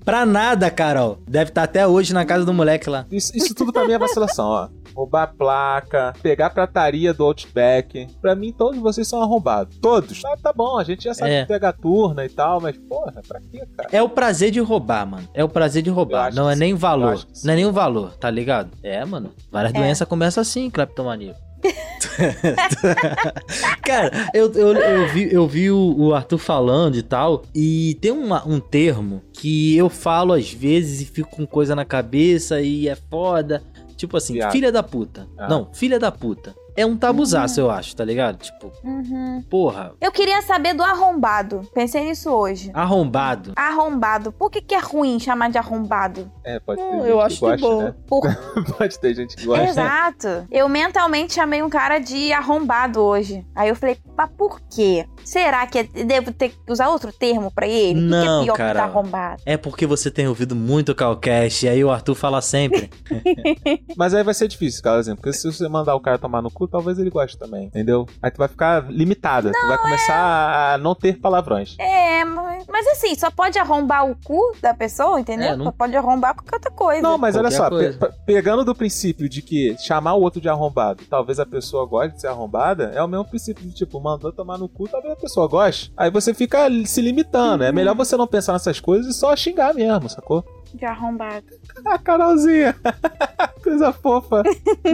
Pra 0.04 0.24
nada, 0.24 0.70
Carol. 0.70 1.18
Deve 1.28 1.50
estar 1.50 1.64
até 1.64 1.86
hoje 1.86 2.12
na 2.14 2.24
casa 2.24 2.44
do 2.44 2.52
moleque 2.54 2.88
lá. 2.88 3.04
Isso, 3.10 3.36
isso 3.36 3.54
tudo 3.54 3.72
pra 3.72 3.84
mim 3.86 3.92
é 3.92 3.98
vacilação, 3.98 4.46
ó. 4.46 4.68
Roubar 4.94 5.34
placa, 5.36 6.12
pegar 6.22 6.46
a 6.46 6.50
prataria 6.50 7.14
do 7.14 7.24
Outback. 7.24 8.08
Pra 8.20 8.34
mim, 8.34 8.52
todos 8.52 8.78
vocês 8.80 9.06
são 9.08 9.22
arrombados. 9.22 9.76
Todos. 9.78 10.20
Tá, 10.20 10.36
tá 10.42 10.52
bom, 10.52 10.78
a 10.78 10.84
gente 10.84 11.04
já 11.04 11.14
sabe 11.14 11.30
É. 11.32 11.42
que 11.42 11.48
pega 11.48 11.72
turna 11.72 12.24
e 12.24 12.28
tal, 12.28 12.60
mas, 12.60 12.76
porra, 12.76 13.22
pra 13.26 13.40
quê, 13.50 13.62
cara? 13.76 13.88
É 13.92 14.02
o 14.02 14.08
prazer 14.08 14.50
de 14.50 14.60
roubar, 14.60 15.06
mano. 15.06 15.28
É 15.32 15.42
o 15.44 15.48
prazer 15.48 15.82
de 15.82 15.90
roubar. 15.90 16.26
acho 16.28 16.36
Não 16.36 16.50
é 16.50 16.56
nem 16.56 16.70
sim. 16.70 16.74
Eu 16.74 16.78
valor. 16.78 17.24
Não 17.44 17.52
é 17.52 17.56
nem 17.56 17.66
o 17.66 17.72
valor, 17.72 18.12
tá 18.16 18.28
ligado? 18.30 18.70
É, 18.82 19.04
mano. 19.04 19.30
Várias 19.50 19.72
É. 19.74 19.78
doenças 19.78 20.06
começam 20.08 20.40
assim, 20.40 20.68
cleptomania. 20.68 21.34
Cara, 23.82 24.30
eu, 24.34 24.52
eu, 24.52 24.74
eu 24.74 25.08
vi, 25.08 25.32
eu 25.32 25.46
vi 25.46 25.70
o, 25.70 26.14
Arthur 26.14 26.38
falando 26.38 26.96
e 26.96 27.02
tal, 27.02 27.42
e 27.54 27.96
tem 28.00 28.10
uma- 28.10 28.46
um 28.46 28.60
termo 28.60 29.22
que 29.32 29.76
eu 29.76 29.88
falo 29.88 30.32
às 30.32 30.50
vezes 30.52 31.00
e 31.00 31.04
fico 31.04 31.30
com 31.30 31.46
coisa 31.46 31.74
na 31.74 31.84
cabeça 31.84 32.60
e 32.60 32.88
é 32.88 32.96
foda. 32.96 33.62
Tipo 33.96 34.16
assim, 34.16 34.34
Viado. 34.34 34.52
filha 34.52 34.72
da 34.72 34.82
puta. 34.82 35.28
Ah. 35.36 35.48
Não, 35.48 35.68
filha 35.74 35.98
da 35.98 36.10
puta. 36.10 36.54
É 36.76 36.84
um 36.86 36.96
tabuzaço, 36.96 37.60
eu 37.60 37.70
acho, 37.70 37.94
tá 37.96 38.04
ligado? 38.04 38.38
Tipo, 38.38 38.72
Uhum. 38.84 39.42
porra, 39.50 39.92
Eu 40.00 40.10
queria 40.12 40.40
saber 40.42 40.74
do 40.74 40.82
arrombado. 40.82 41.62
Pensei 41.74 42.04
nisso 42.04 42.30
hoje. 42.30 42.70
arrombado. 42.74 43.52
Arrombado. 43.56 44.32
Por 44.32 44.50
que, 44.50 44.60
que 44.60 44.74
é 44.74 44.78
ruim 44.78 45.18
chamar 45.18 45.50
de 45.50 45.58
arrombado? 45.58 46.30
É, 46.44 46.58
pode 46.60 46.80
ter 46.80 46.86
Hum, 46.86 46.92
gente 47.00 47.08
eu 47.10 47.16
que 47.18 47.22
acho 47.24 47.34
que 47.36 47.40
gosta, 47.40 47.66
bom. 47.66 47.82
né? 47.82 47.94
Por... 48.06 48.20
Pode 48.78 48.98
ter 48.98 49.14
gente 49.14 49.36
que 49.36 49.44
gosta. 49.46 49.64
Exato. 49.64 50.46
Eu 50.50 50.68
mentalmente 50.68 51.34
chamei 51.34 51.62
um 51.62 51.68
cara 51.70 51.98
de 51.98 52.32
arrombado 52.32 53.00
hoje. 53.00 53.44
Aí 53.54 53.68
eu 53.68 53.76
falei, 53.76 53.96
mas 54.16 54.30
por 54.36 54.60
quê? 54.70 55.06
Será 55.24 55.66
que 55.66 55.78
eu 55.94 56.06
devo 56.06 56.32
ter 56.32 56.50
que 56.50 56.56
usar 56.72 56.88
outro 56.88 57.12
termo 57.12 57.50
pra 57.50 57.66
ele? 57.66 57.98
O 58.00 58.02
que 58.02 58.08
Não, 58.08 58.40
é 58.40 58.44
pior 58.44 58.52
que 58.54 58.58
cara. 58.58 58.78
tá 58.80 58.84
arrombado? 58.84 59.42
É 59.44 59.56
porque 59.56 59.86
você 59.86 60.10
tem 60.10 60.26
ouvido 60.28 60.54
muito 60.56 60.92
o 60.92 60.94
Calcast, 60.94 61.64
e 61.66 61.68
aí 61.68 61.84
o 61.84 61.90
Arthur 61.90 62.14
fala 62.14 62.40
sempre. 62.40 62.90
Mas 63.96 64.14
aí 64.14 64.22
vai 64.22 64.34
ser 64.34 64.48
difícil, 64.48 64.82
cara, 64.82 64.98
exemplo. 65.00 65.22
Porque 65.22 65.36
se 65.36 65.50
você 65.50 65.68
mandar 65.68 65.94
o 65.94 66.00
cara 66.00 66.18
tomar 66.18 66.42
no 66.42 66.50
talvez 66.68 66.98
ele 66.98 67.10
goste 67.10 67.38
também, 67.38 67.66
entendeu? 67.66 68.06
Aí 68.22 68.30
tu 68.30 68.38
vai 68.38 68.48
ficar 68.48 68.90
limitada. 68.90 69.52
tu 69.52 69.68
vai 69.68 69.78
começar 69.78 70.74
a 70.74 70.78
não 70.78 70.94
ter 70.94 71.18
palavrões. 71.18 71.76
É, 71.78 72.24
mas, 72.24 72.86
assim, 72.92 73.14
só 73.14 73.30
pode 73.30 73.58
arrombar 73.58 74.08
o 74.10 74.16
cu 74.24 74.40
da 74.60 74.72
pessoa, 74.74 75.20
entendeu? 75.20 75.48
É, 75.52 75.56
não- 75.56 75.66
Só 75.66 75.72
pode 75.72 75.96
arrombar 75.96 76.34
qualquer 76.34 76.56
outra 76.56 76.70
coisa. 76.70 77.02
Não, 77.02 77.16
mas 77.18 77.36
olha 77.36 77.50
só, 77.50 77.68
pe- 77.70 77.92
pe- 77.92 78.12
pegando 78.26 78.64
do 78.64 78.74
princípio 78.74 79.28
de 79.28 79.42
que 79.42 79.76
chamar 79.78 80.14
o 80.14 80.20
outro 80.20 80.40
de 80.40 80.48
arrombado, 80.48 81.02
talvez 81.08 81.38
a 81.40 81.46
pessoa 81.46 81.86
goste 81.86 82.14
de 82.14 82.20
ser 82.20 82.26
arrombada, 82.28 82.92
é 82.94 83.02
o 83.02 83.08
mesmo 83.08 83.24
princípio 83.24 83.64
de 83.66 83.74
tipo, 83.74 84.00
mandou 84.00 84.32
tomar 84.32 84.58
no 84.58 84.68
cu, 84.68 84.88
talvez 84.88 85.12
a 85.12 85.16
pessoa 85.16 85.46
goste. 85.48 85.92
Aí 85.96 86.10
você 86.10 86.32
fica 86.34 86.68
se 86.86 87.00
limitando. 87.00 87.64
É 87.64 87.72
melhor 87.72 87.94
você 87.94 88.16
não 88.16 88.26
pensar 88.26 88.52
nessas 88.52 88.80
coisas 88.80 89.14
e 89.14 89.18
só 89.18 89.34
xingar 89.36 89.74
mesmo, 89.74 90.08
sacou? 90.08 90.44
De 90.74 90.84
arrombado. 90.84 91.44
Ah, 91.84 91.98
Carolzinha! 91.98 92.74
Coisa 93.62 93.92
fofa. 93.92 94.42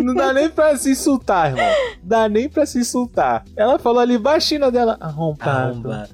Não 0.03 0.15
dá 0.15 0.33
nem 0.33 0.49
pra 0.49 0.77
se 0.77 0.91
insultar, 0.91 1.51
irmão. 1.51 1.73
Dá 2.03 2.29
nem 2.29 2.49
pra 2.49 2.67
se 2.67 2.79
insultar. 2.79 3.45
Ela 3.57 3.79
falou 3.79 4.01
ali 4.01 4.19
baixinho 4.19 4.71
dela, 4.73 4.97
arrombado. 5.01 5.93
Arrombado. 5.93 6.09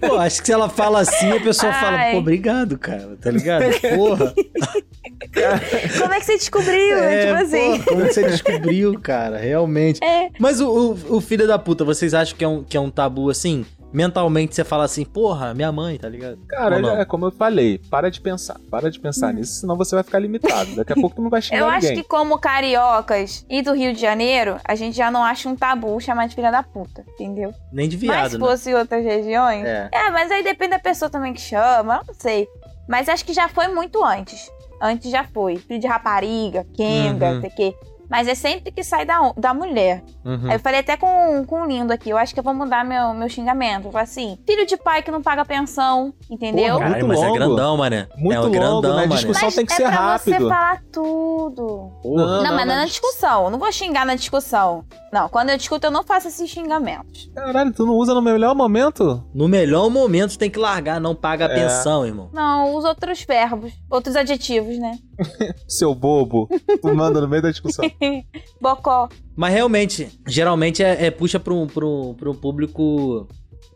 Pô, 0.00 0.16
acho 0.16 0.40
que 0.40 0.46
se 0.46 0.52
ela 0.52 0.68
fala 0.68 1.00
assim, 1.00 1.30
a 1.32 1.40
pessoa 1.40 1.72
fala, 1.72 1.96
Ai. 1.96 2.12
pô, 2.12 2.18
obrigado, 2.18 2.78
cara, 2.78 3.16
tá 3.20 3.30
ligado? 3.30 3.64
Porra. 3.96 4.34
Como 5.98 6.12
é 6.12 6.18
que 6.18 6.26
você 6.26 6.36
descobriu? 6.36 6.98
É, 6.98 7.26
tipo 7.26 7.42
assim. 7.42 7.82
pô, 7.82 7.90
como 7.90 8.06
você 8.06 8.24
descobriu, 8.24 8.98
cara, 9.00 9.38
realmente. 9.38 10.02
É. 10.02 10.30
Mas 10.38 10.60
o, 10.60 10.68
o, 10.68 11.16
o 11.16 11.20
filho 11.20 11.46
da 11.46 11.58
puta, 11.58 11.84
vocês 11.84 12.14
acham 12.14 12.36
que 12.36 12.44
é 12.44 12.48
um, 12.48 12.64
que 12.64 12.76
é 12.76 12.80
um 12.80 12.90
tabu 12.90 13.30
assim? 13.30 13.64
Mentalmente 13.92 14.54
você 14.54 14.64
fala 14.64 14.84
assim, 14.84 15.04
porra, 15.04 15.52
minha 15.52 15.72
mãe, 15.72 15.98
tá 15.98 16.08
ligado? 16.08 16.38
Cara, 16.48 16.78
não? 16.78 16.90
é 16.96 17.04
como 17.04 17.26
eu 17.26 17.30
falei, 17.32 17.78
para 17.90 18.10
de 18.10 18.20
pensar. 18.20 18.56
Para 18.70 18.90
de 18.90 19.00
pensar 19.00 19.32
nisso, 19.34 19.54
senão 19.60 19.76
você 19.76 19.94
vai 19.96 20.04
ficar 20.04 20.18
limitado. 20.20 20.76
Daqui 20.76 20.92
a 20.92 20.96
pouco 20.96 21.16
tu 21.16 21.22
não 21.22 21.30
vai 21.30 21.42
xingar 21.42 21.58
Eu 21.58 21.68
acho 21.68 21.88
ninguém. 21.88 22.02
que 22.02 22.08
como 22.08 22.38
cariocas 22.38 23.44
e 23.50 23.62
do 23.62 23.72
Rio 23.72 23.92
de 23.92 24.00
Janeiro, 24.00 24.58
a 24.64 24.74
gente 24.74 24.96
já 24.96 25.10
não 25.10 25.24
acha 25.24 25.48
um 25.48 25.56
tabu 25.56 26.00
chamar 26.00 26.28
de 26.28 26.34
filha 26.34 26.50
da 26.52 26.62
puta, 26.62 27.04
entendeu? 27.14 27.52
Nem 27.72 27.88
de 27.88 27.96
mas 27.96 28.00
viado, 28.00 28.30
se 28.30 28.38
né? 28.38 28.46
fosse 28.46 28.74
outras 28.74 29.04
regiões... 29.04 29.64
É. 29.64 29.88
É, 29.92 30.10
mas 30.10 30.30
aí 30.30 30.42
depende 30.44 30.70
da 30.70 30.78
pessoa 30.78 31.10
também 31.10 31.32
que 31.32 31.40
chama, 31.40 31.96
eu 31.96 32.04
não 32.06 32.14
sei. 32.14 32.46
Mas 32.88 33.08
acho 33.08 33.24
que 33.24 33.32
já 33.32 33.48
foi 33.48 33.68
muito 33.68 34.04
antes. 34.04 34.50
Antes 34.80 35.10
já 35.10 35.24
foi. 35.24 35.56
Filho 35.56 35.80
de 35.80 35.86
rapariga, 35.86 36.64
Kenga, 36.74 37.26
Uhum. 37.26 37.34
não 37.34 37.40
sei 37.42 37.50
o 37.50 37.54
quê. 37.54 37.74
Mas 38.10 38.26
é 38.26 38.34
sempre 38.34 38.72
que 38.72 38.82
sai 38.82 39.06
da, 39.06 39.32
da 39.36 39.54
mulher. 39.54 40.02
Uhum. 40.24 40.46
Aí 40.48 40.54
eu 40.56 40.60
falei 40.60 40.80
até 40.80 40.96
com, 40.96 41.44
com 41.46 41.62
o 41.62 41.66
lindo 41.66 41.92
aqui, 41.92 42.10
eu 42.10 42.18
acho 42.18 42.34
que 42.34 42.40
eu 42.40 42.44
vou 42.44 42.52
mudar 42.54 42.84
meu, 42.84 43.14
meu 43.14 43.28
xingamento. 43.28 43.86
Eu 43.86 43.92
falei 43.92 44.04
assim, 44.04 44.38
filho 44.44 44.66
de 44.66 44.76
pai 44.76 45.02
que 45.02 45.10
não 45.10 45.22
paga 45.22 45.44
pensão, 45.44 46.12
entendeu? 46.28 46.78
Caralho, 46.78 47.06
muito 47.06 47.08
mas 47.08 47.20
é 47.22 47.26
longo. 47.26 47.34
grandão, 47.38 47.76
mané. 47.76 48.08
Muito 48.16 48.34
é 48.34 48.38
um 48.38 48.42
longo, 48.42 48.52
grandão, 48.52 48.96
né? 48.96 49.06
mané. 49.06 49.14
Discussão 49.14 49.44
Mas 49.46 49.54
tem 49.54 49.64
que 49.66 49.72
é 49.72 49.76
ser 49.76 49.82
pra 49.84 49.90
rápido. 49.92 50.32
você 50.34 50.38
falar 50.38 50.82
tudo. 50.92 51.90
Porra. 52.02 52.24
Não, 52.26 52.42
Não, 52.42 52.54
mas 52.56 52.66
não 52.66 52.74
é 52.74 52.76
na 52.78 52.84
discussão. 52.84 53.44
Eu 53.44 53.50
não 53.50 53.58
vou 53.58 53.70
xingar 53.72 54.04
na 54.04 54.14
discussão. 54.14 54.84
Não, 55.12 55.28
quando 55.28 55.50
eu 55.50 55.56
discuto, 55.56 55.86
eu 55.86 55.90
não 55.90 56.02
faço 56.04 56.28
esses 56.28 56.48
xingamentos. 56.50 57.30
Caralho, 57.34 57.72
tu 57.72 57.84
não 57.86 57.94
usa 57.94 58.14
no 58.14 58.22
melhor 58.22 58.54
momento? 58.54 59.24
No 59.34 59.48
melhor 59.48 59.88
momento 59.90 60.38
tem 60.38 60.50
que 60.50 60.58
largar, 60.58 61.00
não 61.00 61.14
paga 61.14 61.46
a 61.46 61.50
É. 61.50 61.54
pensão, 61.54 62.06
irmão. 62.06 62.30
Não, 62.32 62.76
os 62.76 62.84
outros 62.84 63.22
verbos, 63.24 63.72
outros 63.90 64.14
adjetivos, 64.16 64.78
né? 64.78 64.98
Seu 65.68 65.94
bobo. 65.94 66.48
Tu 66.80 66.94
manda 66.94 67.20
no 67.20 67.28
meio 67.28 67.42
da 67.42 67.50
discussão. 67.50 67.84
Bocó. 68.60 69.08
Mas 69.36 69.52
realmente, 69.52 70.08
geralmente 70.26 70.82
é, 70.82 71.06
é 71.06 71.10
puxa 71.10 71.38
pra 71.40 71.54
um, 71.54 71.66
pra 71.66 71.86
um, 71.86 72.14
pra 72.14 72.30
um 72.30 72.34
público 72.34 73.26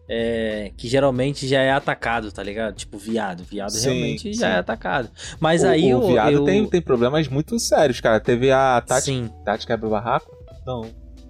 é, 0.09 0.71
que 0.77 0.89
geralmente 0.89 1.47
já 1.47 1.61
é 1.61 1.71
atacado, 1.71 2.31
tá 2.31 2.43
ligado? 2.43 2.75
Tipo, 2.75 2.99
viado. 2.99 3.43
Viado 3.45 3.71
Sim, 3.71 3.91
realmente 3.91 4.33
já 4.35 4.49
sim. 4.49 4.53
é 4.55 4.59
atacado. 4.59 5.09
Mas 5.41 5.63
o, 5.63 5.67
aí 5.67 5.95
o 5.95 6.03
eu- 6.03 6.07
viado 6.09 6.33
eu... 6.33 6.45
tem, 6.45 6.67
tem 6.67 6.83
problemas 6.83 7.29
muito 7.29 7.59
sérios, 7.59 8.01
cara. 8.01 8.21
Teve 8.21 8.51
a 8.51 8.81
Tati, 8.81 9.05
Sim. 9.05 9.31
Tati 9.45 9.67
Quebra 9.67 9.89
Barraco? 9.89 10.31
Não, 10.67 10.83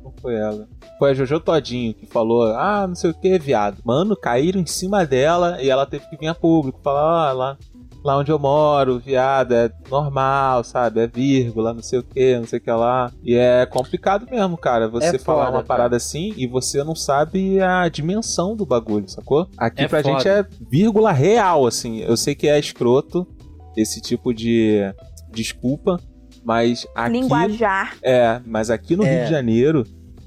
não 0.03 0.13
foi 0.21 0.35
ela. 0.35 0.69
Foi 0.99 1.11
a 1.11 1.15
Jojo 1.15 1.41
Todinho 1.41 1.95
que 1.95 2.07
falou, 2.07 2.45
ah, 2.57 2.87
não 2.87 2.95
sei 2.95 3.11
o 3.11 3.15
que, 3.15 3.39
viado. 3.39 3.79
Mano, 3.85 4.17
caíram 4.17 4.61
em 4.61 4.67
cima 4.67 5.05
dela 5.05 5.61
e 5.61 5.69
ela 5.69 5.87
teve 5.87 6.09
que 6.09 6.17
vir 6.17 6.29
a 6.29 6.35
público 6.35 6.81
falar, 6.83 7.29
ah, 7.29 7.33
lá, 7.33 7.59
lá 8.05 8.19
onde 8.19 8.31
eu 8.31 8.39
moro, 8.39 8.99
viado, 8.99 9.53
é 9.53 9.71
normal, 9.91 10.63
sabe? 10.63 11.01
É 11.01 11.07
vírgula, 11.07 11.73
não 11.73 11.83
sei 11.83 12.01
o 12.01 12.03
que, 12.03 12.37
não 12.39 12.47
sei 12.47 12.59
o 12.59 12.63
que 12.63 12.71
lá. 12.71 13.11
E 13.25 13.35
é 13.35 13.65
complicado 13.67 14.27
mesmo, 14.31 14.57
cara, 14.59 14.87
você 14.89 15.17
É 15.17 15.19
falar 15.19 15.47
foda, 15.47 15.57
uma 15.57 15.65
parada 15.65 15.97
assim 15.97 16.35
e 16.37 16.47
você 16.47 16.85
não 16.85 16.95
sabe 16.95 17.61
a 17.63 17.89
dimensão 17.89 18.55
do 18.55 18.67
bagulho, 18.67 19.09
sacou? 19.09 19.49
Aqui 19.57 19.83
É 19.83 19.89
pra 19.89 20.03
foda. 20.03 20.15
gente 20.19 20.29
é 20.29 20.45
vírgula 20.71 21.11
real, 21.13 21.67
assim. 21.67 22.01
Eu 22.01 22.17
sei 22.17 22.35
que 22.35 22.47
é 22.47 22.59
escroto 22.59 23.27
esse 23.77 24.01
tipo 24.01 24.33
de 24.35 24.83
desculpa, 25.33 25.99
mas 26.45 26.87
aqui 26.95 27.13
Linguajar. 27.13 27.97
é, 28.03 28.41
mas 28.45 28.71
aqui 28.71 28.95
no 28.97 29.03
É. 29.05 29.17
Rio 29.17 29.25
de 29.25 29.31
Janeiro, 29.31 29.85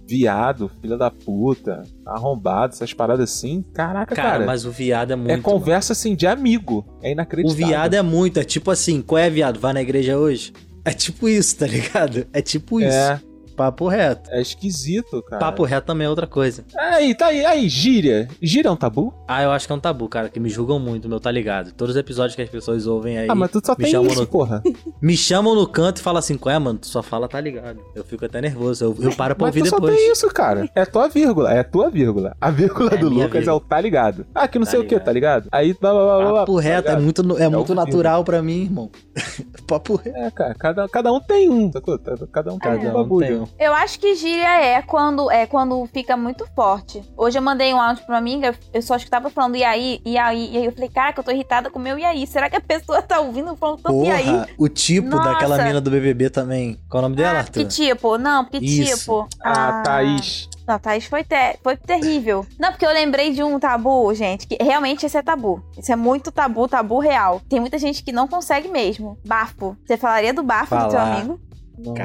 viado, 0.07 0.71
filha 0.81 0.97
da 0.97 1.11
puta, 1.11 1.83
arrombado, 2.05 2.73
essas 2.73 2.93
paradas 2.93 3.29
assim, 3.29 3.63
caraca, 3.73 4.15
Cara, 4.15 4.29
cara. 4.31 4.45
mas 4.45 4.65
o 4.65 4.71
viado 4.71 5.11
é 5.11 5.15
muito. 5.15 5.31
é 5.31 5.37
conversa 5.37 5.93
assim 5.93 6.15
de 6.15 6.25
amigo. 6.25 6.85
É 6.87 6.91
mano. 6.91 7.01
O 7.03 7.11
inacreditável. 7.11 7.67
viado 7.67 7.93
é 7.93 8.01
muito. 8.01 8.39
É 8.39 8.43
tipo 8.43 8.71
assim, 8.71 9.01
qual 9.01 9.19
é, 9.19 9.29
viado? 9.29 9.59
Vai 9.59 9.73
na 9.73 9.81
igreja 9.81 10.17
hoje? 10.17 10.53
É 10.85 10.91
tipo 10.93 11.27
isso, 11.27 11.57
tá 11.57 11.67
ligado? 11.67 12.25
É 12.31 12.41
tipo 12.41 12.79
isso. 12.79 12.95
É, 12.95 13.19
Papo 13.57 13.87
reto. 13.87 14.29
é 14.31 14.39
esquisito, 14.39 15.21
cara. 15.23 15.39
Papo 15.39 15.63
reto 15.63 15.87
também 15.87 16.05
é 16.05 16.09
outra 16.09 16.27
coisa. 16.27 16.63
Aí, 16.77 17.13
tá 17.15 17.25
aí, 17.27 17.43
aí, 17.45 17.67
gíria. 17.67 18.27
Gíria 18.41 18.69
é 18.69 18.71
um 18.71 18.75
tabu? 18.75 19.13
Ah, 19.27 19.41
eu 19.43 19.51
acho 19.51 19.65
que 19.67 19.73
é 19.73 19.75
um 19.75 19.79
tabu, 19.79 20.07
cara, 20.07 20.29
que 20.29 20.39
me 20.39 20.47
julgam 20.49 20.79
muito, 20.79 21.09
meu, 21.09 21.19
tá 21.19 21.31
ligado? 21.31 21.71
Todos 21.73 21.95
os 21.95 21.99
episódios 21.99 22.35
que 22.35 22.41
as 22.43 22.49
pessoas 22.49 22.85
ouvem 22.87 23.17
aí. 23.17 23.27
ah, 23.29 23.35
mas 23.35 23.49
tu 23.51 23.59
só 23.65 23.73
me 23.73 23.83
tem 23.83 23.91
chamam 23.91 24.11
isso, 24.11 24.21
no- 24.21 24.27
porra. 24.27 24.61
Me 25.01 25.15
chamam 25.15 25.53
no 25.55 25.67
canto 25.67 25.97
e 25.97 26.01
falam 26.01 26.17
assim, 26.19 26.37
qual 26.37 26.53
é, 26.55 26.57
mano? 26.59 26.79
Tu 26.79 26.87
só 26.87 27.03
fala, 27.03 27.27
tá 27.27 27.39
ligado? 27.39 27.79
Eu 27.95 28.03
fico 28.03 28.25
até 28.25 28.41
nervoso. 28.41 28.83
Eu, 28.85 28.95
eu 28.99 29.15
paro 29.15 29.35
pra 29.35 29.47
Mas 29.47 29.55
ouvir 29.55 29.63
tu 29.63 29.69
só 29.69 29.75
depois. 29.79 29.95
tem 29.95 30.11
isso, 30.11 30.27
cara. 30.29 30.69
É 30.75 30.85
tua 30.85 31.07
vírgula, 31.07 31.53
é 31.53 31.63
tua 31.63 31.89
vírgula. 31.89 32.35
A 32.41 32.49
vírgula 32.51 32.89
É 32.95 32.97
do 32.97 33.07
Lucas 33.09 33.31
vírgula. 33.31 33.51
é 33.51 33.53
o 33.53 33.59
tá 33.59 33.79
ligado. 33.81 34.25
Ah, 34.33 34.47
que 34.47 34.57
não 34.59 34.65
Tá 34.65 34.71
sei 34.71 34.79
o 34.79 34.83
que, 34.83 34.89
ligado. 34.95 35.05
tá 35.05 35.11
ligado? 35.11 35.49
Aí, 35.51 35.73
blá, 35.73 35.93
blá, 35.93 36.17
blá, 36.17 36.33
Papo 36.41 36.55
tá 36.57 36.61
reto, 36.61 36.87
é 36.87 36.91
ligado? 36.91 37.03
muito, 37.03 37.21
é 37.21 37.47
muito 37.49 37.55
ouvido. 37.57 37.75
natural 37.75 38.23
pra 38.23 38.41
mim, 38.41 38.63
irmão. 38.63 38.89
Papo 39.67 39.95
reto. 39.95 40.17
É, 40.17 40.31
cara, 40.31 40.55
cada, 40.55 40.89
cada 40.89 41.11
um 41.13 41.19
tem 41.19 41.49
um, 41.49 41.71
sacou? 41.71 41.97
Cada 41.99 42.53
um 42.53 42.57
tem 42.59 42.71
Cada 42.71 42.87
um 42.87 42.89
um 42.89 42.93
bagulho. 42.93 43.46
Eu 43.59 43.73
acho 43.73 43.99
que 43.99 44.15
gíria 44.15 44.61
é 44.61 44.81
quando 44.81 45.29
é 45.31 45.45
quando 45.45 45.85
fica 45.93 46.15
muito 46.17 46.47
forte. 46.55 47.01
Hoje 47.17 47.37
eu 47.37 47.41
mandei 47.41 47.73
um 47.73 47.81
áudio 47.81 48.03
pra 48.05 48.13
uma 48.15 48.19
amiga, 48.19 48.53
eu 48.73 48.81
só 48.81 48.95
escutava 48.95 49.29
falando 49.29 49.55
e 49.55 49.63
aí, 49.63 50.01
e 50.05 50.17
aí, 50.17 50.49
e 50.53 50.57
aí 50.57 50.65
eu 50.65 50.71
falei, 50.71 50.89
caraca, 50.89 51.19
eu 51.19 51.23
tô 51.23 51.31
irritada 51.31 51.69
com 51.69 51.79
o 51.79 51.81
meu 51.81 51.97
e 51.97 52.05
aí. 52.05 52.25
Será 52.27 52.49
que 52.49 52.55
a 52.55 52.61
pessoa 52.61 53.01
tá 53.01 53.19
ouvindo 53.19 53.55
falando 53.55 53.81
tanto 53.81 54.03
e 54.03 54.11
aí? 54.11 54.45
O 54.57 54.67
tipo 54.67 55.09
Nossa. 55.09 55.29
daquela 55.29 55.57
mina 55.63 55.81
do 55.81 55.89
BBB 55.91 56.29
também. 56.29 56.79
Qual 56.89 56.99
é 57.01 57.05
o 57.05 57.09
nome 57.09 57.15
dela, 57.15 57.37
Ah, 57.37 57.41
Arthur? 57.41 57.61
que 57.61 57.65
tipo? 57.65 58.17
Não, 58.17 58.45
que 58.45 58.57
Isso. 58.57 58.97
tipo? 58.99 59.27
A 59.43 59.81
Thaís. 59.83 60.49
Não, 60.67 60.77
Thaís 60.77 61.05
foi, 61.05 61.23
te- 61.23 61.57
foi 61.63 61.77
terrível. 61.77 62.45
Não, 62.59 62.71
porque 62.71 62.85
eu 62.85 62.91
lembrei 62.91 63.31
de 63.31 63.41
um 63.41 63.57
tabu, 63.57 64.13
gente, 64.13 64.45
que 64.45 64.57
realmente 64.61 65.05
esse 65.05 65.17
é 65.17 65.21
tabu. 65.21 65.63
Isso 65.77 65.91
é 65.91 65.95
muito 65.95 66.29
tabu, 66.31 66.67
tabu 66.67 66.99
real. 66.99 67.41
Tem 67.47 67.59
muita 67.59 67.77
gente 67.79 68.03
que 68.03 68.11
não 68.11 68.27
consegue 68.27 68.67
mesmo. 68.67 69.17
Bafo. 69.25 69.77
Você 69.85 69.95
falaria 69.95 70.33
do 70.33 70.43
bafo 70.43 70.75
do 70.75 70.81
teu 70.81 70.91
Falar. 70.91 71.15
amigo? 71.15 71.39
Nossa, 71.77 71.95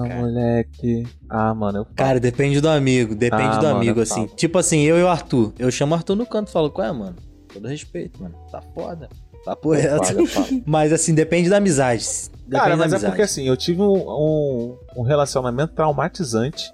Caraca. 0.00 0.14
moleque. 0.16 1.06
Ah, 1.28 1.54
mano, 1.54 1.78
eu 1.78 1.86
Cara, 1.94 2.18
depende 2.18 2.60
do 2.60 2.68
amigo, 2.68 3.14
depende 3.14 3.56
Ah, 3.56 3.58
do 3.58 3.66
amigo, 3.66 4.00
assim. 4.00 4.26
Tipo 4.36 4.58
assim, 4.58 4.80
eu 4.80 4.98
e 4.98 5.02
o 5.02 5.08
Arthur. 5.08 5.52
Eu 5.58 5.70
chamo 5.70 5.92
o 5.92 5.94
Arthur 5.96 6.16
no 6.16 6.26
canto 6.26 6.48
e 6.48 6.52
falo, 6.52 6.70
qual 6.70 6.86
é, 6.86 6.92
mano? 6.92 7.16
Todo 7.52 7.68
respeito, 7.68 8.22
mano. 8.22 8.34
Tá 8.50 8.62
foda. 8.74 9.08
Eu 9.46 9.70
reto. 9.72 10.26
falo. 10.26 10.46
Mas 10.66 10.92
assim, 10.92 11.14
depende 11.14 11.50
da 11.50 11.58
amizade. 11.58 12.04
Depende 12.46 12.50
Cara, 12.50 12.70
da 12.70 12.76
mas 12.76 12.92
é 12.92 12.96
amizade. 12.96 13.12
porque 13.12 13.22
assim, 13.22 13.46
eu 13.46 13.56
tive 13.56 13.80
um, 13.82 13.94
um, 14.08 14.76
um 14.96 15.02
relacionamento 15.02 15.74
traumatizante 15.74 16.70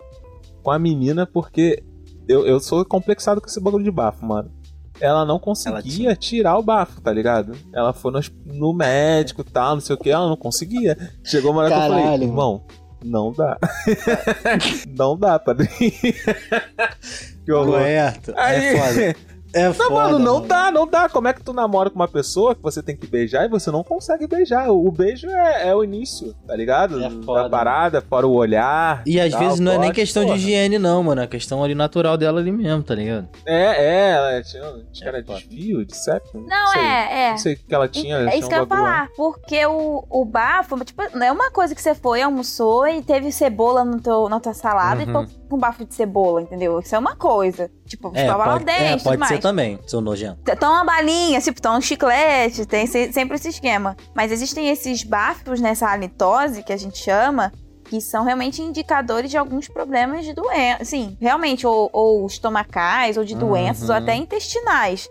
com 0.63 0.71
a 0.71 0.79
menina 0.79 1.27
porque 1.27 1.83
eu, 2.29 2.47
eu 2.47 2.59
sou 2.61 2.85
complexado 2.85 3.41
com 3.41 3.47
esse 3.49 3.61
bagulho 3.61 3.85
de 3.85 3.91
bafo, 3.91 4.25
mano. 4.25 4.51
Ela 5.01 5.25
não 5.25 5.39
conseguia 5.39 5.81
tinha. 5.83 6.17
tirar 6.17 6.59
o 6.59 6.63
bafo, 6.63 7.01
tá 7.01 7.13
ligado? 7.13 7.53
Ela 7.73 7.93
foi 7.93 8.13
no, 8.13 8.21
no 8.47 8.73
médico 8.75 9.41
e 9.41 9.45
tal, 9.45 9.75
não 9.75 9.81
sei 9.81 9.95
o 9.95 9.99
que, 9.99 10.11
ela 10.11 10.29
não 10.29 10.37
conseguia. 10.37 10.97
Chegou 11.25 11.53
uma 11.53 11.63
hora 11.63 11.71
que 11.71 11.77
eu 11.77 11.81
falei, 11.81 12.03
Caralho, 12.05 12.23
irmão, 12.25 12.63
não 13.05 13.33
dá. 13.33 13.59
não 14.97 15.17
dá, 15.17 15.39
padrinho. 15.39 15.71
que 17.45 17.53
horror. 17.53 17.79
Correto. 17.79 18.33
Aí- 18.37 18.65
É 18.65 18.77
foda. 19.13 19.30
É 19.53 19.67
Não, 19.67 19.75
foda. 19.75 19.91
mano, 19.95 20.19
não 20.19 20.41
dá, 20.47 20.71
não 20.71 20.87
dá. 20.87 21.09
Como 21.09 21.27
é 21.29 21.33
que 21.33 21.43
tu 21.43 21.53
namora 21.53 21.91
com 21.91 21.97
uma 21.97 22.07
pessoa 22.09 22.55
que 22.55 22.63
você 22.63 22.83
tem 22.83 22.97
que 22.97 23.07
beijar 23.07 23.45
e 23.47 23.49
você 23.49 23.71
não 23.71 23.83
consegue 23.83 24.27
beijar? 24.27 24.71
O 24.71 24.91
beijo 24.93 25.29
é, 25.29 25.69
é 25.69 25.75
o 25.75 25.83
início, 25.83 26.35
tá 26.47 26.55
ligado? 26.55 27.03
É 27.03 27.11
foda, 27.25 27.43
da 27.45 27.49
parada, 27.51 28.01
fora 28.01 28.27
o 28.27 28.33
olhar. 28.33 29.03
E 29.07 29.21
às 29.21 29.33
tal, 29.33 29.41
vezes 29.41 29.59
não 29.61 29.73
é 29.73 29.79
nem 29.79 29.93
questão 29.93 30.23
porra. 30.25 30.37
de 30.37 30.43
higiene, 30.45 30.79
não, 30.79 31.03
mano. 31.03 31.21
É 31.23 31.27
questão 31.27 31.65
ali 31.65 31.75
natural 31.75 32.17
dela 32.17 32.41
ali 32.41 32.53
mesmo, 32.53 32.83
tá 32.83 32.95
ligado? 32.95 33.29
É, 33.45 33.65
é, 33.85 34.11
ela 34.13 34.43
tinha. 34.43 34.63
Acho 34.63 35.01
que 35.01 35.05
É 35.05 35.09
era 35.09 35.25
foda. 35.25 35.39
desvio 35.41 35.85
de 35.85 35.97
septo? 35.97 36.39
Não, 36.47 36.67
sei. 36.69 36.83
é, 36.83 37.23
é. 37.27 37.31
Não 37.31 37.39
sei 37.39 37.55
o 37.55 37.57
que 37.59 37.75
ela 37.75 37.89
tinha. 37.89 38.17
É 38.31 38.39
isso 38.39 38.49
que 38.49 38.55
eu 38.55 38.61
ia 38.61 38.67
falar. 38.67 39.09
Porque 39.17 39.67
o, 39.67 40.05
o 40.09 40.25
bafo, 40.25 40.79
tipo, 40.85 41.03
não 41.15 41.27
é 41.27 41.33
uma 41.33 41.51
coisa 41.51 41.75
que 41.75 41.83
você 41.83 41.95
foi, 41.95 42.23
almoçou 42.23 42.87
e 42.87 43.03
teve 43.03 43.33
cebola 43.33 43.85
no 43.85 44.01
teu, 44.01 44.29
na 44.29 44.39
tua 44.39 44.55
salada 44.55 45.03
e 45.03 45.07
Uhum. 45.07 45.25
ficou 45.27 45.41
com 45.49 45.59
bafo 45.59 45.85
de 45.85 45.93
cebola, 45.95 46.41
entendeu? 46.43 46.79
Isso 46.79 46.95
é 46.95 46.99
uma 46.99 47.17
coisa. 47.17 47.69
Tipo, 47.91 48.13
É, 48.15 48.33
pode, 48.33 48.65
dentro 48.65 48.85
é, 48.85 48.99
pode 49.17 49.27
ser 49.27 49.39
também, 49.41 49.77
seu 49.85 50.01
nojento. 50.01 50.39
Toma 50.61 50.75
uma 50.75 50.85
balinha, 50.85 51.41
tipo, 51.41 51.61
toma 51.61 51.77
um 51.79 51.81
chiclete, 51.81 52.65
tem 52.65 52.87
se- 52.87 53.13
sempre 53.13 53.35
esse 53.35 53.49
esquema. 53.49 53.97
Mas 54.15 54.31
existem 54.31 54.69
esses 54.71 55.03
bafos 55.03 55.61
nessa 55.61 55.89
halitose, 55.89 56.63
que 56.63 56.73
a 56.73 56.77
gente 56.77 56.97
chama, 56.99 57.53
que 57.87 58.01
são 58.01 58.23
realmente 58.23 58.63
indicadores 58.63 59.29
de 59.29 59.37
alguns 59.37 59.67
problemas 59.67 60.25
de 60.25 60.33
doença. 60.33 60.85
Sim, 60.85 61.17
realmente, 61.21 61.67
ou, 61.67 61.91
ou 61.93 62.25
estomacais, 62.29 63.17
ou 63.17 63.25
de 63.25 63.35
doenças, 63.35 63.89
ou 63.91 63.97
Uhum. 63.97 64.03
até 64.03 64.15
intestinais. 64.15 65.09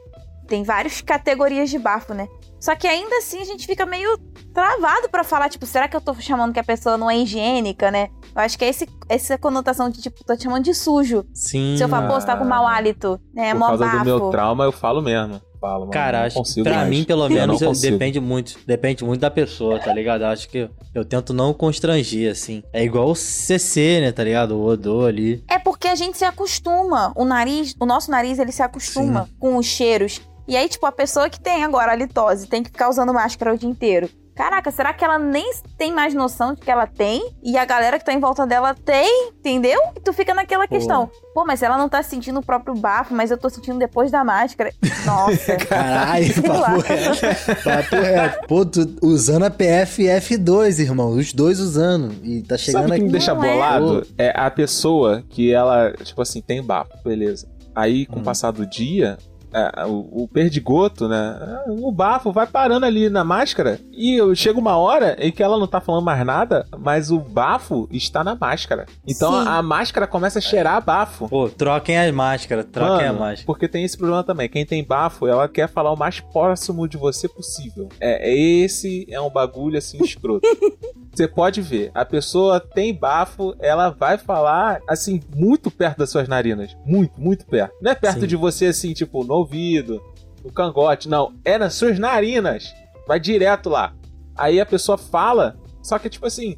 Tem 0.47 0.63
várias 0.63 1.01
categorias 1.01 1.69
de 1.69 1.77
bafo, 1.77 2.13
né? 2.13 2.27
Só 2.59 2.75
que 2.75 2.87
ainda 2.87 3.17
assim 3.17 3.39
a 3.41 3.45
gente 3.45 3.65
fica 3.65 3.85
meio 3.85 4.17
travado 4.53 5.09
pra 5.09 5.23
falar, 5.23 5.49
tipo, 5.49 5.65
será 5.65 5.87
que 5.87 5.95
eu 5.95 6.01
tô 6.01 6.13
chamando 6.15 6.53
que 6.53 6.59
a 6.59 6.63
pessoa 6.63 6.97
não 6.97 7.09
é 7.09 7.17
higiênica, 7.17 7.89
né? 7.91 8.09
Eu 8.35 8.41
acho 8.41 8.57
que 8.57 8.65
é 8.65 8.69
esse, 8.69 8.87
essa 9.07 9.37
conotação 9.37 9.89
de, 9.89 10.01
tipo, 10.01 10.23
tô 10.25 10.35
te 10.35 10.43
chamando 10.43 10.63
de 10.63 10.73
sujo. 10.73 11.25
Sim. 11.33 11.75
Se 11.77 11.83
eu 11.83 11.89
falar, 11.89 12.07
pô, 12.07 12.19
você 12.19 12.25
tá 12.27 12.35
com 12.35 12.45
mau 12.45 12.67
hálito, 12.67 13.19
né? 13.33 13.51
Por 13.53 13.59
Mó 13.59 13.67
causa 13.67 13.85
bafo. 13.85 13.97
do 13.99 14.05
meu 14.05 14.29
trauma, 14.29 14.63
eu 14.65 14.71
falo 14.71 15.01
mesmo. 15.01 15.41
Falo, 15.59 15.79
mano. 15.81 15.91
Cara, 15.91 16.23
acho, 16.23 16.37
consigo 16.37 16.63
pra 16.63 16.77
mais. 16.77 16.89
mim, 16.89 17.03
pelo 17.03 17.27
menos, 17.27 17.61
eu- 17.61 17.73
depende 17.73 18.17
muito. 18.19 18.57
Depende 18.65 19.03
muito 19.03 19.19
da 19.19 19.29
pessoa, 19.29 19.77
tá 19.77 19.93
ligado? 19.93 20.21
Eu 20.21 20.27
acho 20.27 20.47
que 20.47 20.59
eu, 20.59 20.69
eu 20.95 21.03
tento 21.03 21.33
não 21.33 21.53
constranger, 21.53 22.31
assim. 22.31 22.63
É 22.71 22.81
igual 22.81 23.09
o 23.09 23.15
CC, 23.15 23.99
né, 23.99 24.11
tá 24.13 24.23
ligado? 24.23 24.55
O 24.55 24.65
odor 24.65 25.09
ali. 25.09 25.43
É 25.49 25.59
porque 25.59 25.89
a 25.89 25.95
gente 25.95 26.17
se 26.17 26.23
acostuma. 26.23 27.11
O 27.13 27.25
nariz, 27.25 27.75
o 27.77 27.85
nosso 27.85 28.09
nariz, 28.09 28.39
ele 28.39 28.53
se 28.53 28.61
acostuma 28.61 29.27
com 29.37 29.57
os 29.57 29.65
cheiros. 29.65 30.21
E 30.49 30.57
aí, 30.57 30.67
tipo, 30.67 30.85
a 30.87 30.91
pessoa 30.91 31.29
que 31.29 31.39
tem 31.39 31.63
agora 31.63 31.91
a 31.91 31.95
litose 31.95 32.47
tem 32.47 32.63
que 32.63 32.71
ficar 32.71 32.89
usando 32.89 33.13
máscara 33.13 33.53
o 33.53 33.57
dia 33.57 33.69
inteiro. 33.69 34.09
Caraca, 34.35 34.71
será 34.71 34.93
que 34.93 35.03
ela 35.03 35.19
nem 35.19 35.51
tem 35.77 35.93
mais 35.93 36.13
noção 36.13 36.53
de 36.53 36.61
que 36.61 36.71
ela 36.71 36.87
tem? 36.87 37.35
E 37.43 37.57
a 37.57 37.65
galera 37.65 37.99
que 37.99 38.05
tá 38.05 38.13
em 38.13 38.19
volta 38.21 38.47
dela 38.47 38.73
tem, 38.73 39.31
entendeu? 39.37 39.77
E 39.97 39.99
tu 39.99 40.13
fica 40.13 40.33
naquela 40.33 40.65
questão. 40.65 41.11
Pô, 41.35 41.45
mas 41.45 41.61
ela 41.61 41.77
não 41.77 41.89
tá 41.89 42.01
sentindo 42.01 42.39
o 42.39 42.43
próprio 42.45 42.73
bafo, 42.73 43.13
mas 43.13 43.29
eu 43.31 43.37
tô 43.37 43.49
sentindo 43.49 43.77
depois 43.77 44.09
da 44.09 44.23
máscara. 44.23 44.71
Nossa. 45.05 45.57
Caralho, 45.67 46.33
papo 46.41 46.79
reto. 46.79 47.63
Papo 47.63 47.95
reto. 47.97 48.47
Pô, 48.47 48.65
tu 48.65 48.95
usando 49.03 49.43
a 49.43 49.51
PFF2, 49.51 50.79
irmão. 50.79 51.09
Os 51.11 51.33
dois 51.33 51.59
usando. 51.59 52.15
E 52.23 52.41
tá 52.41 52.57
chegando 52.57 52.83
Sabe 52.87 52.91
o 52.91 52.95
que 52.95 53.01
me 53.01 53.07
aqui. 53.07 53.11
deixa 53.11 53.31
é. 53.31 53.35
bolado? 53.35 54.07
É 54.17 54.33
a 54.35 54.49
pessoa 54.49 55.21
que 55.29 55.53
ela, 55.53 55.91
tipo 56.03 56.21
assim, 56.21 56.41
tem 56.41 56.63
bafo, 56.63 56.91
beleza. 57.03 57.45
Aí, 57.75 58.05
com 58.05 58.17
Hum. 58.17 58.21
o 58.21 58.23
passar 58.23 58.51
do 58.51 58.65
dia, 58.65 59.17
é, 59.53 59.85
o, 59.85 60.23
o 60.23 60.27
perdigoto, 60.27 61.07
né? 61.07 61.63
O 61.67 61.91
bafo 61.91 62.31
vai 62.31 62.45
parando 62.47 62.85
ali 62.85 63.09
na 63.09 63.23
máscara. 63.23 63.79
E 63.91 64.15
eu- 64.15 64.35
chega 64.35 64.59
uma 64.59 64.77
hora 64.77 65.15
em 65.19 65.31
que 65.31 65.41
ela 65.43 65.57
não 65.57 65.67
tá 65.67 65.79
falando 65.81 66.03
mais 66.03 66.25
nada, 66.25 66.65
mas 66.77 67.11
o 67.11 67.19
bafo 67.19 67.87
está 67.91 68.23
na 68.23 68.35
máscara. 68.35 68.85
Então 69.07 69.33
a, 69.33 69.57
a 69.57 69.61
máscara 69.61 70.07
começa 70.07 70.39
a 70.39 70.41
cheirar 70.41 70.83
bafo. 70.83 71.27
Pô, 71.29 71.49
troquem 71.49 71.97
as 71.97 72.13
máscaras. 72.13 72.65
Troquem 72.71 73.07
a 73.07 73.13
Mano, 73.13 73.19
máscara. 73.25 73.45
Porque 73.45 73.67
tem 73.67 73.83
esse 73.83 73.97
problema 73.97 74.23
também. 74.23 74.47
Quem 74.49 74.65
tem 74.65 74.83
bafo, 74.83 75.27
ela 75.27 75.47
quer 75.47 75.67
falar 75.67 75.91
o 75.91 75.97
mais 75.97 76.19
próximo 76.19 76.87
de 76.87 76.97
você 76.97 77.27
possível. 77.27 77.89
É, 77.99 78.31
esse 78.33 79.05
é 79.09 79.19
um 79.19 79.29
bagulho 79.29 79.77
assim 79.77 79.97
escroto. 80.03 80.47
Você 81.11 81.27
pode 81.27 81.59
ver, 81.59 81.91
a 81.93 82.05
pessoa 82.05 82.59
tem 82.61 82.93
bafo, 82.93 83.53
ela 83.59 83.89
vai 83.89 84.17
falar 84.17 84.79
assim 84.87 85.19
muito 85.35 85.69
perto 85.69 85.97
das 85.97 86.11
suas 86.11 86.27
narinas, 86.29 86.77
muito, 86.85 87.19
muito 87.19 87.45
perto. 87.45 87.73
Não 87.81 87.91
é 87.91 87.95
perto 87.95 88.21
Sim. 88.21 88.27
de 88.27 88.35
você 88.37 88.67
assim, 88.67 88.93
tipo 88.93 89.25
no 89.25 89.38
ouvido, 89.39 90.01
no 90.43 90.51
cangote, 90.51 91.09
não, 91.09 91.33
é 91.43 91.57
nas 91.57 91.73
suas 91.73 91.97
narinas. 91.99 92.73
Vai 93.07 93.19
direto 93.19 93.69
lá. 93.69 93.93
Aí 94.37 94.59
a 94.59 94.65
pessoa 94.65 94.97
fala, 94.97 95.57
só 95.81 95.97
que 95.99 96.09
tipo 96.09 96.25
assim, 96.25 96.57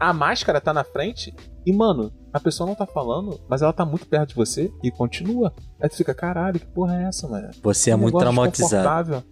a 0.00 0.12
máscara 0.12 0.60
tá 0.60 0.72
na 0.72 0.82
frente 0.82 1.34
e, 1.64 1.72
mano, 1.72 2.12
a 2.32 2.40
pessoa 2.40 2.66
não 2.66 2.74
tá 2.74 2.86
falando, 2.86 3.38
mas 3.48 3.62
ela 3.62 3.72
tá 3.72 3.84
muito 3.84 4.06
perto 4.06 4.30
de 4.30 4.34
você 4.34 4.72
e 4.82 4.90
continua. 4.90 5.52
Aí 5.80 5.88
tu 5.88 5.96
fica, 5.96 6.14
caralho, 6.14 6.58
que 6.58 6.66
porra 6.66 7.00
é 7.00 7.04
essa, 7.04 7.28
mano? 7.28 7.50
Você 7.62 7.90
é 7.90 7.94
Um 7.94 7.98
muito 7.98 8.18
traumatizado. 8.18 9.22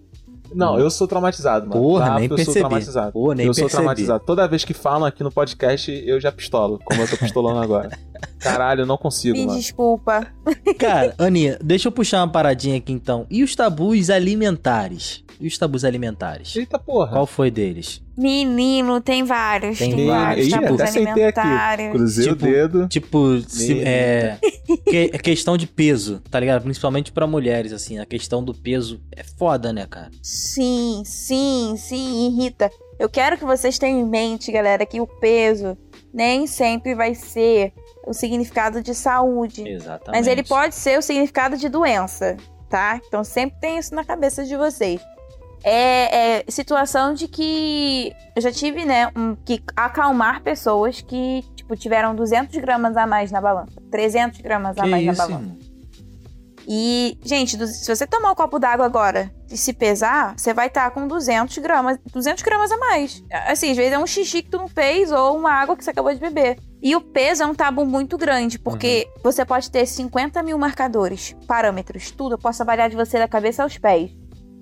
Não, 0.55 0.79
eu 0.79 0.91
sou 0.91 1.07
traumatizado, 1.09 1.69
mano. 1.69 1.81
Porra, 1.81 2.07
Tá? 2.07 2.15
nem 2.17 2.25
eu 2.25 2.29
sou 2.29 2.37
percebi. 2.37 2.59
traumatizado. 2.61 3.13
Pô, 3.13 3.33
nem 3.33 3.47
eu 3.47 3.55
sou 3.55 3.63
percebi. 3.65 3.83
traumatizado. 3.83 4.25
Toda 4.25 4.49
vez 4.49 4.65
que 4.65 4.75
falam 4.75 5.05
aqui 5.07 5.23
no 5.23 5.31
podcast, 5.31 5.91
eu 6.07 6.21
já 6.21 6.31
pistolo, 6.33 6.79
como 6.85 7.01
eu 7.01 7.09
tô 7.09 7.17
pistolando 7.17 7.61
agora. 7.61 7.91
Caralho, 8.41 8.83
eu 8.83 8.87
não 8.87 8.97
consigo, 8.97 9.37
Me 9.37 9.47
mano. 9.47 9.59
desculpa. 9.59 10.27
Cara, 10.79 11.15
Aninha, 11.19 11.59
deixa 11.63 11.89
eu 11.89 11.93
puxar 11.93 12.19
uma 12.21 12.29
paradinha 12.29 12.77
aqui 12.79 12.93
então. 12.93 13.27
E 13.31 13.43
os 13.43 13.55
tabus 13.55 14.11
alimentares? 14.11 15.23
E 15.41 15.47
os 15.47 15.57
tabus 15.57 15.85
alimentares? 15.85 16.55
Eita 16.55 16.79
porra. 16.79 17.13
Qual 17.13 17.27
foi 17.27 17.51
deles? 17.51 18.03
Menino, 18.17 19.01
tem 19.01 19.25
vários. 19.25 19.79
Tem 19.79 19.97
Tem, 19.97 20.07
vários 20.07 20.47
Ih, 20.49 20.51
tabus 20.51 20.81
até 20.81 20.87
sentei 20.87 21.25
aqui. 21.25 21.41
alimentares. 21.41 21.91
Cruzei 21.93 22.29
Tipo, 22.29 22.45
o 22.45 22.49
dedo. 22.51 22.89
Tipo, 22.89 23.41
se- 23.49 23.81
é, 23.81 24.39
que- 24.85 25.09
questão 25.19 25.57
de 25.57 25.67
peso, 25.67 26.21
tá 26.31 26.39
ligado? 26.39 26.63
Principalmente 26.63 27.11
pra 27.11 27.27
mulheres, 27.27 27.73
assim. 27.73 27.99
A 27.99 28.05
questão 28.05 28.45
do 28.45 28.53
peso 28.55 29.01
é 29.17 29.25
foda, 29.25 29.73
né, 29.73 29.87
cara? 29.89 30.11
Sim, 30.23 31.03
sim, 31.07 31.75
sim, 31.79 32.27
irrita. 32.27 32.71
Eu 32.99 33.09
quero 33.09 33.39
que 33.39 33.45
vocês 33.47 33.79
tenham 33.79 33.99
em 34.01 34.05
mente, 34.07 34.53
galera, 34.53 34.85
que 34.85 35.01
o 35.01 35.07
peso 35.07 35.75
nem 36.13 36.47
sempre 36.47 36.95
vai 36.95 37.15
ser 37.15 37.73
o 38.07 38.13
significado 38.13 38.83
de 38.83 38.95
saúde. 38.95 39.67
Exatamente. 39.67 40.11
Mas 40.19 40.27
ele 40.27 40.43
pode 40.43 40.75
ser 40.75 40.99
o 40.99 41.03
significado 41.03 41.57
de 41.57 41.71
doença, 41.71 42.37
tá? 42.69 43.01
Então 43.07 43.25
sempre 43.25 43.59
tem 43.59 43.79
isso 43.79 43.95
na 43.95 44.05
cabeça 44.05 44.45
de 44.45 44.55
vocês. 44.55 45.01
É, 45.63 46.39
é 46.39 46.45
situação 46.49 47.13
de 47.15 47.29
que 47.29 48.13
eu 48.35 48.43
já 48.43 48.51
tive, 48.51 48.85
né, 48.85 49.11
um, 49.17 49.35
que 49.37 49.63
acalmar 49.77 50.43
pessoas 50.43 51.01
que, 51.01 51.45
tipo, 51.55 51.77
tiveram 51.77 52.15
200 52.15 52.57
gramas 52.59 52.97
a 52.97 53.07
mais 53.07 53.31
na 53.31 53.41
balança, 53.41 53.81
300 53.91 54.41
gramas 54.41 54.79
a 54.79 54.83
Que 54.83 54.89
mais 54.89 55.07
isso, 55.07 55.19
na 55.19 55.29
balança. 55.29 55.71
E, 56.73 57.19
gente, 57.25 57.57
se 57.67 57.95
você 57.95 58.07
tomar 58.07 58.31
um 58.31 58.35
copo 58.35 58.59
d'água 58.59 58.87
agora 58.87 59.31
e 59.51 59.57
se 59.57 59.73
pesar, 59.73 60.35
você 60.37 60.55
vai 60.55 60.69
estar 60.69 60.91
com 60.93 61.09
200 61.09 61.59
gramas, 61.59 61.99
200 62.13 62.43
gramas 62.43 62.71
a 62.71 62.79
mais. 62.79 63.25
Assim, 63.49 63.73
às 63.73 63.77
vezes 63.77 63.93
é 63.93 63.99
um 63.99 64.07
xixi 64.07 64.43
que 64.43 64.51
tu 64.51 64.59
não 64.59 64.69
fez 64.69 65.11
ou 65.11 65.37
uma 65.37 65.51
água 65.53 65.77
que 65.77 65.83
você 65.83 65.91
acabou 65.91 66.15
de 66.15 66.21
beber. 66.21 66.59
E 66.83 66.95
o 66.95 67.01
peso 67.01 67.43
é 67.43 67.47
um 67.47 67.55
tabu 67.55 67.85
muito 67.85 68.17
grande, 68.17 68.59
porque 68.59 69.09
você 69.23 69.45
pode 69.45 69.71
ter 69.71 69.85
50 69.85 70.43
mil 70.43 70.57
marcadores, 70.57 71.35
parâmetros, 71.47 72.11
tudo. 72.11 72.35
Eu 72.35 72.39
posso 72.39 72.63
avaliar 72.63 72.89
de 72.89 72.97
você 72.97 73.19
da 73.19 73.29
cabeça 73.29 73.63
aos 73.63 73.77
pés. 73.77 74.13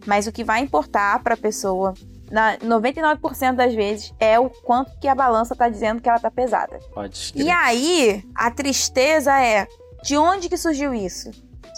Mas 0.07 0.27
o 0.27 0.33
que 0.33 0.45
vai 0.45 0.61
importar 0.61 1.23
pra 1.23 1.37
pessoa, 1.37 1.95
na 2.31 2.57
99% 2.59 3.55
das 3.57 3.75
vezes, 3.75 4.13
é 4.19 4.39
o 4.39 4.49
quanto 4.51 4.99
que 5.01 5.09
a 5.09 5.15
balança 5.15 5.55
tá 5.57 5.69
dizendo 5.69 6.01
que 6.01 6.09
ela 6.09 6.19
tá 6.19 6.31
pesada. 6.31 6.79
Pode 6.95 7.33
E 7.35 7.51
aí, 7.51 8.23
a 8.35 8.51
tristeza 8.51 9.33
é 9.41 9.67
de 10.03 10.17
onde 10.17 10.49
que 10.49 10.57
surgiu 10.57 10.95
isso, 10.95 11.31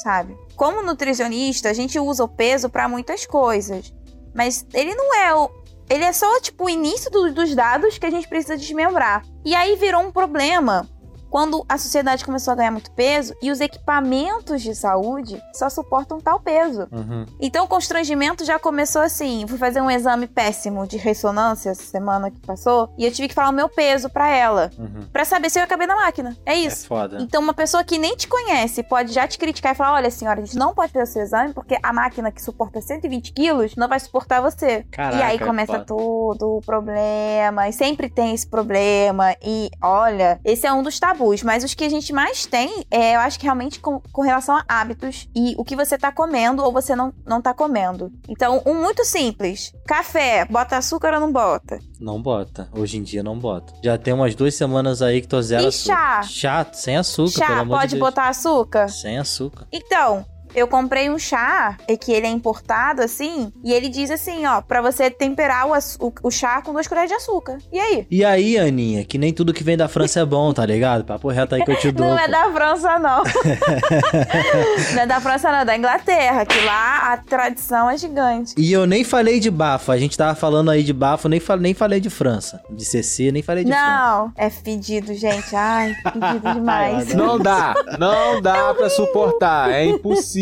sabe? 0.03 0.37
Como 0.57 0.83
nutricionista, 0.83 1.71
a 1.71 1.73
gente 1.73 1.99
usa 1.99 2.23
o 2.25 2.29
peso 2.29 2.69
pra 2.69 2.89
muitas 2.89 3.25
coisas, 3.27 3.93
mas 4.35 4.67
ele 4.75 4.95
não 4.95 5.15
é 5.15 5.35
o 5.35 5.51
ele 5.89 6.05
é 6.05 6.13
só 6.13 6.39
tipo 6.41 6.67
o 6.67 6.71
início 6.71 7.11
do- 7.11 7.33
dos 7.35 7.53
dados 7.53 7.99
que 7.99 8.07
a 8.07 8.11
gente 8.11 8.29
precisa 8.29 8.57
desmembrar. 8.57 9.25
E 9.45 9.57
aí 9.57 9.75
virou 9.75 10.01
um 10.03 10.13
problema 10.13 10.89
quando 11.31 11.65
a 11.69 11.79
sociedade 11.79 12.25
começou 12.25 12.53
a 12.53 12.57
ganhar 12.57 12.71
muito 12.71 12.91
peso 12.93 13.35
e 13.41 13.51
os 13.51 13.61
equipamentos 13.61 14.63
de 14.63 14.75
saúde 14.75 15.41
só 15.55 15.69
suportam 15.69 16.21
tal 16.21 16.41
peso. 16.41 16.89
Uhum. 16.91 17.27
Então 17.41 17.65
o 17.65 17.69
constrangimento 17.69 18.45
já 18.45 18.59
começou 18.59 19.03
assim. 19.03 19.47
Fui 19.49 19.59
fazer 19.59 19.81
um 19.81 19.91
exame 19.91 20.27
péssimo 20.27 20.87
de 20.87 20.97
ressonância 20.97 21.71
essa 21.71 21.83
semana 21.85 22.31
que 22.31 22.41
passou 22.41 22.93
e 22.99 23.05
eu 23.05 23.13
tive 23.13 23.29
que 23.29 23.35
falar 23.35 23.51
o 23.51 23.53
meu 23.53 23.69
peso 23.69 24.09
pra 24.11 24.29
ela, 24.29 24.71
Uhum. 24.79 25.07
Pra 25.13 25.25
saber 25.25 25.51
se 25.51 25.59
eu 25.59 25.63
ia 25.63 25.67
caber 25.67 25.87
na 25.87 25.95
máquina. 25.97 26.37
É 26.47 26.53
É 26.53 26.57
isso. 26.57 26.87
foda. 26.87 27.19
Então, 27.21 27.41
uma 27.43 27.53
pessoa 27.55 27.85
que 27.85 27.99
nem 27.99 28.17
te 28.17 28.27
conhece 28.27 28.83
pode 28.83 29.13
já 29.13 29.27
te 29.29 29.39
criticar 29.39 29.73
e 29.73 29.75
falar: 29.77 29.95
olha, 29.95 30.11
senhora, 30.11 30.41
a 30.41 30.45
gente 30.45 30.57
não 30.57 30.75
pode 30.75 30.93
fazer 30.93 31.05
o 31.05 31.07
seu 31.13 31.23
exame 31.23 31.53
porque 31.53 31.77
a 31.83 31.93
máquina 31.93 32.31
que 32.33 32.41
suporta 32.43 32.81
120 32.81 33.33
quilos 33.33 33.77
não 33.77 33.89
vai 33.89 34.01
suportar 34.01 34.41
você. 34.41 34.85
Caraca, 34.91 35.17
e 35.17 35.23
aí 35.23 35.37
é 35.37 35.39
começa 35.39 35.73
foda. 35.73 35.85
todo 35.85 36.57
o 36.57 36.61
problema. 36.61 37.69
E 37.69 37.73
sempre 37.73 38.09
tem 38.09 38.35
esse 38.35 38.47
problema. 38.47 39.35
E 39.43 39.71
olha, 39.83 40.41
esse 40.45 40.67
é 40.67 40.73
um 40.73 40.83
dos 40.83 40.99
tabus. 40.99 41.20
Mas 41.43 41.63
os 41.65 41.75
que 41.75 41.85
a 41.85 41.89
gente 41.89 42.13
mais 42.13 42.47
tem, 42.47 42.85
é, 42.91 43.15
eu 43.17 43.21
acho 43.21 43.39
que 43.39 43.45
realmente 43.45 43.79
com, 43.81 44.01
com 44.13 44.23
relação 44.23 44.57
a 44.57 44.65
hábitos 44.69 45.29
e 45.35 45.55
o 45.59 45.65
que 45.65 45.77
você 45.77 45.99
tá 45.99 46.11
comendo 46.11 46.63
ou 46.65 46.73
você 46.73 46.97
não, 46.97 47.13
não 47.27 47.41
tá 47.43 47.53
comendo. 47.53 48.11
Então, 48.29 48.63
um 48.67 48.75
muito 48.75 49.05
simples: 49.05 49.73
café, 49.87 50.45
bota 50.47 50.77
açúcar 50.77 51.15
ou 51.15 51.21
não 51.21 51.31
bota? 51.33 51.79
Não 52.01 52.21
bota. 52.21 52.69
Hoje 52.73 52.97
em 52.99 53.03
dia 53.03 53.23
não 53.23 53.39
bota. 53.39 53.73
Já 53.85 53.99
tem 53.99 54.15
umas 54.15 54.35
duas 54.35 54.55
semanas 54.55 55.03
aí 55.03 55.21
que 55.21 55.29
tô 55.29 55.41
zero 55.43 55.65
E 55.65 55.67
açúcar. 55.67 55.95
chá? 55.95 56.23
Chá, 56.23 56.67
sem 56.73 56.97
açúcar, 56.97 57.33
pelo 57.41 57.47
Chá, 57.47 57.61
amor 57.61 57.75
de 57.77 57.81
pode 57.81 57.95
Deus. 57.97 58.01
botar 58.01 58.29
açúcar? 58.29 58.89
Sem 58.89 59.19
açúcar. 59.19 59.67
Então, 59.73 60.25
eu 60.55 60.67
comprei 60.69 61.09
um 61.11 61.19
chá, 61.19 61.77
e 61.89 61.97
que 61.97 62.13
ele 62.13 62.27
é 62.27 62.31
importado 62.31 63.03
assim, 63.03 63.53
e 63.65 63.73
ele 63.73 63.89
diz 63.89 64.11
assim, 64.11 64.47
ó, 64.47 64.61
pra 64.61 64.81
você 64.83 65.11
temperar 65.11 65.67
o, 65.69 65.73
o- 66.07 66.13
o 66.25 66.31
chá 66.31 66.61
com 66.63 66.73
duas 66.73 66.87
colheres 66.89 67.11
de 67.11 67.17
açúcar. 67.17 67.59
E 67.73 67.79
aí? 67.79 68.07
E 68.11 68.25
aí, 68.25 68.59
Aninha, 68.59 69.05
que 69.05 69.19
nem 69.19 69.33
tudo 69.33 69.53
que 69.53 69.63
vem 69.65 69.77
da 69.77 69.89
França 69.89 70.21
é 70.21 70.25
bom, 70.25 70.53
tá 70.53 70.65
ligado? 70.67 71.05
Papo 71.05 71.29
reto 71.29 71.55
aí 71.55 71.65
que 71.65 71.71
eu 71.71 71.77
te 71.79 71.91
dou. 71.93 72.07
Não 72.07 72.19
é 72.19 72.27
pô. 72.27 72.33
da 72.33 72.51
França, 72.53 72.99
não. 72.99 73.23
não 74.95 75.03
é 75.03 75.07
da 75.07 75.21
França, 75.21 75.51
não, 75.51 75.59
é 75.59 75.65
da 75.65 75.77
Inglaterra, 75.77 76.45
que 76.47 76.61
lá 76.65 77.13
a 77.13 77.17
tradição 77.17 77.89
é 77.91 77.97
gigante. 77.97 78.55
E 78.57 78.73
eu 78.73 78.87
nem 78.87 79.05
falei 79.05 79.41
de 79.41 79.51
bafo. 79.51 79.93
A 79.93 79.99
gente 79.99 80.17
tava 80.17 80.35
falando 80.35 80.71
aí 80.71 80.83
de 80.83 80.93
bafo, 80.93 81.29
nem, 81.29 81.41
fa- 81.41 81.57
nem 81.57 81.75
falei 81.75 82.01
de 82.01 82.11
França. 82.11 82.61
De 82.71 82.85
CC, 82.85 83.31
nem 83.33 83.43
falei 83.43 83.65
de 83.65 83.71
França. 83.71 83.87
Não, 83.87 84.33
é 84.37 84.51
fedido, 84.51 85.15
gente. 85.15 85.55
Ai, 85.55 85.95
fedido 86.13 86.53
demais. 86.55 87.15
Não 87.15 87.39
dá, 87.39 87.75
não 87.99 88.41
dá 88.41 88.75
pra 88.75 88.89
suportar. 88.91 89.71
É 89.71 89.85
impossível. 89.87 90.40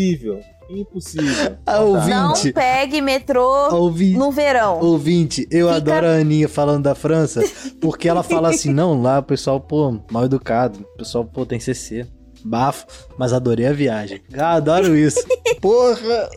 Impossível. 0.69 1.57
Ah, 1.65 1.79
Não 1.79 1.93
dá. 1.93 2.07
Não 2.07 2.29
ouvinte. 2.29 2.53
pegue 2.53 3.01
metrô 3.01 3.73
Ouvinte. 3.75 4.17
no 4.17 4.31
verão. 4.31 4.79
Ouvinte, 4.79 5.47
eu 5.51 5.67
Fica- 5.67 5.77
adoro 5.77 6.07
a 6.07 6.11
Aninha 6.11 6.47
falando 6.47 6.83
da 6.83 6.93
França, 6.95 7.41
porque 7.81 8.07
ela 8.07 8.21
fala 8.23 8.49
assim, 8.49 8.71
não, 8.71 9.01
lá 9.01 9.19
o 9.19 9.23
pessoal, 9.23 9.59
pô, 9.59 9.99
mal 10.11 10.25
educado, 10.25 10.79
o 10.93 10.97
pessoal, 10.97 11.25
pô, 11.25 11.45
tem 11.45 11.59
CC, 11.59 12.05
bafo, 12.43 12.85
mas 13.17 13.33
adorei 13.33 13.67
a 13.67 13.73
viagem. 13.73 14.21
Ah, 14.37 14.53
adoro 14.53 14.95
isso. 14.95 15.19
Porra! 15.61 16.29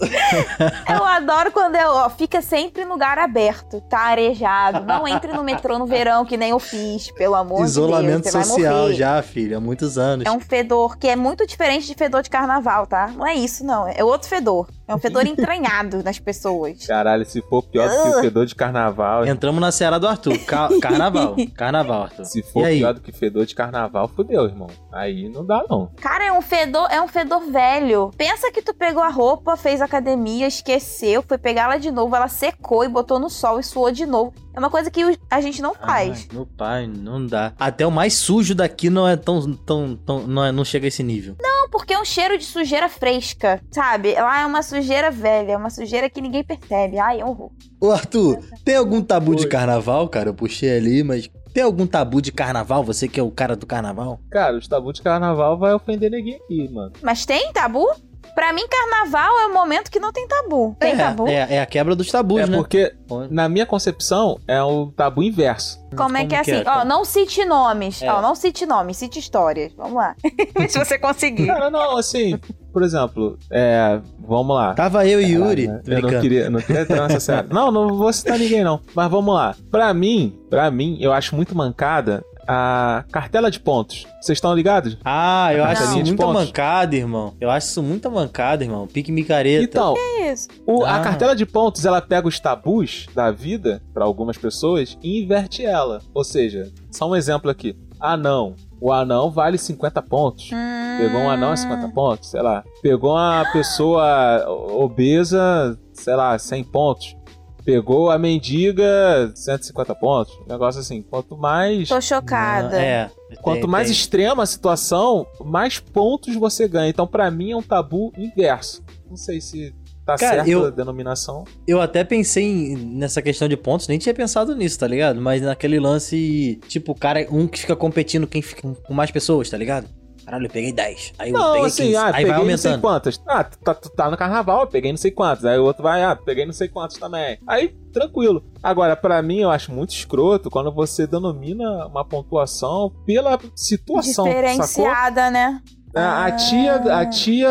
Eu 0.88 1.05
adoro 1.05 1.53
quando 1.53 1.76
eu, 1.76 1.90
ó, 1.90 2.11
fica 2.11 2.42
sempre 2.42 2.82
em 2.82 2.86
lugar 2.86 3.18
aberto, 3.18 3.80
tá 3.82 4.00
arejado. 4.00 4.84
Não 4.84 5.07
entre 5.07 5.32
no 5.32 5.44
metrô 5.44 5.78
no 5.78 5.86
verão, 5.86 6.24
que 6.24 6.36
nem 6.36 6.50
eu 6.50 6.59
fiz, 6.59 7.11
pelo 7.12 7.34
amor 7.34 7.64
Isolamento 7.64 8.24
de 8.24 8.32
Deus. 8.32 8.34
Vai 8.34 8.44
social 8.44 8.92
já, 8.92 9.22
filho, 9.22 9.57
há 9.57 9.61
muitos 9.61 9.98
anos. 9.98 10.26
É 10.26 10.30
um 10.30 10.40
fedor 10.40 10.96
que 10.96 11.09
é 11.09 11.16
muito 11.16 11.46
diferente 11.46 11.86
de 11.86 11.94
fedor 11.94 12.22
de 12.22 12.30
carnaval, 12.30 12.86
tá? 12.86 13.09
Não 13.09 13.26
é 13.26 13.34
isso, 13.34 13.64
não. 13.64 13.86
É 13.86 14.03
outro 14.03 14.28
fedor. 14.28 14.68
É 14.93 14.95
um 14.95 14.99
fedor 14.99 15.24
entranhado 15.26 16.03
nas 16.03 16.18
pessoas. 16.18 16.86
Caralho, 16.86 17.24
se 17.24 17.40
for 17.43 17.62
pior 17.62 17.88
do 17.88 18.03
que 18.03 18.09
o 18.18 18.20
fedor 18.20 18.47
de 18.47 18.55
carnaval. 18.55 19.26
Entramos 19.26 19.61
na 19.61 19.72
Seara 19.72 19.99
do 19.99 20.07
Arthur. 20.07 20.38
Ca- 20.45 20.68
carnaval. 20.80 21.34
Carnaval, 21.57 22.03
Arthur. 22.05 22.24
Se 22.24 22.43
for 22.43 22.64
pior 22.66 22.95
do 22.95 23.01
que 23.01 23.12
fedor 23.12 23.47
de 23.47 23.55
carnaval, 23.55 24.09
fudeu, 24.09 24.45
irmão. 24.45 24.68
Aí 24.93 25.28
não 25.28 25.45
dá, 25.45 25.64
não. 25.68 25.90
Cara, 26.01 26.24
é 26.26 26.32
um 26.32 26.43
fedor, 26.43 26.86
é 26.90 27.01
um 27.01 27.09
fedor 27.09 27.40
velho. 27.51 28.11
Pensa 28.16 28.51
que 28.53 28.62
tu 28.62 28.74
pegou 28.74 29.03
a 29.03 29.09
roupa, 29.09 29.57
fez 29.57 29.80
academia, 29.80 30.47
esqueceu, 30.47 31.22
foi 31.22 31.38
pegar 31.38 31.62
ela 31.64 31.76
de 31.78 31.90
novo, 31.90 32.14
ela 32.14 32.28
secou 32.28 32.84
e 32.84 32.88
botou 32.88 33.18
no 33.18 33.30
sol 33.30 33.59
e 33.59 33.62
suou 33.62 33.90
de 33.90 34.05
novo. 34.07 34.32
É 34.55 34.59
uma 34.59 34.70
coisa 34.70 34.90
que 34.90 35.05
o- 35.05 35.16
a 35.30 35.40
gente 35.40 35.62
não 35.62 35.74
faz. 35.74 36.26
Ai, 36.30 36.36
meu 36.36 36.46
pai, 36.46 36.86
não 36.86 37.24
dá. 37.26 37.53
Até 37.59 37.86
o 37.86 37.90
mais 37.90 38.14
sujo 38.14 38.55
daqui 38.55 38.90
não 38.90 39.07
é 39.09 39.16
tão. 39.16 39.55
tão, 39.55 39.96
tão 39.96 40.26
não, 40.26 40.44
é- 40.44 40.53
não 40.53 40.64
chega 40.64 40.86
a 40.86 40.88
esse 40.88 41.03
nível. 41.03 41.36
Não, 41.40 41.68
porque 41.70 41.94
é 41.94 41.98
um 42.00 42.05
cheiro 42.05 42.36
de 42.36 42.44
sujeira 42.44 42.88
fresca, 42.88 43.61
sabe? 43.70 44.14
Lá 44.14 44.42
é 44.42 44.46
uma 44.46 44.62
sujeira 44.62 45.11
velha, 45.11 45.53
é 45.53 45.57
uma 45.57 45.70
sujeira 45.70 46.11
que 46.11 46.20
ninguém 46.20 46.44
percebe. 46.44 46.98
Ai, 46.98 47.20
é 47.20 47.24
um 47.24 47.28
horror. 47.30 47.50
Ô, 47.80 47.90
Arthur, 47.90 48.38
tem 48.64 48.76
algum 48.76 49.00
tabu 49.03 49.34
de 49.34 49.44
Oi. 49.44 49.48
carnaval, 49.48 50.09
cara? 50.09 50.28
Eu 50.28 50.34
puxei 50.34 50.76
ali, 50.76 51.03
mas. 51.03 51.28
Tem 51.55 51.62
algum 51.62 51.86
tabu 51.86 52.22
de 52.22 52.32
carnaval? 52.32 52.82
Você 52.82 53.07
que 53.07 53.20
é 53.20 53.22
o 53.22 53.30
cara 53.30 53.55
do 53.55 53.66
carnaval? 53.66 54.18
Cara, 54.30 54.57
os 54.57 54.66
tabu 54.66 54.90
de 54.90 55.03
carnaval 55.03 55.59
vai 55.59 55.74
ofender 55.74 56.11
ninguém 56.11 56.36
aqui, 56.36 56.66
mano. 56.72 56.92
Mas 57.03 57.26
tem 57.26 57.53
tabu? 57.53 57.86
Pra 58.35 58.53
mim, 58.53 58.62
carnaval 58.68 59.41
é 59.41 59.47
o 59.47 59.53
momento 59.53 59.91
que 59.91 60.01
não 60.01 60.12
tem 60.12 60.26
tabu. 60.26 60.74
Tem 60.78 60.93
é, 60.93 60.97
tabu? 60.97 61.28
É, 61.28 61.57
é 61.57 61.61
a 61.61 61.66
quebra 61.66 61.95
dos 61.95 62.11
tabus, 62.11 62.41
é 62.41 62.47
né? 62.47 62.57
porque, 62.57 62.95
na 63.30 63.49
minha 63.49 63.66
concepção, 63.66 64.39
é 64.49 64.62
o 64.62 64.87
tabu 64.87 65.22
inverso. 65.22 65.83
Como 65.95 66.16
é 66.16 66.24
que 66.24 66.35
é 66.35 66.41
assim? 66.41 66.62
Ó, 66.66 66.85
não 66.85 67.05
cite 67.05 67.45
nomes. 67.45 68.01
É. 68.01 68.11
Ó, 68.11 68.22
não 68.22 68.35
cite 68.35 68.64
nomes, 68.64 68.97
cite 68.97 69.18
histórias. 69.18 69.72
Vamos 69.76 69.95
lá. 69.95 70.16
Se 70.68 70.78
você 70.78 70.99
conseguir. 70.99 71.47
Cara, 71.47 71.70
não, 71.70 71.99
assim, 71.99 72.39
por 72.72 72.83
exemplo, 72.83 73.39
é. 73.51 74.01
Vamos 74.18 74.57
lá. 74.57 74.72
Tava 74.72 75.07
eu 75.07 75.20
e 75.20 75.33
Yuri. 75.33 75.68
Né? 75.68 75.83
Eu 75.87 76.01
não 76.01 76.20
queria, 76.20 76.51
não 76.51 76.61
queria 76.61 76.83
entrar 76.83 77.09
nessa 77.09 77.20
série. 77.20 77.49
Não, 77.53 77.70
não 77.70 77.97
vou 77.97 78.12
citar 78.12 78.39
ninguém, 78.39 78.64
não. 78.64 78.80
Mas 78.95 79.11
vamos 79.11 79.35
lá. 79.35 79.55
Pra 79.70 79.93
mim, 79.93 80.39
pra 80.49 80.70
mim, 80.70 80.97
eu 81.01 81.12
acho 81.12 81.37
muito 81.37 81.55
mancada 81.55 82.24
a 82.47 83.05
cartela 83.11 83.51
de 83.51 83.61
pontos. 83.61 84.07
Vocês 84.20 84.36
estão 84.36 84.55
ligados? 84.55 84.97
Ah, 85.05 85.53
eu 85.55 85.64
acho 85.64 85.82
Não. 85.84 85.97
isso 85.97 86.07
muita 86.07 86.24
pontos. 86.24 86.45
mancada, 86.47 86.97
irmão. 86.97 87.34
Eu 87.40 87.51
acho 87.51 87.66
isso 87.68 87.82
muita 87.82 88.11
mancada, 88.11 88.64
irmão. 88.64 88.86
Pique 88.86 89.11
micareta. 89.12 89.64
Então, 89.64 89.95
Que 89.95 90.30
isso? 90.32 90.49
o- 90.66 90.84
a 90.84 90.97
Ah. 90.97 91.01
cartela 91.01 91.34
de 91.36 91.45
pontos, 91.47 91.84
ela 91.84 92.01
pega 92.01 92.26
os 92.28 92.38
tabus 92.40 93.07
da 93.14 93.30
vida, 93.30 93.82
pra 93.95 94.05
algumas 94.05 94.36
pessoas, 94.36 94.97
e 95.03 95.22
inverte 95.22 95.64
ela. 95.64 96.01
Ou 96.14 96.24
seja, 96.24 96.70
só 96.90 97.09
um 97.09 97.16
exemplo 97.16 97.51
aqui. 97.51 97.76
Anão. 98.01 98.55
O 98.80 98.93
anão 98.93 99.30
vale 99.30 99.57
50 99.59 100.03
pontos. 100.03 100.51
Pegou 100.99 101.20
um 101.20 101.30
anão 101.30 101.53
a 101.53 101.57
50 101.57 101.88
pontos, 101.88 102.30
sei 102.30 102.43
lá. 102.43 102.64
Pegou 102.82 103.12
uma 103.12 103.45
pessoa 103.53 104.45
obesa, 104.49 105.78
sei 105.93 106.14
lá, 106.16 106.36
100 106.38 106.64
pontos. 106.64 107.16
Pegou 107.65 108.11
a 108.11 108.19
mendiga, 108.19 109.31
150 109.35 109.95
pontos. 109.95 110.35
Um 110.45 110.49
negócio 110.51 110.81
assim. 110.81 111.03
Quanto 111.03 111.37
mais. 111.37 111.89
Tô 111.89 112.01
chocada. 112.01 112.81
É. 112.81 113.11
Quanto 113.41 113.63
tem- 113.63 113.71
mais 113.71 113.89
tem. 113.89 113.97
extrema 113.97 114.43
a 114.43 114.47
situação, 114.47 115.27
mais 115.45 115.79
pontos 115.79 116.35
você 116.37 116.67
ganha. 116.69 116.89
Então, 116.91 117.07
pra 117.07 117.31
mim, 117.31 117.53
é 117.53 117.57
um 117.57 117.63
tabu 117.63 118.13
inverso. 118.17 118.83
Não 119.09 119.17
sei 119.17 119.41
se 119.41 119.75
tá 120.05 120.17
Cara, 120.17 120.37
certa 120.37 120.51
eu- 120.51 120.67
a 120.67 120.71
denominação. 120.71 121.45
Eu 121.67 121.81
até 121.81 122.03
pensei 122.03 122.45
em- 122.45 122.77
nessa 122.77 123.23
questão 123.23 123.47
de 123.49 123.57
pontos, 123.57 123.87
nem 123.89 123.99
tinha 123.99 124.15
pensado 124.15 124.55
nisso, 124.57 124.79
tá 124.79 124.87
ligado? 124.89 125.21
Mas 125.21 125.41
naquele 125.43 125.79
lance, 125.79 126.59
tipo, 126.69 126.93
o 126.93 126.95
cara, 126.95 127.27
um 127.31 127.47
que 127.47 127.61
fica 127.61 127.77
competindo 127.77 128.27
quem 128.27 128.43
fica 128.43 128.63
com 128.83 128.93
mais 128.95 129.11
pessoas, 129.11 129.49
tá 129.49 129.57
ligado? 129.57 129.87
Caralho, 130.25 130.47
eu 130.47 130.51
peguei 130.51 130.73
10. 130.73 131.12
Aí 131.18 131.31
eu 131.31 131.39
Não, 131.39 131.53
peguei 131.53 131.66
assim, 131.66 131.83
15. 131.85 131.97
ah, 131.97 132.07
aí 132.07 132.12
peguei 132.12 132.25
vai 132.33 132.39
não 132.51 132.57
sei 132.59 132.70
aumentando. 132.70 132.81
quantas. 132.81 133.20
Ah, 133.27 133.45
tu 133.45 133.59
tá, 133.59 133.75
tá 133.75 134.11
no 134.11 134.16
carnaval, 134.16 134.61
eu 134.62 134.66
peguei 134.66 134.93
não 134.93 134.97
sei 134.99 135.11
quantos. 135.11 135.45
Aí 135.45 135.59
o 135.59 135.64
outro 135.64 135.83
vai, 135.83 136.03
ah, 136.03 136.14
peguei 136.16 136.47
não 136.47 136.53
sei 136.53 136.68
quantos 136.68 136.97
também. 136.97 137.39
Aí, 137.47 137.68
tranquilo. 137.93 138.45
Agora, 138.62 138.95
pra 138.97 139.20
mim, 139.23 139.39
eu 139.41 139.51
acho 139.51 139.73
muito 139.73 139.91
escroto 139.91 140.49
quando 140.51 140.70
você 140.73 141.07
denomina 141.07 141.87
uma 141.87 142.05
pontuação 142.05 142.93
pela 143.05 143.39
situação, 143.57 144.25
sacou? 144.25 144.33
Diferenciada, 144.33 145.31
né? 145.31 145.61
A, 145.95 146.25
a 146.27 146.33
tia, 146.33 146.75
a 146.77 147.07
tia, 147.07 147.49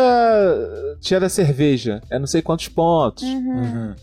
tia 1.00 1.20
da 1.20 1.28
cerveja, 1.28 2.00
é 2.10 2.18
não 2.18 2.26
sei 2.26 2.42
quantos 2.42 2.68
pontos. 2.68 3.22
Uhum. 3.22 3.56
Uhum. 3.56 3.94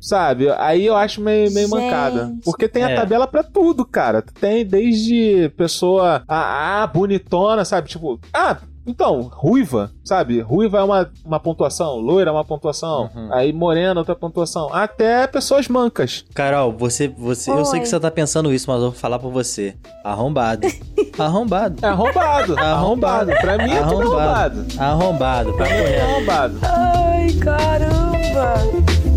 Sabe? 0.00 0.48
Aí 0.58 0.86
eu 0.86 0.96
acho 0.96 1.20
meio, 1.20 1.50
meio 1.52 1.68
Gente. 1.68 1.76
mancada. 1.80 2.32
Porque 2.44 2.68
tem 2.68 2.84
a 2.84 2.90
É. 2.90 2.94
tabela 2.96 3.26
pra 3.26 3.42
tudo, 3.42 3.84
cara. 3.84 4.22
Tu 4.22 4.32
Tem 4.34 4.64
desde 4.64 5.48
pessoa 5.56 6.22
ah, 6.28 6.82
ah, 6.82 6.86
bonitona, 6.86 7.64
sabe? 7.64 7.88
Tipo, 7.88 8.18
ah, 8.32 8.56
então, 8.86 9.20
ruiva, 9.34 9.90
sabe? 10.02 10.40
Ruiva 10.40 10.78
é 10.78 10.82
uma, 10.82 11.10
uma 11.22 11.38
pontuação, 11.38 11.96
loira 11.96 12.30
é 12.30 12.32
uma 12.32 12.44
pontuação, 12.44 13.10
Uhum. 13.14 13.28
aí 13.34 13.52
morena 13.52 14.00
outra 14.00 14.14
pontuação. 14.14 14.72
Até 14.72 15.26
pessoas 15.26 15.68
mancas. 15.68 16.24
Carol, 16.34 16.72
você, 16.72 17.06
você, 17.08 17.50
eu 17.50 17.64
sei 17.66 17.80
que 17.80 17.86
você 17.88 18.00
tá 18.00 18.10
pensando 18.10 18.50
isso, 18.54 18.70
mas 18.70 18.76
eu 18.80 18.90
vou 18.90 18.98
falar 18.98 19.18
pra 19.18 19.28
você. 19.28 19.74
Arrombado. 20.04 20.66
Arrombado. 21.18 21.76
É 21.84 21.88
arrombado. 21.88 22.58
Arrombado. 22.58 23.32
Pra 23.40 23.58
mim 23.58 23.72
é 23.72 23.82
tudo 23.82 24.02
Arrombado. 24.16 24.66
arrombado. 24.78 25.50
Arrombado. 25.50 25.52
Pra 25.54 25.66
mim 25.66 25.72
é 25.74 26.00
tudo 26.00 26.10
arrombado. 26.12 26.58
Ai, 26.62 27.32
caramba! 27.32 29.07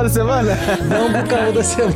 Carro 0.00 0.02
da 0.02 0.08
semana? 0.08 0.54
Vamos 0.88 1.12
pro 1.12 1.28
carro 1.28 1.52
da 1.52 1.62
semana. 1.64 1.94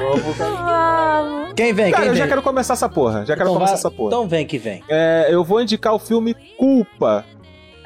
Vamos 0.00 0.22
pro 0.22 0.34
carro. 0.34 0.64
Vamos. 0.64 1.52
Quem 1.54 1.72
vem? 1.72 1.90
Cara, 1.90 2.02
Quem 2.02 2.08
eu 2.08 2.14
vem? 2.14 2.22
já 2.22 2.28
quero 2.28 2.42
começar 2.42 2.74
essa 2.74 2.88
porra. 2.88 3.24
Já 3.24 3.34
quero 3.36 3.48
Então 3.48 3.54
começar 3.54 3.72
vai- 3.72 3.78
essa 3.78 3.90
porra. 3.90 4.08
Então 4.08 4.28
vem 4.28 4.46
que 4.46 4.58
vem. 4.58 4.82
É, 4.88 5.28
eu 5.30 5.42
vou 5.44 5.60
indicar 5.60 5.94
o 5.94 5.98
filme 5.98 6.34
Culpa. 6.58 7.24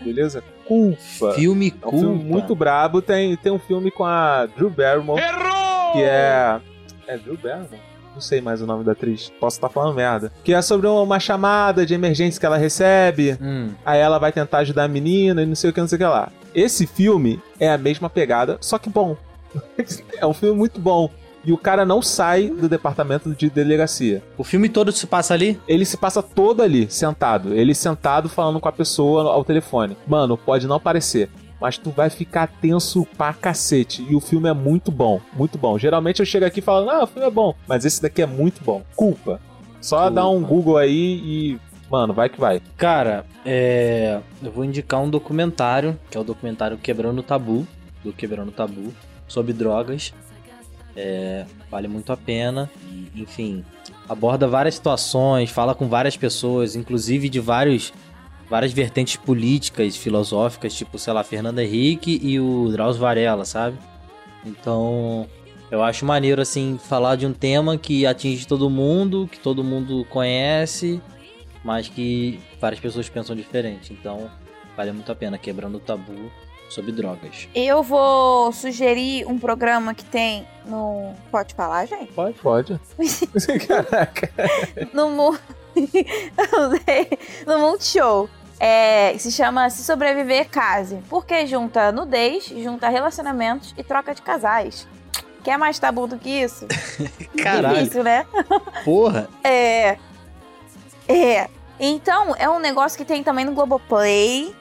Beleza? 0.02 0.42
Culpa. 0.66 1.32
Filme 1.34 1.74
É 1.82 1.86
um 1.86 1.90
filme 1.90 2.06
culpa. 2.18 2.24
muito 2.30 2.54
brabo. 2.54 3.02
Tem, 3.02 3.36
tem 3.36 3.52
um 3.52 3.58
filme 3.58 3.90
com 3.90 4.04
a 4.04 4.46
Drew 4.46 4.70
Barrymore, 4.70 5.20
Errou! 5.22 5.92
que 5.92 6.02
é. 6.02 6.60
É 7.06 7.18
Drew 7.18 7.36
Barrymore? 7.36 7.89
Não 8.20 8.26
sei 8.26 8.42
mais 8.42 8.60
o 8.60 8.66
nome 8.66 8.84
da 8.84 8.92
atriz. 8.92 9.32
Posso 9.40 9.56
estar 9.56 9.70
falando 9.70 9.94
merda. 9.94 10.30
Que 10.44 10.52
é 10.52 10.60
sobre 10.60 10.86
uma 10.86 11.18
chamada 11.18 11.86
de 11.86 11.94
emergência 11.94 12.38
que 12.38 12.44
ela 12.44 12.58
recebe. 12.58 13.38
Hum. 13.40 13.70
Aí 13.82 13.98
ela 13.98 14.18
vai 14.18 14.30
tentar 14.30 14.58
ajudar 14.58 14.84
a 14.84 14.88
menina 14.88 15.42
e 15.42 15.46
não 15.46 15.54
sei 15.54 15.70
o 15.70 15.72
que, 15.72 15.80
não 15.80 15.88
sei 15.88 15.96
o 15.96 15.98
que 15.98 16.04
lá. 16.04 16.30
Esse 16.54 16.86
filme 16.86 17.40
é 17.58 17.70
a 17.70 17.78
mesma 17.78 18.10
pegada, 18.10 18.58
só 18.60 18.76
que 18.76 18.90
bom. 18.90 19.16
é 20.18 20.26
um 20.26 20.34
filme 20.34 20.54
muito 20.54 20.78
bom. 20.78 21.08
E 21.42 21.50
o 21.50 21.56
cara 21.56 21.86
não 21.86 22.02
sai 22.02 22.50
do 22.50 22.68
departamento 22.68 23.34
de 23.34 23.48
delegacia. 23.48 24.22
O 24.36 24.44
filme 24.44 24.68
todo 24.68 24.92
se 24.92 25.06
passa 25.06 25.32
ali? 25.32 25.58
Ele 25.66 25.86
se 25.86 25.96
passa 25.96 26.22
todo 26.22 26.62
ali, 26.62 26.90
sentado. 26.90 27.54
Ele 27.54 27.74
sentado 27.74 28.28
falando 28.28 28.60
com 28.60 28.68
a 28.68 28.72
pessoa 28.72 29.32
ao 29.32 29.42
telefone. 29.46 29.96
Mano, 30.06 30.36
pode 30.36 30.66
não 30.66 30.78
parecer. 30.78 31.30
Mas 31.60 31.76
tu 31.76 31.90
vai 31.90 32.08
ficar 32.08 32.46
tenso 32.46 33.06
pra 33.18 33.34
cacete. 33.34 34.04
E 34.08 34.14
o 34.14 34.20
filme 34.20 34.48
é 34.48 34.52
muito 34.52 34.90
bom. 34.90 35.20
Muito 35.32 35.58
bom. 35.58 35.78
Geralmente 35.78 36.20
eu 36.20 36.26
chego 36.26 36.46
aqui 36.46 36.60
falando, 36.60 36.90
ah, 36.90 37.04
o 37.04 37.06
filme 37.06 37.26
é 37.26 37.30
bom. 37.30 37.54
Mas 37.68 37.84
esse 37.84 38.00
daqui 38.00 38.22
é 38.22 38.26
muito 38.26 38.64
bom. 38.64 38.82
Culpa. 38.96 39.40
Só 39.80 39.98
Culpa. 39.98 40.14
dá 40.14 40.28
um 40.28 40.42
Google 40.42 40.76
aí 40.78 41.20
e. 41.22 41.60
Mano, 41.90 42.14
vai 42.14 42.28
que 42.28 42.40
vai. 42.40 42.62
Cara, 42.76 43.26
é... 43.44 44.20
eu 44.42 44.52
vou 44.52 44.64
indicar 44.64 45.00
um 45.00 45.10
documentário, 45.10 45.98
que 46.08 46.16
é 46.16 46.20
o 46.20 46.24
documentário 46.24 46.78
Quebrando 46.78 47.18
o 47.18 47.22
Tabu, 47.22 47.66
do 48.04 48.12
Quebrando 48.12 48.50
o 48.50 48.52
Tabu, 48.52 48.94
sobre 49.26 49.52
drogas. 49.52 50.14
É, 50.96 51.46
vale 51.70 51.88
muito 51.88 52.12
a 52.12 52.16
pena. 52.16 52.70
E, 52.90 53.22
enfim, 53.22 53.64
aborda 54.08 54.46
várias 54.46 54.74
situações, 54.74 55.50
fala 55.50 55.74
com 55.74 55.88
várias 55.88 56.16
pessoas, 56.16 56.76
inclusive 56.76 57.28
de 57.28 57.40
vários, 57.40 57.92
várias 58.50 58.72
vertentes 58.72 59.16
políticas, 59.16 59.96
filosóficas, 59.96 60.74
tipo, 60.74 60.98
sei 60.98 61.12
lá, 61.12 61.22
Fernando 61.24 61.60
Henrique 61.60 62.20
e 62.22 62.38
o 62.40 62.68
Drauzio 62.70 63.00
Varela, 63.00 63.44
sabe? 63.44 63.78
Então, 64.44 65.26
eu 65.70 65.82
acho 65.82 66.04
maneiro, 66.04 66.42
assim, 66.42 66.78
falar 66.88 67.16
de 67.16 67.26
um 67.26 67.32
tema 67.32 67.78
que 67.78 68.04
atinge 68.06 68.46
todo 68.46 68.68
mundo, 68.68 69.28
que 69.30 69.38
todo 69.38 69.62
mundo 69.62 70.04
conhece, 70.10 71.00
mas 71.64 71.88
que 71.88 72.40
várias 72.60 72.80
pessoas 72.80 73.08
pensam 73.08 73.36
diferente. 73.36 73.92
Então, 73.92 74.30
vale 74.76 74.92
muito 74.92 75.12
a 75.12 75.14
pena 75.14 75.38
quebrando 75.38 75.76
o 75.76 75.80
tabu 75.80 76.30
sobre 76.70 76.90
drogas. 76.92 77.48
Eu 77.54 77.82
vou 77.82 78.50
sugerir 78.52 79.26
um 79.26 79.38
programa 79.38 79.92
que 79.94 80.04
tem 80.04 80.46
no. 80.66 81.12
Pode 81.30 81.54
falar, 81.54 81.86
gente? 81.86 82.12
Pode, 82.12 82.38
pode. 82.38 82.80
Caraca. 83.66 84.30
No, 84.94 85.10
Mu- 85.10 85.38
Não 85.76 86.70
sei. 86.84 87.18
no 87.46 87.58
Multishow. 87.58 88.28
É, 88.62 89.16
se 89.18 89.32
chama 89.32 89.70
Se 89.70 89.82
Sobreviver 89.82 90.48
Case. 90.50 90.98
Porque 91.08 91.46
junta 91.46 91.90
nudez, 91.90 92.44
junta 92.44 92.90
relacionamentos 92.90 93.74
e 93.78 93.82
troca 93.82 94.14
de 94.14 94.20
casais. 94.20 94.86
Quer 95.42 95.56
mais 95.56 95.78
tabu 95.78 96.06
do 96.06 96.18
que 96.18 96.28
isso? 96.28 96.66
Caralho, 97.42 97.78
Difícil, 97.78 98.04
né? 98.04 98.26
porra! 98.84 99.28
É. 99.42 99.96
É. 101.08 101.48
Então, 101.78 102.36
é 102.38 102.48
um 102.50 102.58
negócio 102.58 102.98
que 102.98 103.04
tem 103.06 103.22
também 103.22 103.46
no 103.46 103.52
Globoplay. 103.52 104.54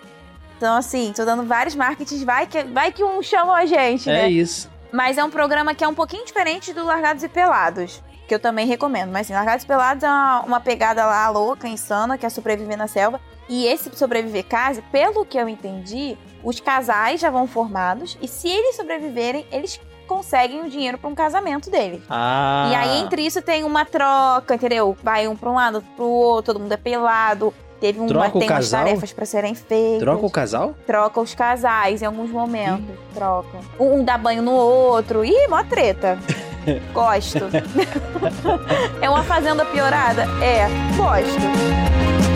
Então, 0.57 0.77
assim, 0.77 1.11
tô 1.13 1.25
dando 1.25 1.43
vários 1.43 1.75
marketings. 1.75 2.23
Vai 2.23 2.47
que, 2.47 2.63
vai 2.63 2.93
que 2.93 3.03
um 3.03 3.21
chama 3.21 3.53
a 3.53 3.65
gente, 3.65 4.09
É 4.09 4.13
né? 4.13 4.29
isso. 4.29 4.69
Mas 4.91 5.17
é 5.17 5.23
um 5.23 5.29
programa 5.29 5.75
que 5.75 5.83
é 5.83 5.87
um 5.87 5.93
pouquinho 5.93 6.25
diferente 6.25 6.71
do 6.73 6.85
Largados 6.85 7.23
e 7.23 7.27
Pelados. 7.27 8.01
Que 8.27 8.35
eu 8.35 8.39
também 8.39 8.65
recomendo. 8.65 9.11
Mas, 9.11 9.27
assim, 9.27 9.33
Largados 9.33 9.65
e 9.65 9.67
Pelados 9.67 10.03
é 10.03 10.07
uma, 10.07 10.41
uma 10.41 10.59
pegada 10.61 11.05
lá 11.05 11.27
louca, 11.29 11.67
insana, 11.67 12.17
que 12.17 12.25
é 12.25 12.29
sobreviver 12.29 12.77
na 12.77 12.87
selva. 12.87 13.19
E 13.49 13.65
esse 13.65 13.89
Sobreviver 13.95 14.45
Case, 14.45 14.81
pelo 14.91 15.25
que 15.25 15.37
eu 15.37 15.49
entendi, 15.49 16.15
os 16.43 16.59
casais 16.59 17.19
já 17.19 17.31
vão 17.31 17.47
formados. 17.47 18.17
E 18.21 18.27
se 18.27 18.47
eles 18.47 18.75
sobreviverem, 18.75 19.45
eles 19.51 19.81
conseguem 20.07 20.61
o 20.61 20.69
dinheiro 20.69 20.97
para 20.97 21.09
um 21.09 21.15
casamento 21.15 21.69
deles. 21.69 22.01
Ah. 22.09 22.69
E 22.71 22.75
aí, 22.75 23.01
entre 23.01 23.23
isso, 23.23 23.41
tem 23.41 23.63
uma 23.63 23.85
troca, 23.85 24.55
entendeu? 24.55 24.95
Vai 25.03 25.27
um 25.27 25.35
pra 25.35 25.49
um 25.49 25.55
lado, 25.55 25.75
outro 25.75 25.89
pro 25.95 26.05
outro, 26.05 26.53
todo 26.53 26.61
mundo 26.61 26.71
é 26.71 26.77
pelado. 26.77 27.53
Teve 27.79 27.97
uma, 27.99 28.07
Troca 28.09 28.39
tem 28.39 28.49
umas 28.49 28.69
tarefas 28.69 29.13
pra 29.13 29.25
serem 29.25 29.55
feitas. 29.55 29.99
Troca 29.99 30.25
o 30.25 30.29
casal? 30.29 30.75
Troca 30.85 31.21
os 31.21 31.33
casais 31.33 32.01
em 32.01 32.05
alguns 32.05 32.29
momentos. 32.29 32.93
Troca. 33.13 33.57
Um, 33.79 33.99
um 33.99 34.03
dá 34.03 34.17
banho 34.17 34.41
no 34.41 34.51
outro. 34.51 35.23
Ih, 35.23 35.47
mó 35.47 35.63
treta. 35.63 36.19
Gosto. 36.93 37.45
é 39.01 39.09
uma 39.09 39.23
fazenda 39.23 39.63
piorada? 39.65 40.23
É, 40.43 40.67
gosto. 40.97 42.28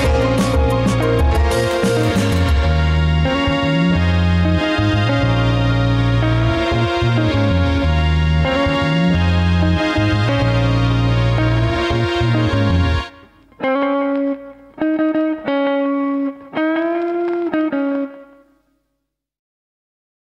Thank 0.00 0.42
you. 0.42 0.47